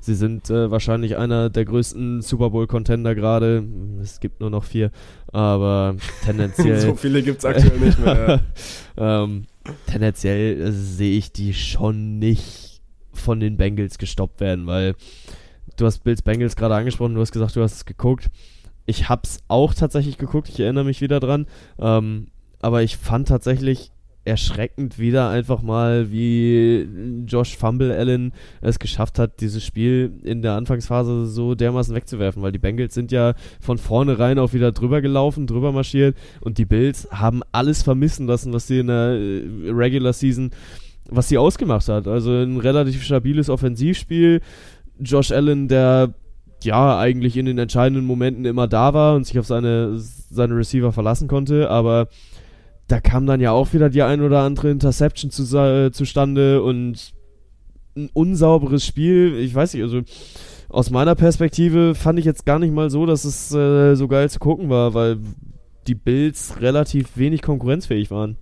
[0.00, 3.62] Sie sind äh, wahrscheinlich einer der größten Super Bowl-Contender gerade.
[4.02, 4.90] Es gibt nur noch vier,
[5.32, 5.94] aber
[6.24, 6.80] tendenziell.
[6.80, 8.40] so viele gibt's aktuell nicht mehr.
[8.96, 9.44] ähm,
[9.86, 12.67] tendenziell äh, sehe ich die schon nicht
[13.18, 14.94] von den Bengals gestoppt werden, weil
[15.76, 18.28] du hast Bills Bengals gerade angesprochen, du hast gesagt, du hast es geguckt.
[18.86, 21.46] Ich hab's auch tatsächlich geguckt, ich erinnere mich wieder dran.
[21.78, 22.28] Ähm,
[22.60, 23.92] aber ich fand tatsächlich
[24.28, 26.86] erschreckend wieder einfach mal, wie
[27.26, 32.52] Josh Fumble Allen es geschafft hat, dieses Spiel in der Anfangsphase so dermaßen wegzuwerfen, weil
[32.52, 37.08] die Bengals sind ja von vornherein auch wieder drüber gelaufen, drüber marschiert und die Bills
[37.10, 40.50] haben alles vermissen lassen, was sie in der äh, Regular Season,
[41.08, 42.06] was sie ausgemacht hat.
[42.06, 44.40] Also ein relativ stabiles Offensivspiel.
[45.00, 46.14] Josh Allen, der
[46.62, 50.92] ja eigentlich in den entscheidenden Momenten immer da war und sich auf seine, seine Receiver
[50.92, 52.08] verlassen konnte, aber
[52.88, 57.12] da kam dann ja auch wieder die ein oder andere Interception zu, äh, zustande und
[57.96, 59.36] ein unsauberes Spiel.
[59.38, 60.00] Ich weiß nicht, also
[60.68, 64.28] aus meiner Perspektive fand ich jetzt gar nicht mal so, dass es äh, so geil
[64.30, 65.18] zu gucken war, weil
[65.86, 68.36] die Bills relativ wenig konkurrenzfähig waren.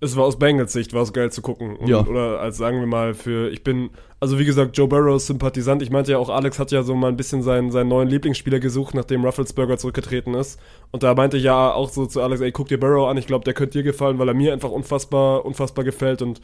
[0.00, 1.76] Es war aus Bengals Sicht, war es geil zu gucken.
[1.76, 2.06] Und, Ja.
[2.06, 5.82] Oder als sagen wir mal für, ich bin, also wie gesagt, Joe Burrow ist Sympathisant.
[5.82, 8.60] Ich meinte ja auch, Alex hat ja so mal ein bisschen seinen, seinen neuen Lieblingsspieler
[8.60, 10.58] gesucht, nachdem Rufflesberger zurückgetreten ist.
[10.90, 13.26] Und da meinte ich ja auch so zu Alex, ey, guck dir Burrow an, ich
[13.26, 16.22] glaube, der könnte dir gefallen, weil er mir einfach unfassbar, unfassbar gefällt.
[16.22, 16.40] Und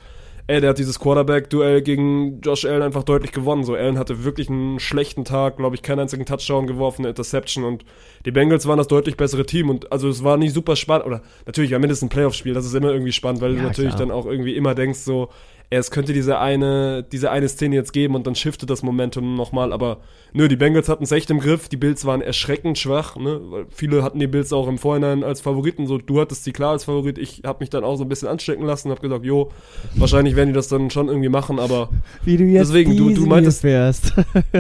[0.49, 3.65] ey, der hat dieses Quarterback-Duell gegen Josh Allen einfach deutlich gewonnen.
[3.65, 7.65] So, Allen hatte wirklich einen schlechten Tag, glaube ich, keinen einzigen Touchdown geworfen, eine Interception
[7.65, 7.85] und
[8.25, 11.23] die Bengals waren das deutlich bessere Team und also es war nicht super spannend, oder
[11.47, 14.07] natürlich war mindestens ein Playoff-Spiel, das ist immer irgendwie spannend, weil Ja, du natürlich klar.
[14.07, 15.29] dann auch irgendwie immer denkst so,
[15.69, 19.73] es könnte diese eine, diese eine Szene jetzt geben und dann shiftet das Momentum nochmal,
[19.73, 19.99] aber
[20.33, 23.67] nö, die Bengals hatten es echt im Griff, die Bills waren erschreckend schwach, ne, weil
[23.71, 26.85] viele hatten die Bills auch im Vorhinein als Favoriten, so, du hattest sie klar als
[26.85, 29.51] Favorit, ich habe mich dann auch so ein bisschen anstecken lassen, habe gesagt, jo,
[29.97, 31.89] wahrscheinlich werden die das dann schon irgendwie machen, aber
[32.25, 34.13] Wie du jetzt Deswegen, du- du meintest- hier fährst.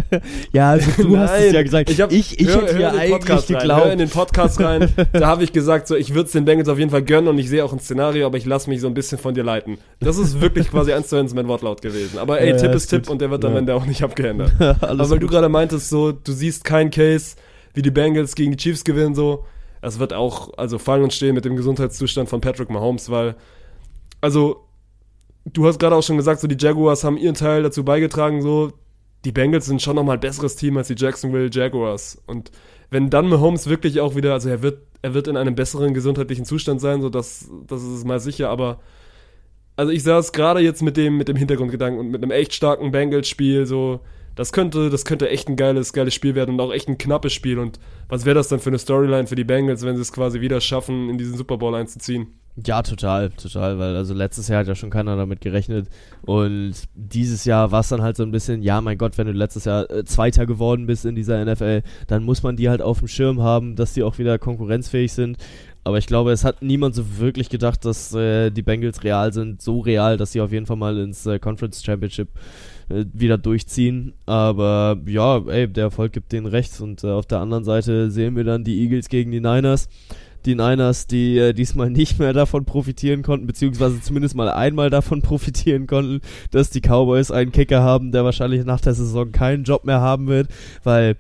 [0.52, 1.90] ja, also du hast es Nein, ja gesagt.
[1.90, 3.84] Ich, hab- ich, ich hör- hätte hör den eigentlich Podcast Rein, geglaubt.
[3.84, 4.92] hör in den Podcast rein.
[5.12, 7.38] da habe ich gesagt, so ich würde es den Bengals auf jeden Fall gönnen und
[7.38, 9.78] ich sehe auch ein Szenario, aber ich lasse mich so ein bisschen von dir leiten.
[10.00, 12.18] Das ist wirklich quasi eins zu eins mein Wortlaut gewesen.
[12.18, 13.10] Aber ey, Ja, Tipp ja, ist Tipp gut.
[13.12, 13.58] und der wird am Ja.
[13.58, 14.52] Ende auch nicht abgeändert.
[14.60, 15.30] Aber weil du gut.
[15.30, 17.36] gerade meintest, so, du siehst keinen Case,
[17.74, 19.44] wie die Bengals gegen die Chiefs gewinnen, so.
[19.82, 23.36] Es wird auch, also fallen und stehen mit dem Gesundheitszustand von Patrick Mahomes, weil,
[24.20, 24.64] also,
[25.44, 28.72] du hast gerade auch schon gesagt, so, die Jaguars haben ihren Teil dazu beigetragen, so.
[29.24, 32.22] Die Bengals sind schon nochmal ein besseres Team als die Jacksonville Jaguars.
[32.26, 32.52] Und
[32.90, 36.44] wenn dann Mahomes wirklich auch wieder, also er wird, er wird in einem besseren gesundheitlichen
[36.44, 38.78] Zustand sein, so das, das ist mal sicher, aber
[39.76, 42.90] also ich saß gerade jetzt mit dem, mit dem Hintergrundgedanken und mit einem echt starken
[42.90, 44.00] Bengals-Spiel, so,
[44.34, 47.32] das könnte, das könnte echt ein geiles, geiles Spiel werden und auch echt ein knappes
[47.32, 47.58] Spiel.
[47.58, 50.40] Und was wäre das dann für eine Storyline für die Bengals, wenn sie es quasi
[50.40, 52.28] wieder schaffen, in diesen Super Bowl einzuziehen?
[52.64, 55.88] Ja, total, total, weil also letztes Jahr hat ja schon keiner damit gerechnet
[56.22, 59.34] und dieses Jahr war es dann halt so ein bisschen, ja, mein Gott, wenn du
[59.34, 63.00] letztes Jahr äh, Zweiter geworden bist in dieser NFL, dann muss man die halt auf
[63.00, 65.36] dem Schirm haben, dass die auch wieder konkurrenzfähig sind.
[65.86, 69.62] Aber ich glaube, es hat niemand so wirklich gedacht, dass äh, die Bengals real sind,
[69.62, 72.26] so real, dass sie auf jeden Fall mal ins äh, Conference Championship
[72.88, 74.12] äh, wieder durchziehen.
[74.26, 76.80] Aber ja, ey, der Erfolg gibt denen recht.
[76.80, 79.88] Und äh, auf der anderen Seite sehen wir dann die Eagles gegen die Niners.
[80.44, 85.22] Die Niners, die äh, diesmal nicht mehr davon profitieren konnten, beziehungsweise zumindest mal einmal davon
[85.22, 86.20] profitieren konnten,
[86.50, 90.26] dass die Cowboys einen Kicker haben, der wahrscheinlich nach der Saison keinen Job mehr haben
[90.26, 90.48] wird,
[90.82, 91.16] weil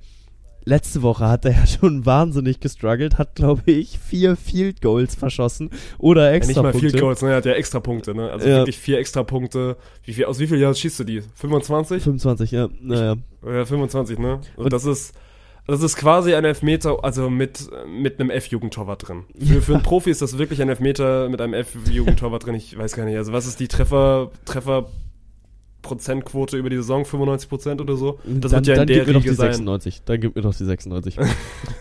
[0.66, 5.70] letzte Woche hat er ja schon wahnsinnig gestruggelt, hat glaube ich vier Field Goals verschossen
[5.96, 6.90] oder Ja, extra nicht mal Punkte.
[6.90, 7.30] Field Goals, ne?
[7.30, 8.30] Er hat ja extra Punkte, ne?
[8.30, 8.56] Also Ja.
[8.58, 9.76] wirklich vier extra Punkte.
[10.04, 11.22] Wie viel, aus wie viel Jahren schießt du die?
[11.36, 12.02] 25?
[12.02, 13.16] 25, ja, naja.
[13.44, 14.40] Ja, 25, ne?
[14.56, 15.14] Und, Und- das ist,
[15.68, 19.24] das ist quasi ein Elfmeter, also mit, mit einem F-Jugendtorwart drin.
[19.36, 22.54] Für, für einen Profi ist das wirklich ein Elfmeter mit einem F-Jugendtorwart drin.
[22.54, 23.16] Ich weiß gar nicht.
[23.16, 24.86] Also was ist die Treffer, Treffer
[25.86, 27.04] Prozentquote über die Saison?
[27.04, 28.18] 95 Prozent oder so?
[28.24, 29.52] Das dann wird ja in dann der Riege sein.
[29.52, 30.02] 96.
[30.04, 31.16] Dann gib mir doch die 96.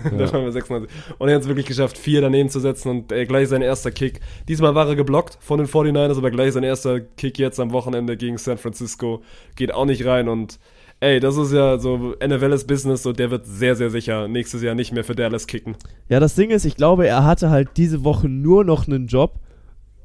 [0.04, 0.96] Da haben wir 96.
[1.18, 3.90] Und er hat es wirklich geschafft, vier daneben zu setzen und äh, gleich sein erster
[3.90, 4.22] Kick.
[4.48, 8.16] Diesmal war er geblockt von den 49ers, aber gleich sein erster Kick jetzt am Wochenende
[8.16, 9.24] gegen San Francisco
[9.56, 10.60] geht auch nicht rein und
[11.00, 14.76] ey, das ist ja so NFLs Business, so der wird sehr, sehr sicher nächstes Jahr
[14.76, 15.76] nicht mehr für Dallas kicken.
[16.10, 19.40] Ja, das Ding ist, ich glaube, er hatte halt diese Woche nur noch einen Job,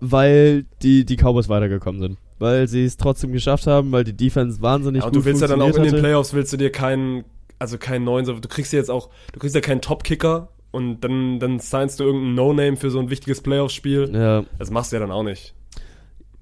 [0.00, 2.18] weil die, die Cowboys weitergekommen sind.
[2.40, 5.42] Weil sie es trotzdem geschafft haben, weil die Defense wahnsinnig Ja, und gut du willst
[5.42, 6.00] ja dann auch in funktioniert den.
[6.02, 7.24] Playoffs, willst du dir keinen,
[7.60, 11.38] also keinen neuen, du kriegst ja jetzt auch, du kriegst ja keinen Top-Kicker und dann,
[11.38, 14.10] dann signst du irgendeinen No-Name für so ein wichtiges Playoff-Spiel.
[14.12, 15.54] Ja, Das machst du ja dann auch nicht.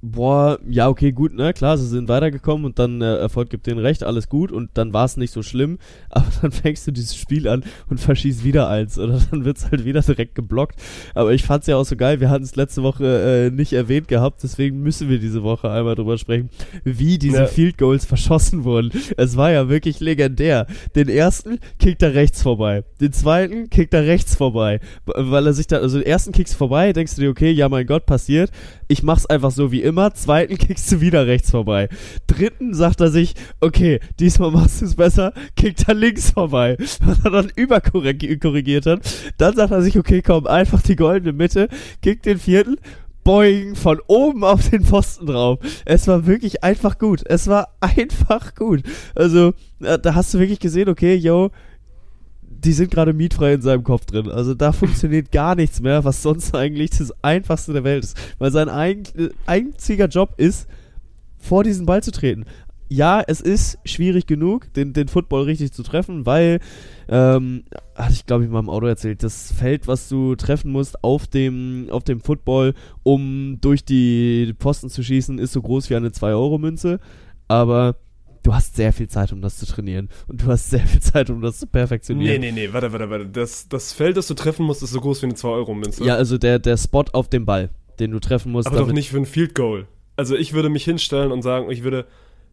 [0.01, 3.81] Boah, ja, okay, gut, ne, klar, sie sind weitergekommen und dann äh, Erfolg gibt denen
[3.81, 5.79] recht, alles gut und dann war es nicht so schlimm,
[6.11, 9.85] aber dann fängst du dieses Spiel an und verschießt wieder eins oder dann wird's halt
[9.85, 10.77] wieder direkt geblockt.
[11.15, 14.07] Aber ich fand's ja auch so geil, wir hatten es letzte Woche äh, nicht erwähnt
[14.09, 16.51] gehabt, deswegen müssen wir diese Woche einmal drüber sprechen,
[16.85, 17.47] wie diese Ja.
[17.47, 18.93] Field Goals verschossen wurden.
[19.17, 20.67] Es war ja wirklich legendär.
[20.95, 25.67] Den ersten kickt er rechts vorbei, den zweiten kickt er rechts vorbei, weil er sich
[25.67, 28.51] da, also den ersten kickst vorbei, denkst du dir, okay, ja mein Gott, passiert,
[28.87, 31.89] ich mach's einfach so wie immer, zweiten kickst du wieder rechts vorbei.
[32.27, 37.25] Dritten sagt er sich, okay, diesmal machst du es besser, kickt er links vorbei, was
[37.25, 39.01] er dann überkorrigiert hat.
[39.39, 41.69] Dann sagt er sich, okay, komm, einfach die goldene Mitte,
[42.03, 42.77] kickt den vierten,
[43.29, 45.59] Boing von oben auf den Pfosten drauf.
[45.85, 47.23] Es war wirklich einfach gut.
[47.27, 48.83] Es war einfach gut.
[49.15, 51.51] Also, äh, da hast du wirklich gesehen, okay, yo,
[52.65, 54.29] die sind gerade mietfrei in seinem Kopf drin.
[54.31, 58.17] Also da funktioniert gar nichts mehr, was sonst eigentlich das Einfachste der Welt ist.
[58.39, 59.05] Weil sein ein,
[59.47, 60.69] einziger Job ist,
[61.39, 62.45] vor diesen Ball zu treten.
[62.91, 66.59] Ja, es ist schwierig genug, den, den Football richtig zu treffen, weil,
[67.09, 71.05] ähm, hatte ich glaube ich mal im Auto erzählt, das Feld, was du treffen musst
[71.05, 75.97] auf dem, auf dem Football, um durch die Posten zu schießen, ist so groß wie
[75.97, 76.99] eine 2-Euro-Münze.
[77.47, 77.97] Aber
[78.49, 80.09] du hast sehr viel Zeit, um das zu trainieren.
[80.27, 82.41] Und du hast sehr viel Zeit, um das zu Nee, perfektionieren.
[82.41, 83.27] nee, nee, warte, warte, warte.
[83.27, 86.03] Das, das Feld, das du treffen musst, ist so groß wie eine 2-Euro-Münze.
[86.05, 87.69] Ja, also der, der Spot auf dem Ball,
[87.99, 88.67] den du treffen musst.
[88.67, 89.87] Aber doch nicht für ein Field Goal.
[90.17, 92.07] Also ich würde mich hinstellen und sagen, ich würde,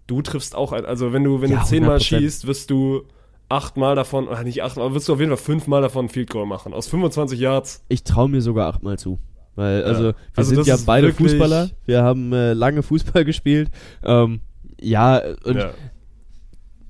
[0.08, 2.04] du triffst auch ein, also wenn du, wenn Ja, du zehnmal 100%.
[2.04, 3.04] schießt, wirst du
[3.48, 6.30] achtmal davon, oder nicht achtmal, aber wirst du auf jeden Fall fünfmal davon ein Field
[6.30, 6.74] Goal machen.
[6.74, 7.86] Aus 25 Yards.
[7.88, 9.20] Ich traue mir sogar achtmal zu.
[9.56, 11.70] Weil, also, wir Also sind ja beide Fußballer.
[11.86, 13.72] Wir haben äh, lange Fußball gespielt.
[14.04, 14.42] Ähm,
[14.86, 15.72] ja, und ja.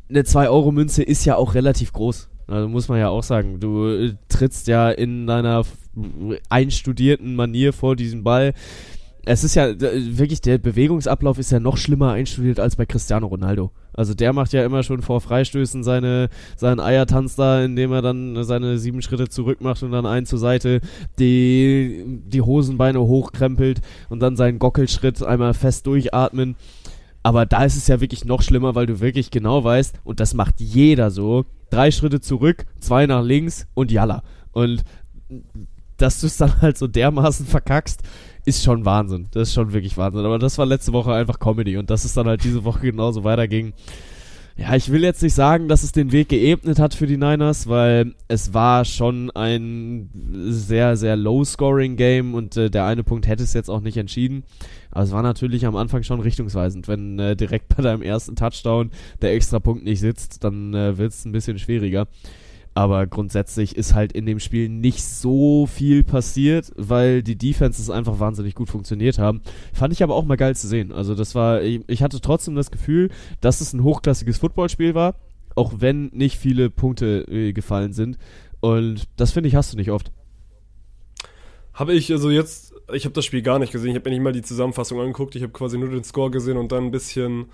[0.09, 2.29] eine 2-Euro-Münze ist ja auch relativ groß.
[2.47, 3.59] Also muss man ja auch sagen.
[3.59, 5.63] Du äh, trittst ja in deiner
[6.49, 8.53] einstudierten Manier vor diesen Ball.
[9.27, 13.25] Es ist ja äh, wirklich, der Bewegungsablauf ist ja noch schlimmer einstudiert als bei Cristiano
[13.27, 13.71] Ronaldo.
[13.93, 18.43] Also der macht ja immer schon vor Freistößen seine, seinen Eiertanz da, indem er dann
[18.43, 20.81] seine sieben Schritte zurück macht und dann einen zur Seite,
[21.17, 26.55] die, die Hosenbeine hochkrempelt und dann seinen Gockelschritt einmal fest durchatmen.
[27.25, 30.35] Aber da ist es ja wirklich noch schlimmer, weil du wirklich genau weißt, und das
[30.35, 34.21] macht jeder so, drei Schritte zurück, zwei nach links und jalla.
[34.51, 34.83] Und
[35.97, 38.03] dass du es dann halt so dermaßen verkackst,
[38.45, 39.25] ist schon Wahnsinn.
[39.31, 40.23] Das ist schon wirklich Wahnsinn.
[40.23, 43.23] Aber das war letzte Woche einfach Comedy und dass es dann halt diese Woche genauso
[43.23, 43.73] weiterging.
[44.57, 47.67] Ja, ich will jetzt nicht sagen, dass es den Weg geebnet hat für die Niners,
[47.67, 50.09] weil es war schon ein
[50.47, 54.43] sehr, sehr low-scoring-Game und äh, der eine Punkt hätte es jetzt auch nicht entschieden.
[54.95, 56.87] Aber es war natürlich am Anfang schon richtungsweisend.
[56.87, 58.91] Wenn äh, direkt bei deinem ersten Touchdown
[59.21, 62.07] der extra Punkt nicht sitzt, dann äh, wird es ein bisschen schwieriger.
[62.73, 68.21] Aber grundsätzlich ist halt in dem Spiel nicht so viel passiert, weil die Defenses einfach
[68.21, 69.41] wahnsinnig gut funktioniert haben.
[69.73, 70.93] Fand ich aber auch mal geil zu sehen.
[70.93, 73.09] Also das war, ich, ich hatte trotzdem das Gefühl,
[73.41, 75.15] dass es ein hochklassiges Footballspiel war,
[75.55, 78.17] auch wenn nicht viele Punkte äh, gefallen sind.
[78.61, 80.13] Und das finde ich hast du nicht oft.
[81.73, 83.91] Habe ich also jetzt, ich habe das Spiel gar nicht gesehen.
[83.91, 85.35] Ich habe mir nicht mal die Zusammenfassung angeguckt.
[85.35, 87.47] Ich habe quasi nur den Score gesehen und dann ein bisschen,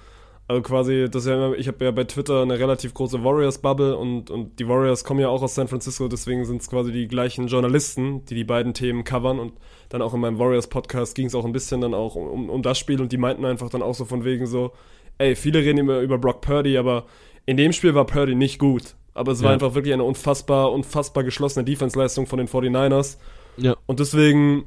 [0.47, 4.29] also quasi, das ja immer, ich habe ja bei Twitter eine relativ große Warriors-Bubble und,
[4.29, 7.47] und die Warriors kommen ja auch aus San Francisco, deswegen sind es quasi die gleichen
[7.47, 9.53] Journalisten, die die beiden Themen covern und
[9.89, 12.77] dann auch in meinem Warriors-Podcast ging es auch ein bisschen dann auch um, um das
[12.77, 14.71] Spiel und die meinten einfach dann auch so von wegen so,
[15.17, 17.05] ey, viele reden immer über Brock Purdy, aber
[17.45, 18.95] in dem Spiel war Purdy nicht gut.
[19.13, 19.53] Aber es war Ja.
[19.55, 23.17] einfach wirklich eine unfassbar, unfassbar geschlossene Defense-Leistung von den 49ers.
[23.57, 23.75] Ja.
[23.85, 24.63] Und deswegen,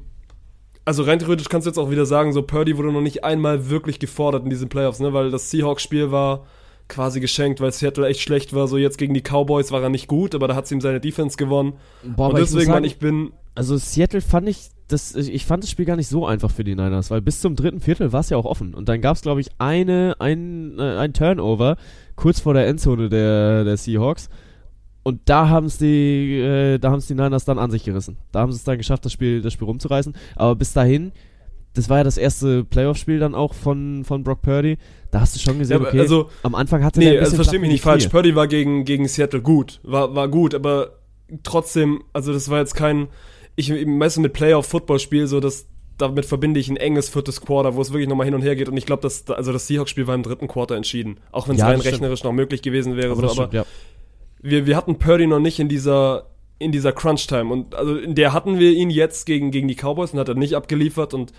[0.85, 3.69] also rein theoretisch kannst du jetzt auch wieder sagen, so Purdy wurde noch nicht einmal
[3.69, 5.13] wirklich gefordert in diesen Playoffs, ne?
[5.13, 6.45] Weil das Seahawks-Spiel war
[6.87, 8.67] quasi geschenkt, weil Seattle echt schlecht war.
[8.67, 10.99] So jetzt gegen die Cowboys war er nicht gut, aber da hat sie ihm seine
[10.99, 11.73] Defense gewonnen.
[12.03, 13.33] Boah, und aber ich deswegen, sagen, ich bin.
[13.55, 16.75] Also Seattle fand ich das, ich fand das Spiel gar nicht so einfach für die
[16.75, 18.75] Niners, weil bis zum dritten Viertel war es ja auch offen.
[18.75, 21.77] Und dann gab es, glaube ich, eine, ein, äh, ein Turnover
[22.15, 24.29] kurz vor der Endzone der, der Seahawks.
[25.07, 28.17] Und da haben es die, äh, da haben es die Niners dann an sich gerissen.
[28.31, 30.15] Da haben sie es dann geschafft, das Spiel, das Spiel rumzureißen.
[30.35, 31.11] Aber bis dahin,
[31.75, 34.79] das war ja das erste Playoff-Spiel dann auch von, von Brock Purdy.
[35.11, 37.31] Da hast du schon gesehen, Ja, okay, also- am Anfang hatte der Nee, ein also
[37.33, 38.03] bisschen versteh Platten mich nicht falsch.
[38.05, 38.11] Knie.
[38.11, 39.79] Purdy war gegen, gegen Seattle gut.
[39.83, 40.95] War, war gut, aber
[41.43, 43.07] trotzdem, also das war jetzt kein.
[43.55, 45.67] Ich meistens mit Playoff-Football-Spiel, so dass
[45.97, 48.67] damit verbinde ich ein enges viertes Quarter, wo es wirklich nochmal hin und her geht.
[48.67, 51.17] Und ich glaube, dass also das Seahawks-Spiel war im dritten Quarter entschieden.
[51.31, 53.11] Auch wenn es Ja, rein rechnerisch noch möglich gewesen wäre.
[53.11, 53.65] aber so, das aber stimmt, ja.
[54.45, 56.27] Wir, wir hatten Purdy noch nicht in dieser
[56.57, 57.51] in dieser Crunch-Time.
[57.51, 60.35] Und also in der hatten wir ihn jetzt gegen, gegen die Cowboys und hat er
[60.35, 61.13] nicht abgeliefert.
[61.13, 61.33] Und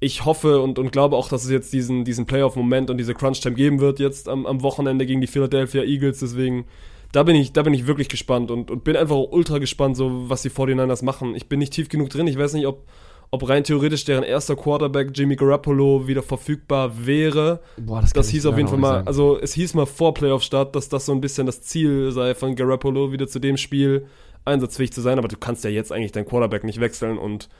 [0.00, 3.54] ich hoffe und, und glaube auch, dass es jetzt diesen, diesen Playoff-Moment und diese Crunch-Time
[3.54, 6.18] geben wird jetzt am, am Wochenende gegen die Philadelphia Eagles.
[6.20, 6.64] Deswegen,
[7.12, 10.28] da bin ich, da bin ich wirklich gespannt und, und bin einfach ultra gespannt, so
[10.28, 11.36] was die 49ers machen.
[11.36, 12.26] Ich bin nicht tief genug drin.
[12.26, 12.84] Ich weiß nicht, ob,
[13.30, 17.60] ob rein theoretisch deren erster Quarterback Jimmy Garoppolo wieder verfügbar wäre.
[17.76, 19.06] Boah, das, Das hieß auf jeden Fall mal, sagen.
[19.06, 22.56] also es hieß mal vor Playoff-Start, dass das so ein bisschen das Ziel sei von
[22.56, 24.06] Garoppolo, wieder zu dem Spiel
[24.44, 27.50] einsatzfähig zu sein, aber du kannst ja jetzt eigentlich deinen Quarterback nicht wechseln und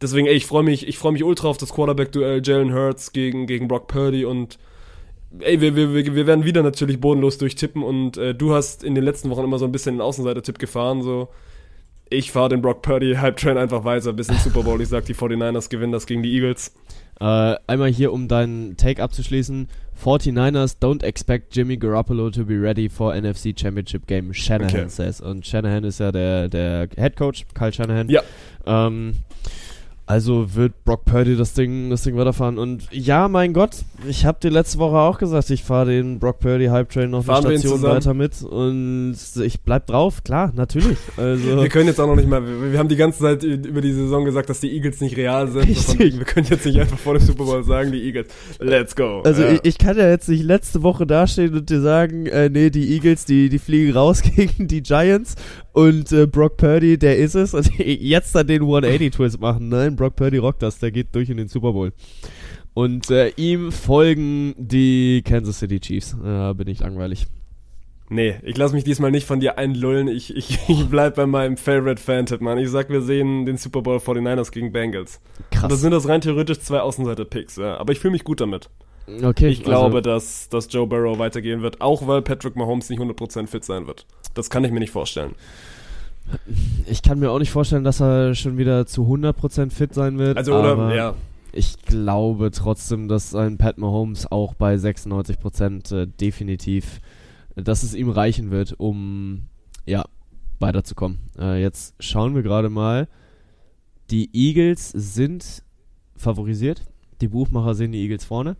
[0.00, 3.46] deswegen, ey, ich freue mich, ich freue mich ultra auf das Quarterback-Duell Jalen Hurts gegen,
[3.46, 4.58] gegen Brock Purdy und
[5.38, 8.96] ey, wir, wir, wir wir werden wieder natürlich bodenlos durchtippen und äh, du hast in
[8.96, 11.28] den letzten Wochen immer so ein bisschen den Außenseiter-Tipp gefahren, so
[12.12, 14.80] ich fahre den Brock Purdy Hype-Train einfach weiter bis ins Super Bowl.
[14.80, 16.74] Ich sag, die 49ers gewinnen das gegen die Eagles.
[17.20, 19.68] Äh, einmal hier, um deinen Take abzuschließen.
[20.02, 24.88] 49ers don't expect Jimmy Garoppolo to be ready for NFC Championship Game, Shanahan Okay.
[24.88, 25.20] says.
[25.20, 28.08] Und Shanahan ist ja der, der Head Coach, Kyle Shanahan.
[28.08, 28.22] Ja.
[28.66, 29.14] Ähm,
[30.12, 32.58] also wird Brock Purdy das Ding, das Ding weiterfahren.
[32.58, 33.70] Und ja, mein Gott,
[34.06, 37.26] ich habe dir letzte Woche auch gesagt, ich fahre den Brock Purdy Hype Train noch
[37.26, 38.42] eine Station weiter mit.
[38.42, 40.98] Und ich bleib drauf, klar, natürlich.
[41.16, 43.80] Also, Wir können jetzt auch noch nicht mal, wir, wir haben die ganze Zeit über
[43.80, 45.68] die Saison gesagt, dass die Eagles nicht real sind.
[45.68, 46.18] Richtig.
[46.18, 48.26] Wir können jetzt nicht einfach vor dem Super Bowl sagen, die Eagles,
[48.58, 49.20] let's go.
[49.24, 49.52] Also ja.
[49.52, 52.92] ich, ich kann ja jetzt nicht letzte Woche dastehen und dir sagen, äh, nee, die
[52.94, 55.36] Eagles, die, die fliegen raus gegen die Giants
[55.72, 57.54] und äh, Brock Purdy, der ist es.
[57.54, 59.68] Und jetzt dann den 180-Twist machen.
[59.68, 61.92] Nein, Brock Purdy rockt das, der geht durch in den Super Bowl.
[62.74, 66.14] Und äh, ihm folgen die Kansas City Chiefs.
[66.24, 67.26] Äh, bin ich langweilig.
[68.08, 70.08] Nee, ich lasse mich diesmal nicht von dir einlullen.
[70.08, 72.58] Ich, ich, ich bleib bei meinem Favorite Fan-Tipp, Mann.
[72.58, 75.20] Ich sag, wir sehen den Super Bowl 49ers gegen Bengals.
[75.50, 75.64] Krass.
[75.64, 77.78] Und das sind das rein theoretisch zwei Außenseiter-Picks, ja.
[77.78, 78.68] Aber ich fühle mich gut damit.
[79.22, 83.00] okay, Ich glaube, also, dass, dass Joe Burrow weitergehen wird, auch weil Patrick Mahomes nicht
[83.00, 84.06] 100% fit sein wird.
[84.34, 85.34] Das kann ich mir nicht vorstellen.
[86.86, 90.36] ich kann mir auch nicht vorstellen, dass er schon wieder zu 100% fit sein wird.
[90.36, 91.14] Also, oder, ja.
[91.52, 97.00] Ich glaube trotzdem, dass ein Pat Mahomes auch bei 96% äh, definitiv,
[97.56, 99.48] dass es ihm reichen wird, um
[99.84, 100.04] ja
[100.60, 101.18] weiterzukommen.
[101.38, 103.08] Äh, jetzt schauen wir gerade mal.
[104.10, 105.62] Die Eagles sind
[106.16, 106.86] favorisiert.
[107.20, 108.56] Die Buchmacher sehen die Eagles vorne.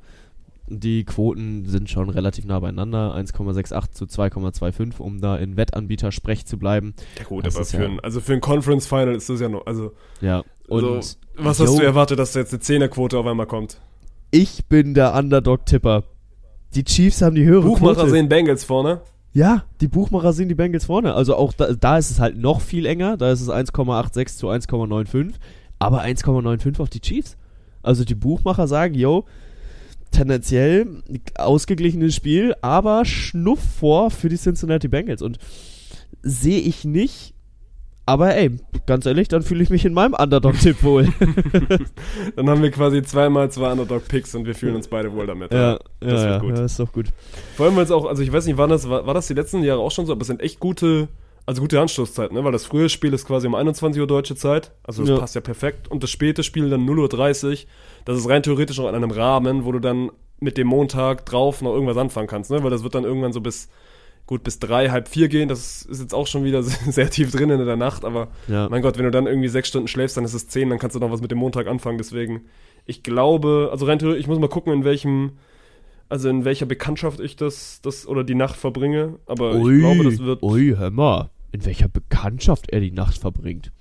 [0.81, 3.15] Die Quoten sind schon relativ nah beieinander.
[3.15, 6.95] 1,68 zu 2,25, um da in Wettanbieter-Sprech zu bleiben.
[7.19, 9.41] Ja gut, Das aber ist für, ja- ein, also für ein Conference Final ist das
[9.41, 10.43] ja noch, also, Ja.
[10.69, 13.81] Und also was hast Joe- du erwartet, dass da jetzt eine Zehnerquote auf einmal kommt?
[14.31, 16.05] ich bin der Underdog-Tipper.
[16.75, 18.11] Die Chiefs haben die höhere Buchmacher Quote.
[18.11, 19.03] sehen Bengals vorne.
[19.35, 21.13] Ja, die Buchmacher sind die Bengals vorne.
[21.15, 23.19] Also auch da, da ist es halt noch viel enger.
[23.19, 25.35] Da ist es 1,86 zu 1,95.
[25.79, 27.37] Aber 1,95 auf die Chiefs.
[27.83, 29.25] Also die Buchmacher sagen, yo,
[30.13, 30.87] tendenziell
[31.37, 35.23] ausgeglichenes Spiel, aber Schnuff vor für die Cincinnati Bengals.
[35.23, 35.39] Und
[36.23, 37.35] sehe ich nicht.
[38.05, 38.51] Aber ey,
[38.87, 41.09] ganz ehrlich, dann fühle ich mich in meinem Underdog-Tipp wohl.
[42.37, 45.53] Dann haben wir quasi zweimal zwei Underdog-Picks und wir fühlen uns beide wohl damit.
[45.53, 46.59] ja, das ja, wird ja, gut.
[46.59, 47.07] ja, ist doch gut.
[47.57, 49.35] Vor allem, weil es auch, also ich weiß nicht, war das, war, war das die
[49.35, 51.07] letzten Jahre auch schon so, aber es sind echt gute,
[51.47, 52.45] also gute Anstoßzeiten, ne?
[52.45, 55.19] Weil das frühe Spiel ist quasi um 21 Uhr deutsche Zeit, also das Ja.
[55.19, 55.89] passt ja perfekt.
[55.89, 57.57] Und das späte Spiel dann 0.30 Uhr,
[58.05, 60.11] das ist rein theoretisch noch in einem Rahmen, wo du dann
[60.41, 62.63] mit dem Montag drauf noch irgendwas anfangen kannst, ne?
[62.63, 63.69] Weil das wird dann irgendwann so bis,
[64.27, 67.51] gut, bis drei, halb vier gehen, das ist jetzt auch schon wieder sehr tief drin
[67.51, 68.69] in der Nacht, aber Ja.
[68.69, 70.95] mein Gott, wenn du dann irgendwie sechs Stunden schläfst, dann ist es zehn, dann kannst
[70.97, 72.43] du noch was mit dem Montag anfangen, deswegen,
[72.87, 75.33] ich glaube, also rein theoretisch, ich muss mal gucken, in welchem,
[76.13, 80.19] also in welcher Bekanntschaft ich das, das oder die Nacht verbringe, aber ich glaube, das
[80.19, 81.31] wird, Ui, hör mal.
[81.53, 83.73] In welcher Bekanntschaft er die Nacht verbringt.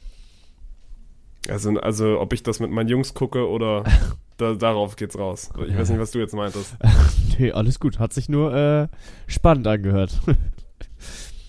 [1.49, 3.83] also, also ob ich das mit meinen Jungs gucke oder
[4.37, 5.49] da, darauf geht's raus.
[5.67, 6.77] Ich weiß nicht, was du jetzt meintest.
[7.37, 7.99] Nee, alles gut.
[7.99, 8.87] Hat sich nur äh,
[9.27, 10.21] spannend angehört.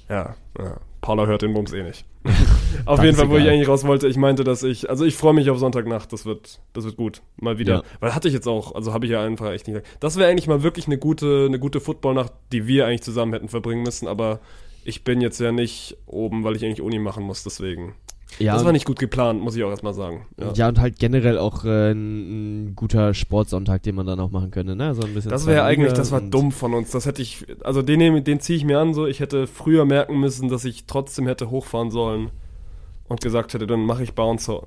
[0.09, 0.79] Ja, ja.
[1.01, 2.05] Paula hört den Bums eh nicht.
[2.85, 3.55] Auf jeden Fall, wo ich egal.
[3.55, 6.61] eigentlich raus wollte, ich meinte, dass ich, also ich freue mich auf Sonntagnacht, das wird,
[6.73, 7.23] das wird gut.
[7.37, 7.75] Mal wieder.
[7.77, 7.83] Ja.
[8.01, 9.83] Weil hatte ich jetzt auch, also habe ich ja einfach echt nicht.
[10.01, 13.49] Das wäre eigentlich mal wirklich eine gute, eine gute Footballnacht, die wir eigentlich zusammen hätten
[13.49, 14.41] verbringen müssen, aber
[14.85, 17.95] ich bin jetzt ja nicht oben, weil ich eigentlich Uni machen muss, deswegen.
[18.39, 20.27] Ja, das war nicht gut geplant, muss ich auch erstmal sagen.
[20.39, 20.53] Ja.
[20.53, 20.69] ja.
[20.69, 24.95] und halt generell auch äh, ein, guter Sportsonntag, den man dann auch machen könnte, ne?
[24.95, 26.91] So ein bisschen Das wäre zweite eigentlich, das war dumm von uns.
[26.91, 29.07] Das hätte ich, also den, den ziehe ich mir an, so.
[29.07, 32.31] Ich hätte früher merken müssen, dass ich trotzdem hätte hochfahren sollen
[33.13, 34.63] und gesagt hätte, dann mache ich Bouncer.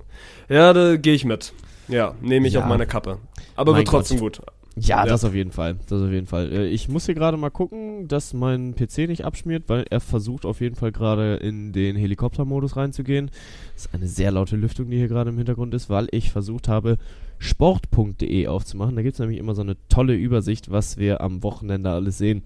[0.48, 1.54] Ja, da gehe ich mit.
[1.88, 2.62] Ja, nehme ich Ja.
[2.62, 3.20] auf meine Kappe.
[3.56, 4.42] Aber Mein wird trotzdem gut.
[4.78, 5.06] Ja, Ja.
[5.06, 5.78] das auf jeden Fall.
[5.88, 6.52] Das auf jeden Fall.
[6.52, 10.46] Äh, Ich muss hier gerade mal gucken, dass mein PC nicht abschmiert, weil er versucht
[10.46, 13.32] auf jeden Fall gerade in den Helikoptermodus reinzugehen.
[13.74, 16.68] Das ist eine sehr laute Lüftung, die hier gerade im Hintergrund ist, weil ich versucht
[16.68, 16.98] habe,
[17.38, 18.96] sport.de aufzumachen.
[18.96, 22.44] Da gibt es nämlich immer so eine tolle Übersicht, was wir am Wochenende alles sehen.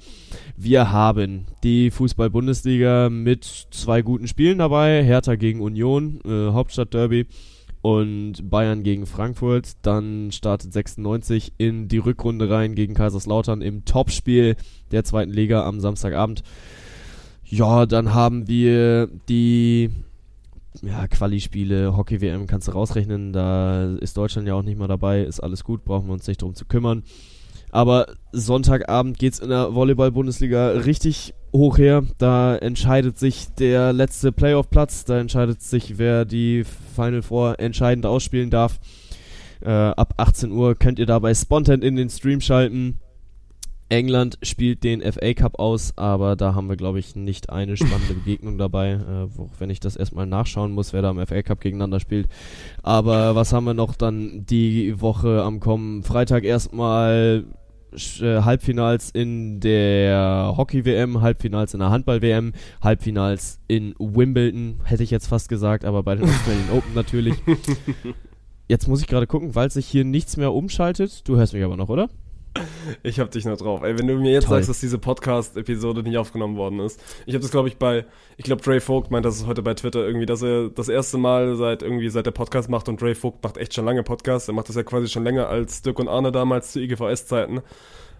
[0.57, 5.03] Wir haben die Fußball-Bundesliga mit zwei guten Spielen dabei.
[5.03, 7.25] Hertha gegen Union, äh, Hauptstadtderby
[7.81, 9.73] und Bayern gegen Frankfurt.
[9.81, 14.55] Dann startet 96 in die Rückrunde rein gegen Kaiserslautern im Topspiel
[14.91, 16.43] der zweiten Liga am Samstagabend.
[17.45, 19.89] Ja, dann haben wir die
[20.81, 23.33] ja, Quali-Spiele, Hockey-WM kannst du rausrechnen.
[23.33, 25.23] Da ist Deutschland ja auch nicht mal dabei.
[25.23, 27.03] Ist alles gut, brauchen wir uns nicht drum zu kümmern.
[27.71, 32.03] Aber Sonntagabend geht's in der Volleyball-Bundesliga richtig hoch her.
[32.17, 35.05] Da entscheidet sich der letzte Playoff-Platz.
[35.05, 36.63] Da entscheidet sich, wer die
[36.95, 38.79] Final Four entscheidend ausspielen darf.
[39.61, 42.99] Äh, ab 18 Uhr könnt ihr dabei spontan in den Stream schalten.
[43.89, 48.13] England spielt den FA Cup aus, aber da haben wir, glaube ich, nicht eine spannende
[48.23, 51.59] Begegnung dabei, äh, wo, wenn ich das erstmal nachschauen muss, wer da im FA Cup
[51.59, 52.27] gegeneinander spielt.
[52.83, 57.45] Aber was haben wir noch dann die Woche am kommenden Freitag erstmal
[57.93, 65.49] Halbfinals in der Hockey-WM, Halbfinals in der Handball-WM, Halbfinals in Wimbledon, hätte ich jetzt fast
[65.49, 67.35] gesagt, aber bei den Australian Open natürlich.
[68.67, 71.27] Jetzt muss ich gerade gucken, weil sich hier nichts mehr umschaltet.
[71.27, 72.09] Du hörst mich aber noch, oder?
[73.03, 73.81] Ich hab dich noch drauf.
[73.83, 74.57] Ey, wenn du mir jetzt Toll.
[74.57, 77.01] sagst, dass diese Podcast-Episode nicht aufgenommen worden ist.
[77.25, 78.05] Ich habe das, glaube ich, bei,
[78.37, 81.55] ich glaube, Dre Vogt meint das heute bei Twitter irgendwie, dass er das erste Mal
[81.55, 84.47] seit irgendwie, seit der Podcast macht und Dre Vogt macht echt schon lange Podcasts.
[84.47, 87.61] Er macht das ja quasi schon länger als Dirk und Arne damals zu IGVS-Zeiten.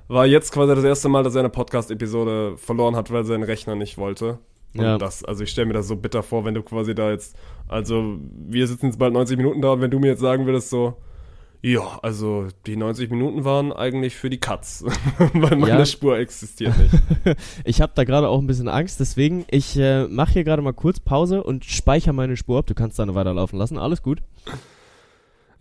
[0.07, 3.76] War jetzt quasi das erste Mal, dass er eine Podcast-Episode verloren hat, weil sein Rechner
[3.76, 4.40] nicht wollte.
[4.76, 4.98] Und Ja.
[4.98, 7.36] das, also ich stelle mir das so bitter vor, wenn du quasi da jetzt,
[7.68, 8.18] also
[8.48, 10.95] wir sitzen jetzt bald 90 Minuten da und wenn du mir jetzt sagen würdest so,
[11.61, 14.86] ja, also die 90 Minuten waren eigentlich für die Cuts,
[15.34, 15.86] weil meine Ja.
[15.86, 16.94] Spur existiert nicht.
[17.65, 20.73] Ich habe da gerade auch ein bisschen Angst, deswegen ich äh, mache hier gerade mal
[20.73, 22.68] kurz Pause und speichere meine Spur ab.
[22.68, 24.19] Du kannst dann weiterlaufen lassen, alles gut.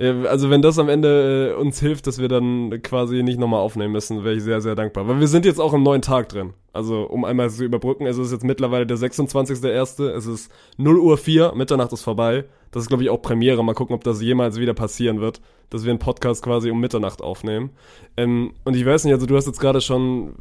[0.01, 3.61] Ja, Also wenn das am Ende äh, uns hilft, dass wir dann quasi nicht nochmal
[3.61, 5.09] aufnehmen müssen, wäre ich sehr, sehr dankbar.
[5.09, 6.55] Weil wir sind jetzt auch im neuen Tag drin.
[6.73, 11.19] Also um einmal zu überbrücken, es ist jetzt mittlerweile der 26.01., es ist 0 Uhr
[11.19, 12.45] 4, Mitternacht ist vorbei.
[12.71, 13.65] Das ist, glaube ich, auch Premiere.
[13.65, 17.23] Mal gucken, ob das jemals wieder passieren wird, dass wir einen Podcast quasi um Mitternacht
[17.23, 17.71] aufnehmen.
[18.17, 20.35] Ähm, und ich weiß nicht, also du hast jetzt gerade schon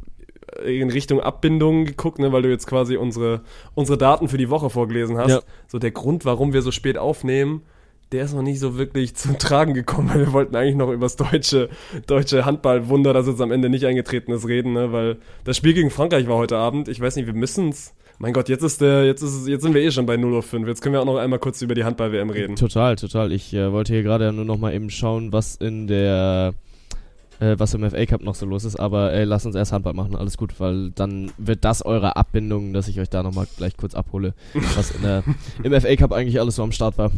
[0.64, 3.42] in Richtung Abbindung geguckt, ne, weil du jetzt quasi unsere,
[3.74, 5.30] unsere Daten für die Woche vorgelesen hast.
[5.30, 5.40] Ja.
[5.66, 7.62] So der Grund, warum wir so spät aufnehmen,
[8.12, 11.06] der ist noch nicht so wirklich zum Tragen gekommen, weil wir wollten eigentlich noch über
[11.06, 11.68] das deutsche,
[12.06, 14.92] deutsche Handballwunder, das jetzt am Ende nicht eingetreten ist, reden, ne?
[14.92, 16.88] weil das Spiel gegen Frankreich war heute Abend.
[16.88, 17.94] Ich weiß nicht, wir müssen's.
[18.20, 20.82] Mein Gott, jetzt ist der, jetzt ist jetzt sind wir eh schon bei 0.05 Jetzt
[20.82, 22.56] können wir auch noch einmal kurz über die Handball-WM reden.
[22.56, 23.30] Total, total.
[23.30, 26.54] Ich äh, wollte hier gerade nur noch mal eben schauen, was in der
[27.40, 29.94] äh, was im FA Cup noch so los ist, aber äh, lasst uns erst Handball
[29.94, 33.76] machen, alles gut, weil dann wird das eure Abbindung, dass ich euch da nochmal gleich
[33.76, 34.34] kurz abhole,
[34.76, 35.22] was der,
[35.62, 37.10] im FA Cup eigentlich alles so am Start war.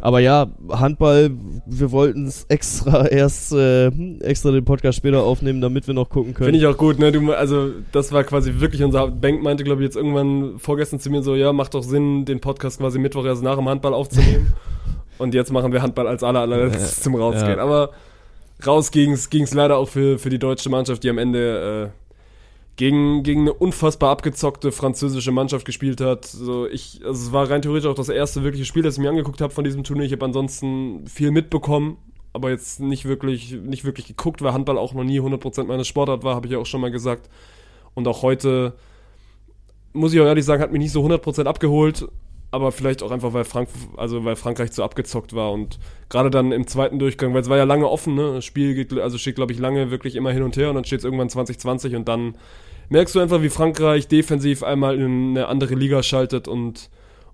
[0.00, 1.30] Aber ja, Handball,
[1.66, 3.88] wir wollten es extra erst, äh,
[4.20, 6.46] extra den Podcast später aufnehmen, damit wir noch gucken können.
[6.46, 7.12] Finde ich auch gut, ne?
[7.12, 9.06] Du, also, das war quasi wirklich unser.
[9.08, 12.40] Bank meinte, glaube ich, jetzt irgendwann vorgestern zu mir so: Ja, macht doch Sinn, den
[12.40, 14.52] Podcast quasi Mittwoch erst nach dem Handball aufzunehmen.
[15.18, 17.56] Und jetzt machen wir Handball als aller, allerletztes zum Rausgehen.
[17.56, 17.62] ja.
[17.62, 17.90] Aber
[18.64, 22.06] raus ging's, ging's leider auch für, für die deutsche Mannschaft, die am Ende äh,
[22.76, 26.24] gegen, gegen eine unfassbar abgezockte französische Mannschaft gespielt hat.
[26.26, 29.08] So, ich, also es war rein theoretisch auch das erste wirkliche Spiel, das ich mir
[29.08, 30.04] angeguckt habe von diesem Turnier.
[30.04, 31.96] Ich habe ansonsten viel mitbekommen,
[32.32, 36.22] aber jetzt nicht wirklich, nicht wirklich geguckt, weil Handball auch noch nie 100% meine Sportart
[36.22, 37.30] war, habe ich ja auch schon mal gesagt.
[37.94, 38.74] Und auch heute,
[39.94, 42.06] muss ich auch ehrlich sagen, hat mich nicht so 100% abgeholt,
[42.50, 45.78] aber vielleicht auch einfach, weil, Frank also weil Frankreich zu abgezockt war und
[46.08, 48.34] gerade dann im zweiten Durchgang, weil es war ja lange offen, ne?
[48.34, 50.84] das Spiel geht, also steht, glaube ich, lange wirklich immer hin und her und dann
[50.84, 52.36] steht es irgendwann 2020 und dann
[52.88, 56.88] merkst du einfach, wie Frankreich defensiv einmal in eine andere Liga schaltet und,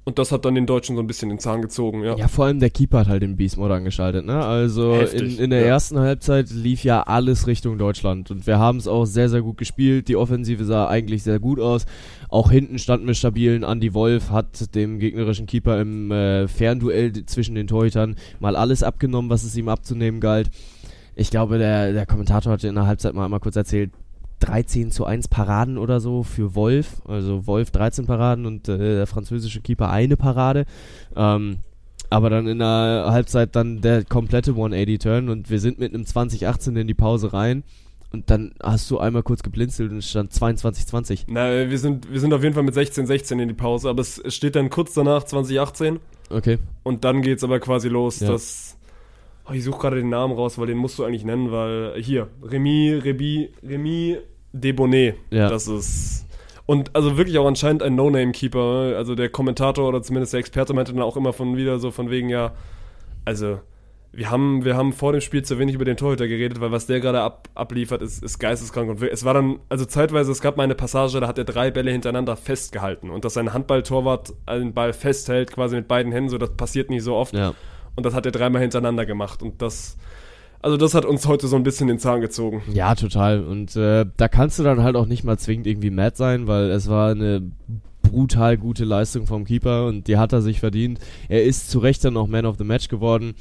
[0.05, 2.16] und das hat dann den Deutschen so ein bisschen den Zahn gezogen, ja.
[2.16, 4.45] Ja, vor allem der Keeper hat halt den Beast Mode angeschaltet, ne?
[4.45, 5.66] Also in, Heftig, in der ja.
[5.66, 9.59] ersten Halbzeit lief ja alles Richtung Deutschland und wir haben es auch sehr, sehr gut
[9.59, 10.09] gespielt.
[10.09, 11.87] Die Offensive sah eigentlich sehr gut aus.
[12.29, 13.62] Auch hinten standen wir stabilen.
[13.62, 19.31] Andy Wolf hat dem gegnerischen Keeper im äh, Fernduell zwischen den Torhütern mal alles abgenommen,
[19.31, 20.51] was es ihm abzunehmen galt.
[21.15, 23.93] Ich glaube, der, der Kommentator hatte in der Halbzeit mal, mal kurz erzählt,
[24.43, 27.01] 13 zu 1 Paraden oder so für Wolf.
[27.06, 30.66] Also Wolf 13 Paraden und äh, der französische Keeper eine Parade.
[31.16, 31.59] Ähm,
[32.10, 36.77] aber dann in der Halbzeit dann der komplette 180-Turn und wir sind mit einem 2018
[36.77, 37.62] in die Pause rein.
[38.12, 41.24] Und dann hast du einmal kurz geblinzelt und es stand 22-20.
[41.28, 44.02] Na, wir sind, wir sind auf jeden Fall mit 16, 16 in die Pause, aber
[44.02, 45.98] es steht dann kurz danach 2018
[46.28, 46.59] Okay.
[46.82, 48.28] und dann geht's aber quasi los, Ja.
[48.32, 48.77] dass
[49.48, 52.28] oh, ich suche gerade den Namen raus, weil den musst du eigentlich nennen, weil hier
[52.43, 54.19] Remy Remy Remy
[54.53, 55.49] Debonnet, Ja.
[55.49, 56.27] das ist
[56.65, 58.95] und also wirklich auch anscheinend ein No-Name-Keeper.
[58.97, 62.09] Also der Kommentator oder zumindest der Experte meinte dann auch immer von wieder so von
[62.09, 62.53] wegen ja,
[63.24, 63.59] also
[64.12, 66.87] wir haben, wir haben vor dem Spiel zu wenig über den Torhüter geredet, weil was
[66.87, 68.91] der gerade ab, abliefert, ist, ist geisteskrank.
[68.91, 71.70] Und es war dann, also zeitweise, es gab mal eine Passage, da hat er drei
[71.70, 73.09] Bälle hintereinander festgehalten.
[73.09, 77.03] Und dass sein Handballtorwart einen Ball festhält, quasi mit beiden Händen, so das passiert nicht
[77.03, 77.35] so oft.
[77.35, 77.55] Ja.
[77.97, 79.43] Und das hat er dreimal hintereinander gemacht.
[79.43, 79.97] Und das,
[80.62, 82.62] also das hat uns heute so ein bisschen den Zahn gezogen.
[82.72, 83.44] Ja, total.
[83.44, 86.70] Und äh, da kannst du dann halt auch nicht mal zwingend irgendwie mad sein, weil
[86.70, 87.51] es war eine
[88.02, 91.01] brutal gute Leistung vom Keeper und die hat er sich verdient.
[91.28, 93.34] Er ist zu Recht dann auch Man of the Match geworden.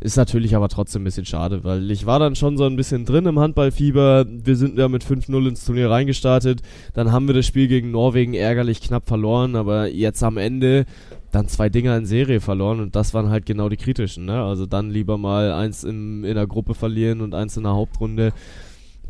[0.00, 3.04] Ist natürlich aber trotzdem ein bisschen schade, weil ich war dann schon so ein bisschen
[3.04, 4.26] drin im Handballfieber.
[4.28, 6.62] Wir sind ja mit 5-0 ins Turnier reingestartet.
[6.94, 10.86] Dann haben wir das Spiel gegen Norwegen ärgerlich knapp verloren, aber jetzt am Ende
[11.30, 14.24] dann zwei Dinger in Serie verloren und das waren halt genau die kritischen.
[14.24, 14.42] Ne?
[14.42, 18.32] Also dann lieber mal eins im, in der Gruppe verlieren und eins in der Hauptrunde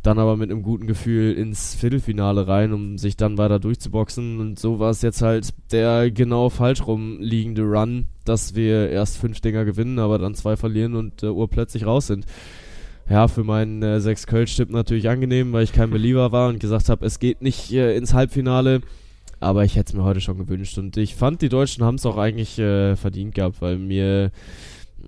[0.02, 4.38] dann aber mit einem guten Gefühl ins Viertelfinale rein, um sich dann weiter durchzuboxen.
[4.38, 9.40] Und so war es jetzt halt der genau falsch rumliegende Run, dass wir erst fünf
[9.40, 12.26] Dinger gewinnen, aber dann zwei verlieren und äh, urplötzlich raus sind.
[13.08, 16.90] Ja, für meinen äh, sechs Kölsch-Tipp natürlich angenehm, weil ich kein Believer war und gesagt
[16.90, 18.82] habe, es geht nicht äh, ins Halbfinale.
[19.40, 20.78] Aber ich hätte es mir heute schon gewünscht.
[20.78, 24.32] Und ich fand, die Deutschen haben es auch eigentlich äh, verdient gehabt, weil mir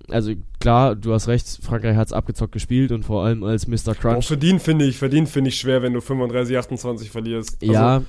[0.09, 3.91] also klar, du hast recht, Frankreich hat es abgezockt gespielt und vor allem als Mr.
[3.91, 4.25] Auch Crunch.
[4.25, 7.57] verdient finde ich, verdient finde ich schwer, wenn du 35, 28 verlierst.
[7.61, 8.01] Also, ja,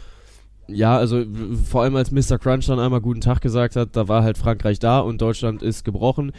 [0.68, 1.24] ja, also
[1.68, 2.38] vor allem als Mr.
[2.38, 5.84] Crunch dann einmal guten Tag gesagt hat, da war halt Frankreich da und Deutschland ist
[5.84, 6.32] gebrochen.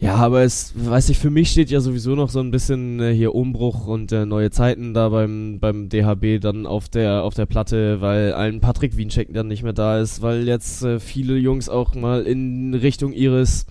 [0.00, 3.12] Ja, aber es, weiß ich, für mich steht ja sowieso noch so ein bisschen äh,
[3.12, 7.46] hier Umbruch und äh, neue Zeiten da beim, beim DHB dann auf der, auf der
[7.46, 11.68] Platte, weil ein Patrick Wiencheck dann nicht mehr da ist, weil jetzt äh, viele Jungs
[11.68, 13.66] auch mal in Richtung ihres,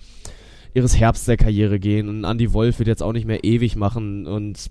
[0.74, 4.26] ihres Herbst der Karriere gehen und Andy Wolf wird jetzt auch nicht mehr ewig machen
[4.26, 4.70] und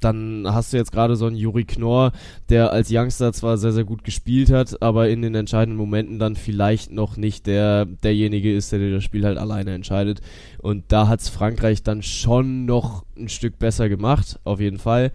[0.00, 2.12] dann hast du jetzt gerade so einen Juri Knorr,
[2.48, 6.36] der als Youngster zwar sehr, sehr gut gespielt hat, aber in den entscheidenden Momenten dann
[6.36, 10.20] vielleicht noch nicht der, derjenige ist, der dir das Spiel halt alleine entscheidet.
[10.58, 15.12] Und da hat's Frankreich dann schon noch ein Stück besser gemacht, auf jeden Fall.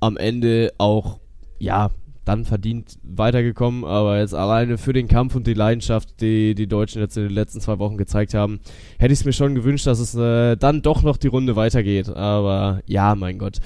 [0.00, 1.18] Am Ende auch,
[1.58, 1.90] ja,
[2.26, 7.00] dann verdient weitergekommen, aber jetzt alleine für den Kampf und die Leidenschaft, die die Deutschen
[7.00, 8.60] jetzt in den letzten zwei Wochen gezeigt haben,
[8.98, 12.08] hätte ich es mir schon gewünscht, dass es äh, dann doch noch die Runde weitergeht.
[12.08, 13.58] Aber ja, mein Gott.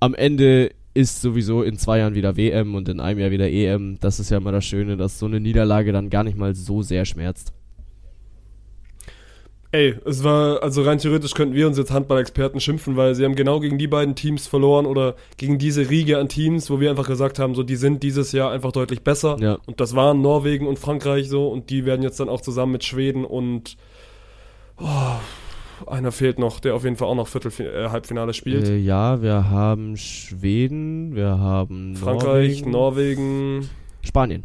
[0.00, 3.98] Am Ende ist sowieso in zwei Jahren wieder WM und in einem Jahr wieder EM.
[4.00, 6.82] Das ist ja immer das Schöne, dass so eine Niederlage dann gar nicht mal so
[6.82, 7.54] sehr schmerzt.
[9.74, 13.34] Ey, es war, also rein theoretisch könnten wir uns jetzt Handball-Experten schimpfen, weil sie haben
[13.34, 17.08] genau gegen die beiden Teams verloren oder gegen diese Riege an Teams, wo wir einfach
[17.08, 19.36] gesagt haben, so die sind dieses Jahr einfach deutlich besser.
[19.40, 19.58] Ja.
[19.66, 22.84] Und das waren Norwegen und Frankreich so und die werden jetzt dann auch zusammen mit
[22.84, 23.76] Schweden und
[24.78, 24.86] oh,
[25.88, 28.68] Einer fehlt noch, der auf jeden Fall auch noch Viertelfin äh, Halbfinale spielt.
[28.68, 32.70] Äh, ja, wir haben Schweden, wir haben Frankreich, Norwegen,
[33.60, 33.70] Norwegen.
[34.02, 34.44] Spanien.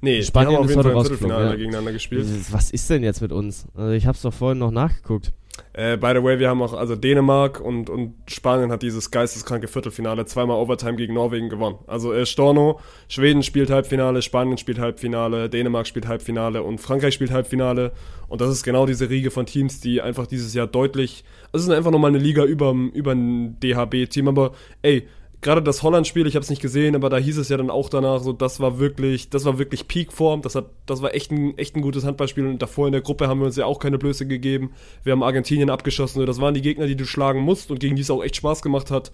[0.00, 1.56] Nee, Spanien die haben auf jeden Fall im Viertelfinale ja.
[1.56, 2.26] gegeneinander gespielt.
[2.50, 3.66] Was ist denn jetzt mit uns?
[3.74, 5.32] Also ich hab's doch vorhin noch nachgeguckt.
[5.72, 9.68] Äh, by the way, wir haben auch, also Dänemark und, und Spanien hat dieses geisteskranke
[9.68, 11.78] Viertelfinale zweimal Overtime gegen Norwegen gewonnen.
[11.86, 17.30] Also äh, Storno, Schweden spielt Halbfinale, Spanien spielt Halbfinale, Dänemark spielt Halbfinale und Frankreich spielt
[17.30, 17.92] Halbfinale.
[18.28, 21.68] Und das ist genau diese Riege von Teams, die einfach dieses Jahr deutlich, also es
[21.70, 24.52] ist einfach nochmal eine Liga über, über ein DHB-Team, aber
[24.82, 25.06] ey,
[25.46, 27.88] gerade das Holland-Spiel, ich habe es nicht gesehen, aber da hieß es ja dann auch
[27.88, 31.56] danach, so das war wirklich, das war wirklich Peakform, das hat, das war echt ein,
[31.56, 33.96] echt ein gutes Handballspiel und davor in der Gruppe haben wir uns ja auch keine
[33.96, 34.72] Blöße gegeben.
[35.04, 38.02] Wir haben Argentinien abgeschossen, das waren die Gegner, die du schlagen musst und gegen die
[38.02, 39.12] es auch echt Spaß gemacht hat.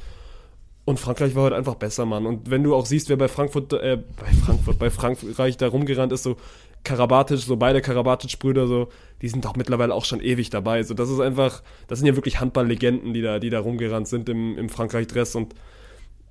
[0.87, 2.25] Und Frankreich war heute einfach besser, Mann.
[2.25, 6.13] Und wenn du auch siehst, wer bei Frankfurt, äh, bei Frankfurt, bei Frankreich da rumgerannt
[6.13, 6.37] ist, so
[6.83, 8.89] Karabatic, so beide Karabatic-Brüder, so,
[9.21, 10.83] die sind doch mittlerweile auch schon ewig dabei.
[10.83, 14.31] So, das ist einfach, das sind ja wirklich Handball-Legenden, die da, die da rumgerannt sind
[14.31, 15.55] im, im Frankreich-Dress und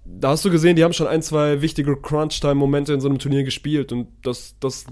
[0.03, 3.43] da hast du gesehen, die haben schon ein, zwei wichtige Crunch-Time-Momente in so einem Turnier
[3.43, 4.85] gespielt und das, das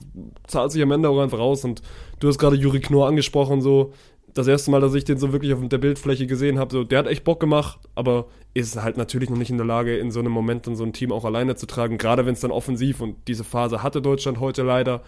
[0.48, 1.64] zahlt sich am Ende auch einfach raus.
[1.66, 1.82] Und
[2.20, 3.94] du hast gerade Juri Knorr angesprochen, so
[4.36, 7.00] das erste Mal, dass ich den so wirklich auf der Bildfläche gesehen habe, so der
[7.00, 10.20] hat echt Bock gemacht, aber ist halt natürlich noch nicht in der Lage, in so
[10.20, 13.02] einem Moment dann so ein Team auch alleine zu tragen, gerade wenn es dann offensiv
[13.02, 15.02] und diese Phase hatte Deutschland heute leider,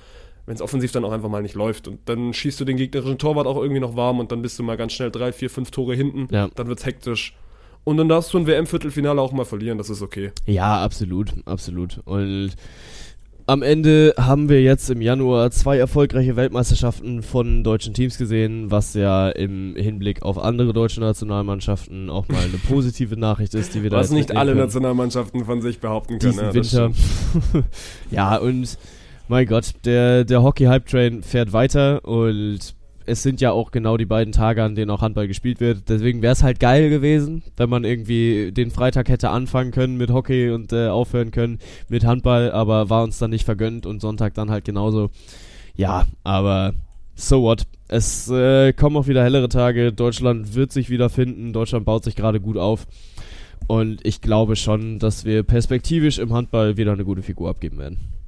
[0.48, 3.20] wenn es offensiv dann auch einfach mal nicht läuft und dann schießt du den gegnerischen
[3.20, 5.70] Torwart auch irgendwie noch warm und dann bist du mal ganz schnell drei, vier, fünf
[5.70, 6.50] Tore hinten, Ja.
[6.56, 7.36] dann wird's hektisch.
[7.84, 10.32] Und dann darfst du ein WM-Viertelfinale auch mal verlieren, das ist okay.
[10.46, 12.00] Ja, absolut, absolut.
[12.06, 12.52] Und
[13.48, 18.94] am Ende haben wir jetzt im Januar zwei erfolgreiche Weltmeisterschaften von deutschen Teams gesehen, was
[18.94, 23.90] ja im Hinblick auf andere deutsche Nationalmannschaften auch mal eine positive Nachricht ist, die wir
[23.90, 24.64] da Was nicht alle können.
[24.64, 26.52] Nationalmannschaften von sich behaupten können.
[26.54, 27.64] diesen ja, Winter.
[28.12, 28.78] ja, und
[29.28, 32.76] mein Gott, der, der Hockey-Hype-Train fährt weiter und
[33.12, 35.90] es sind ja auch genau die beiden Tage, an denen auch Handball gespielt wird.
[35.90, 40.12] Deswegen wäre es halt geil gewesen, wenn man irgendwie den Freitag hätte anfangen können mit
[40.12, 41.60] Hockey und äh, aufhören können
[41.90, 45.10] mit Handball, aber war uns dann nicht vergönnt und Sonntag dann halt genauso.
[45.76, 46.74] Ja, aber
[47.16, 47.68] so what.
[47.90, 49.92] Es äh, kommen auch wieder hellere Tage.
[49.92, 51.52] Deutschland wird sich wieder finden.
[51.52, 52.88] Deutschland baut sich gerade gut auf.
[53.68, 58.21] Und ich glaube schon, dass wir perspektivisch im Handball wieder eine gute Figur abgeben werden.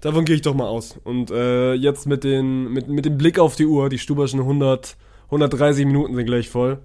[0.00, 0.98] Davon gehe ich doch mal aus.
[1.04, 4.96] Und äh, jetzt mit, den, mit, mit dem Blick auf die Uhr, die Stuberschen 100,
[5.26, 6.78] 130 Minuten sind gleich voll.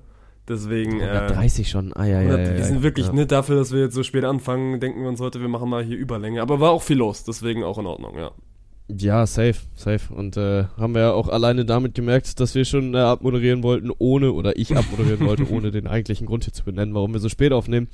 [0.47, 0.99] Deswegen.
[0.99, 1.93] Äh, 130 schon.
[1.93, 3.13] Ah, ja, ja, 100, ja, wir sind wirklich, ja.
[3.13, 5.83] ne, dafür, dass wir jetzt so spät anfangen, denken wir uns heute, wir machen mal
[5.83, 6.41] hier Überlänge.
[6.41, 8.31] Aber war auch viel los, deswegen auch in Ordnung, ja.
[8.97, 10.13] Ja, safe, safe.
[10.13, 13.91] Und äh, haben wir ja auch alleine damit gemerkt, dass wir schon äh, abmoderieren wollten,
[13.97, 17.29] ohne, oder ich abmoderieren wollte, ohne den eigentlichen Grund hier zu benennen, warum wir so
[17.29, 17.87] spät aufnehmen.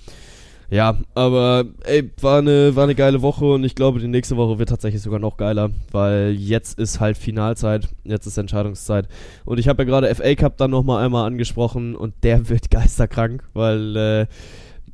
[0.69, 4.59] Ja, aber ey, war eine, war eine geile Woche und ich glaube, die nächste Woche
[4.59, 9.07] wird tatsächlich sogar noch geiler, weil jetzt ist halt Finalzeit, jetzt ist Entscheidungszeit.
[9.45, 13.43] Und ich habe ja gerade FA Cup dann nochmal einmal angesprochen und der wird geisterkrank,
[13.53, 14.25] weil äh,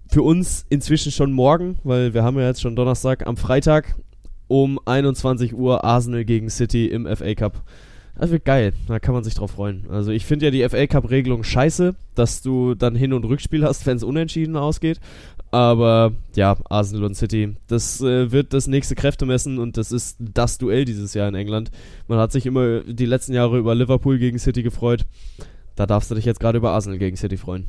[0.08, 3.96] für uns inzwischen schon morgen, weil wir haben ja jetzt schon Donnerstag, am Freitag
[4.48, 7.64] um 21 Uhr Arsenal gegen City im FA Cup.
[8.16, 9.86] Das wird geil, da kann man sich drauf freuen.
[9.90, 13.66] Also ich finde ja die FA Cup Regelung scheiße, dass du dann Hin- und Rückspiel
[13.66, 15.00] hast, wenn es unentschieden ausgeht.
[15.54, 20.58] Aber ja, Arsenal und City, das äh, wird das nächste Kräftemessen und das ist das
[20.58, 21.70] Duell dieses Jahr in England.
[22.08, 25.06] Man hat sich immer die letzten Jahre über Liverpool gegen City gefreut.
[25.76, 27.68] Da darfst du dich jetzt gerade über Arsenal gegen City freuen.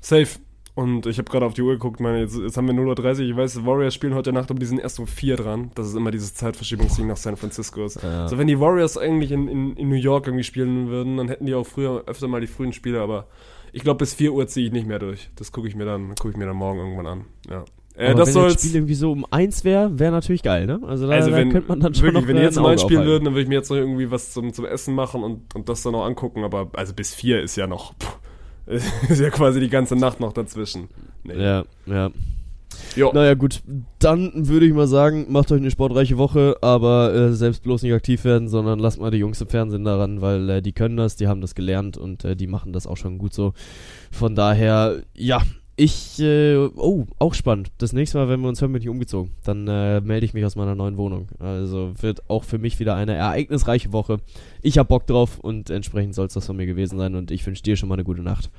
[0.00, 0.26] Safe.
[0.74, 3.20] Und ich habe gerade auf die Uhr geguckt, meine, jetzt, jetzt haben wir 0.30 Uhr.
[3.20, 5.70] Ich weiß, die Warriors spielen heute Nacht, aber die sind erst um 4 dran.
[5.76, 7.84] Das ist immer dieses Zeitverschiebungsding nach San Francisco.
[7.84, 8.02] ist.
[8.02, 8.24] Ja.
[8.24, 11.46] Also wenn die Warriors eigentlich in, in, in New York irgendwie spielen würden, dann hätten
[11.46, 13.28] die auch früher öfter mal die frühen Spiele, aber
[13.74, 15.30] ich glaube, bis 4 Uhr ziehe ich nicht mehr durch.
[15.34, 17.24] Das gucke ich mir dann, gucke ich mir dann morgen irgendwann an.
[17.50, 17.64] Ja.
[17.96, 18.54] Äh, Aber das wenn das.
[18.54, 20.80] Spiel irgendwie so um eins wäre, wäre natürlich geil, ne?
[20.86, 22.78] Also da, also da wenn, könnte man dann schon wirklich, noch wenn jetzt um Auge
[22.78, 25.54] spielen würden, dann würde ich mir jetzt noch irgendwie was zum, zum Essen machen und,
[25.56, 28.18] und das dann noch angucken, aber also bis 4 ist ja noch, pff,
[29.10, 30.88] ist ja quasi die ganze Nacht noch dazwischen.
[31.24, 31.34] Nee.
[31.34, 32.10] Ja, ja.
[32.96, 33.10] Jo.
[33.12, 33.62] Naja, gut,
[33.98, 37.92] dann würde ich mal sagen, macht euch eine sportreiche Woche, aber äh, selbst bloß nicht
[37.92, 41.16] aktiv werden, sondern lasst mal die Jungs im Fernsehen daran, weil äh, die können das,
[41.16, 43.52] die haben das gelernt und äh, die machen das auch schon gut so.
[44.10, 45.42] Von daher, ja,
[45.76, 47.72] ich, äh, oh, auch spannend.
[47.78, 49.32] Das nächste Mal, wenn wir uns hören, bin ich umgezogen.
[49.42, 51.26] Dann äh, melde ich mich aus meiner neuen Wohnung.
[51.40, 54.18] Also wird auch für mich wieder eine ereignisreiche Woche.
[54.62, 57.44] Ich hab Bock drauf und entsprechend soll es das von mir gewesen sein und ich
[57.44, 58.50] wünsche dir schon mal eine gute Nacht.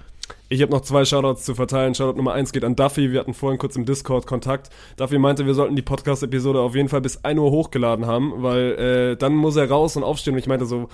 [0.48, 1.96] Ich habe noch zwei Shoutouts zu verteilen.
[1.96, 3.12] Shoutout Nummer 1 geht an Duffy.
[3.12, 4.70] Wir hatten vorhin kurz im Discord Kontakt.
[4.96, 8.74] Duffy meinte, wir sollten die Podcast-Episode auf jeden Fall bis 1 Uhr hochgeladen haben, weil
[8.74, 10.36] äh, dann muss er raus und aufstehen.
[10.36, 10.88] Und ich meinte so,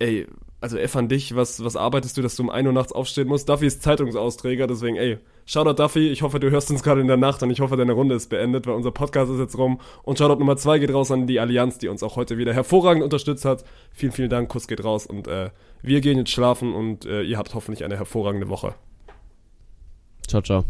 [0.00, 0.26] ey,
[0.60, 3.28] also F an dich, was, was arbeitest du, dass du um 1 Uhr nachts aufstehen
[3.28, 3.48] musst?
[3.48, 7.16] Duffy ist Zeitungsausträger, deswegen, ey, Shoutout Duffy, ich hoffe, du hörst uns gerade in der
[7.16, 9.80] Nacht und ich hoffe, deine Runde ist beendet, weil unser Podcast ist jetzt rum.
[10.02, 13.04] Und Shoutout Nummer 2 geht raus an die Allianz, die uns auch heute wieder hervorragend
[13.04, 13.64] unterstützt hat.
[13.92, 15.50] Vielen, vielen Dank, Kuss geht raus und äh,
[15.82, 18.74] wir gehen jetzt schlafen und äh, ihr habt hoffentlich eine hervorragende Woche.
[20.26, 20.64] Ciao, ciao.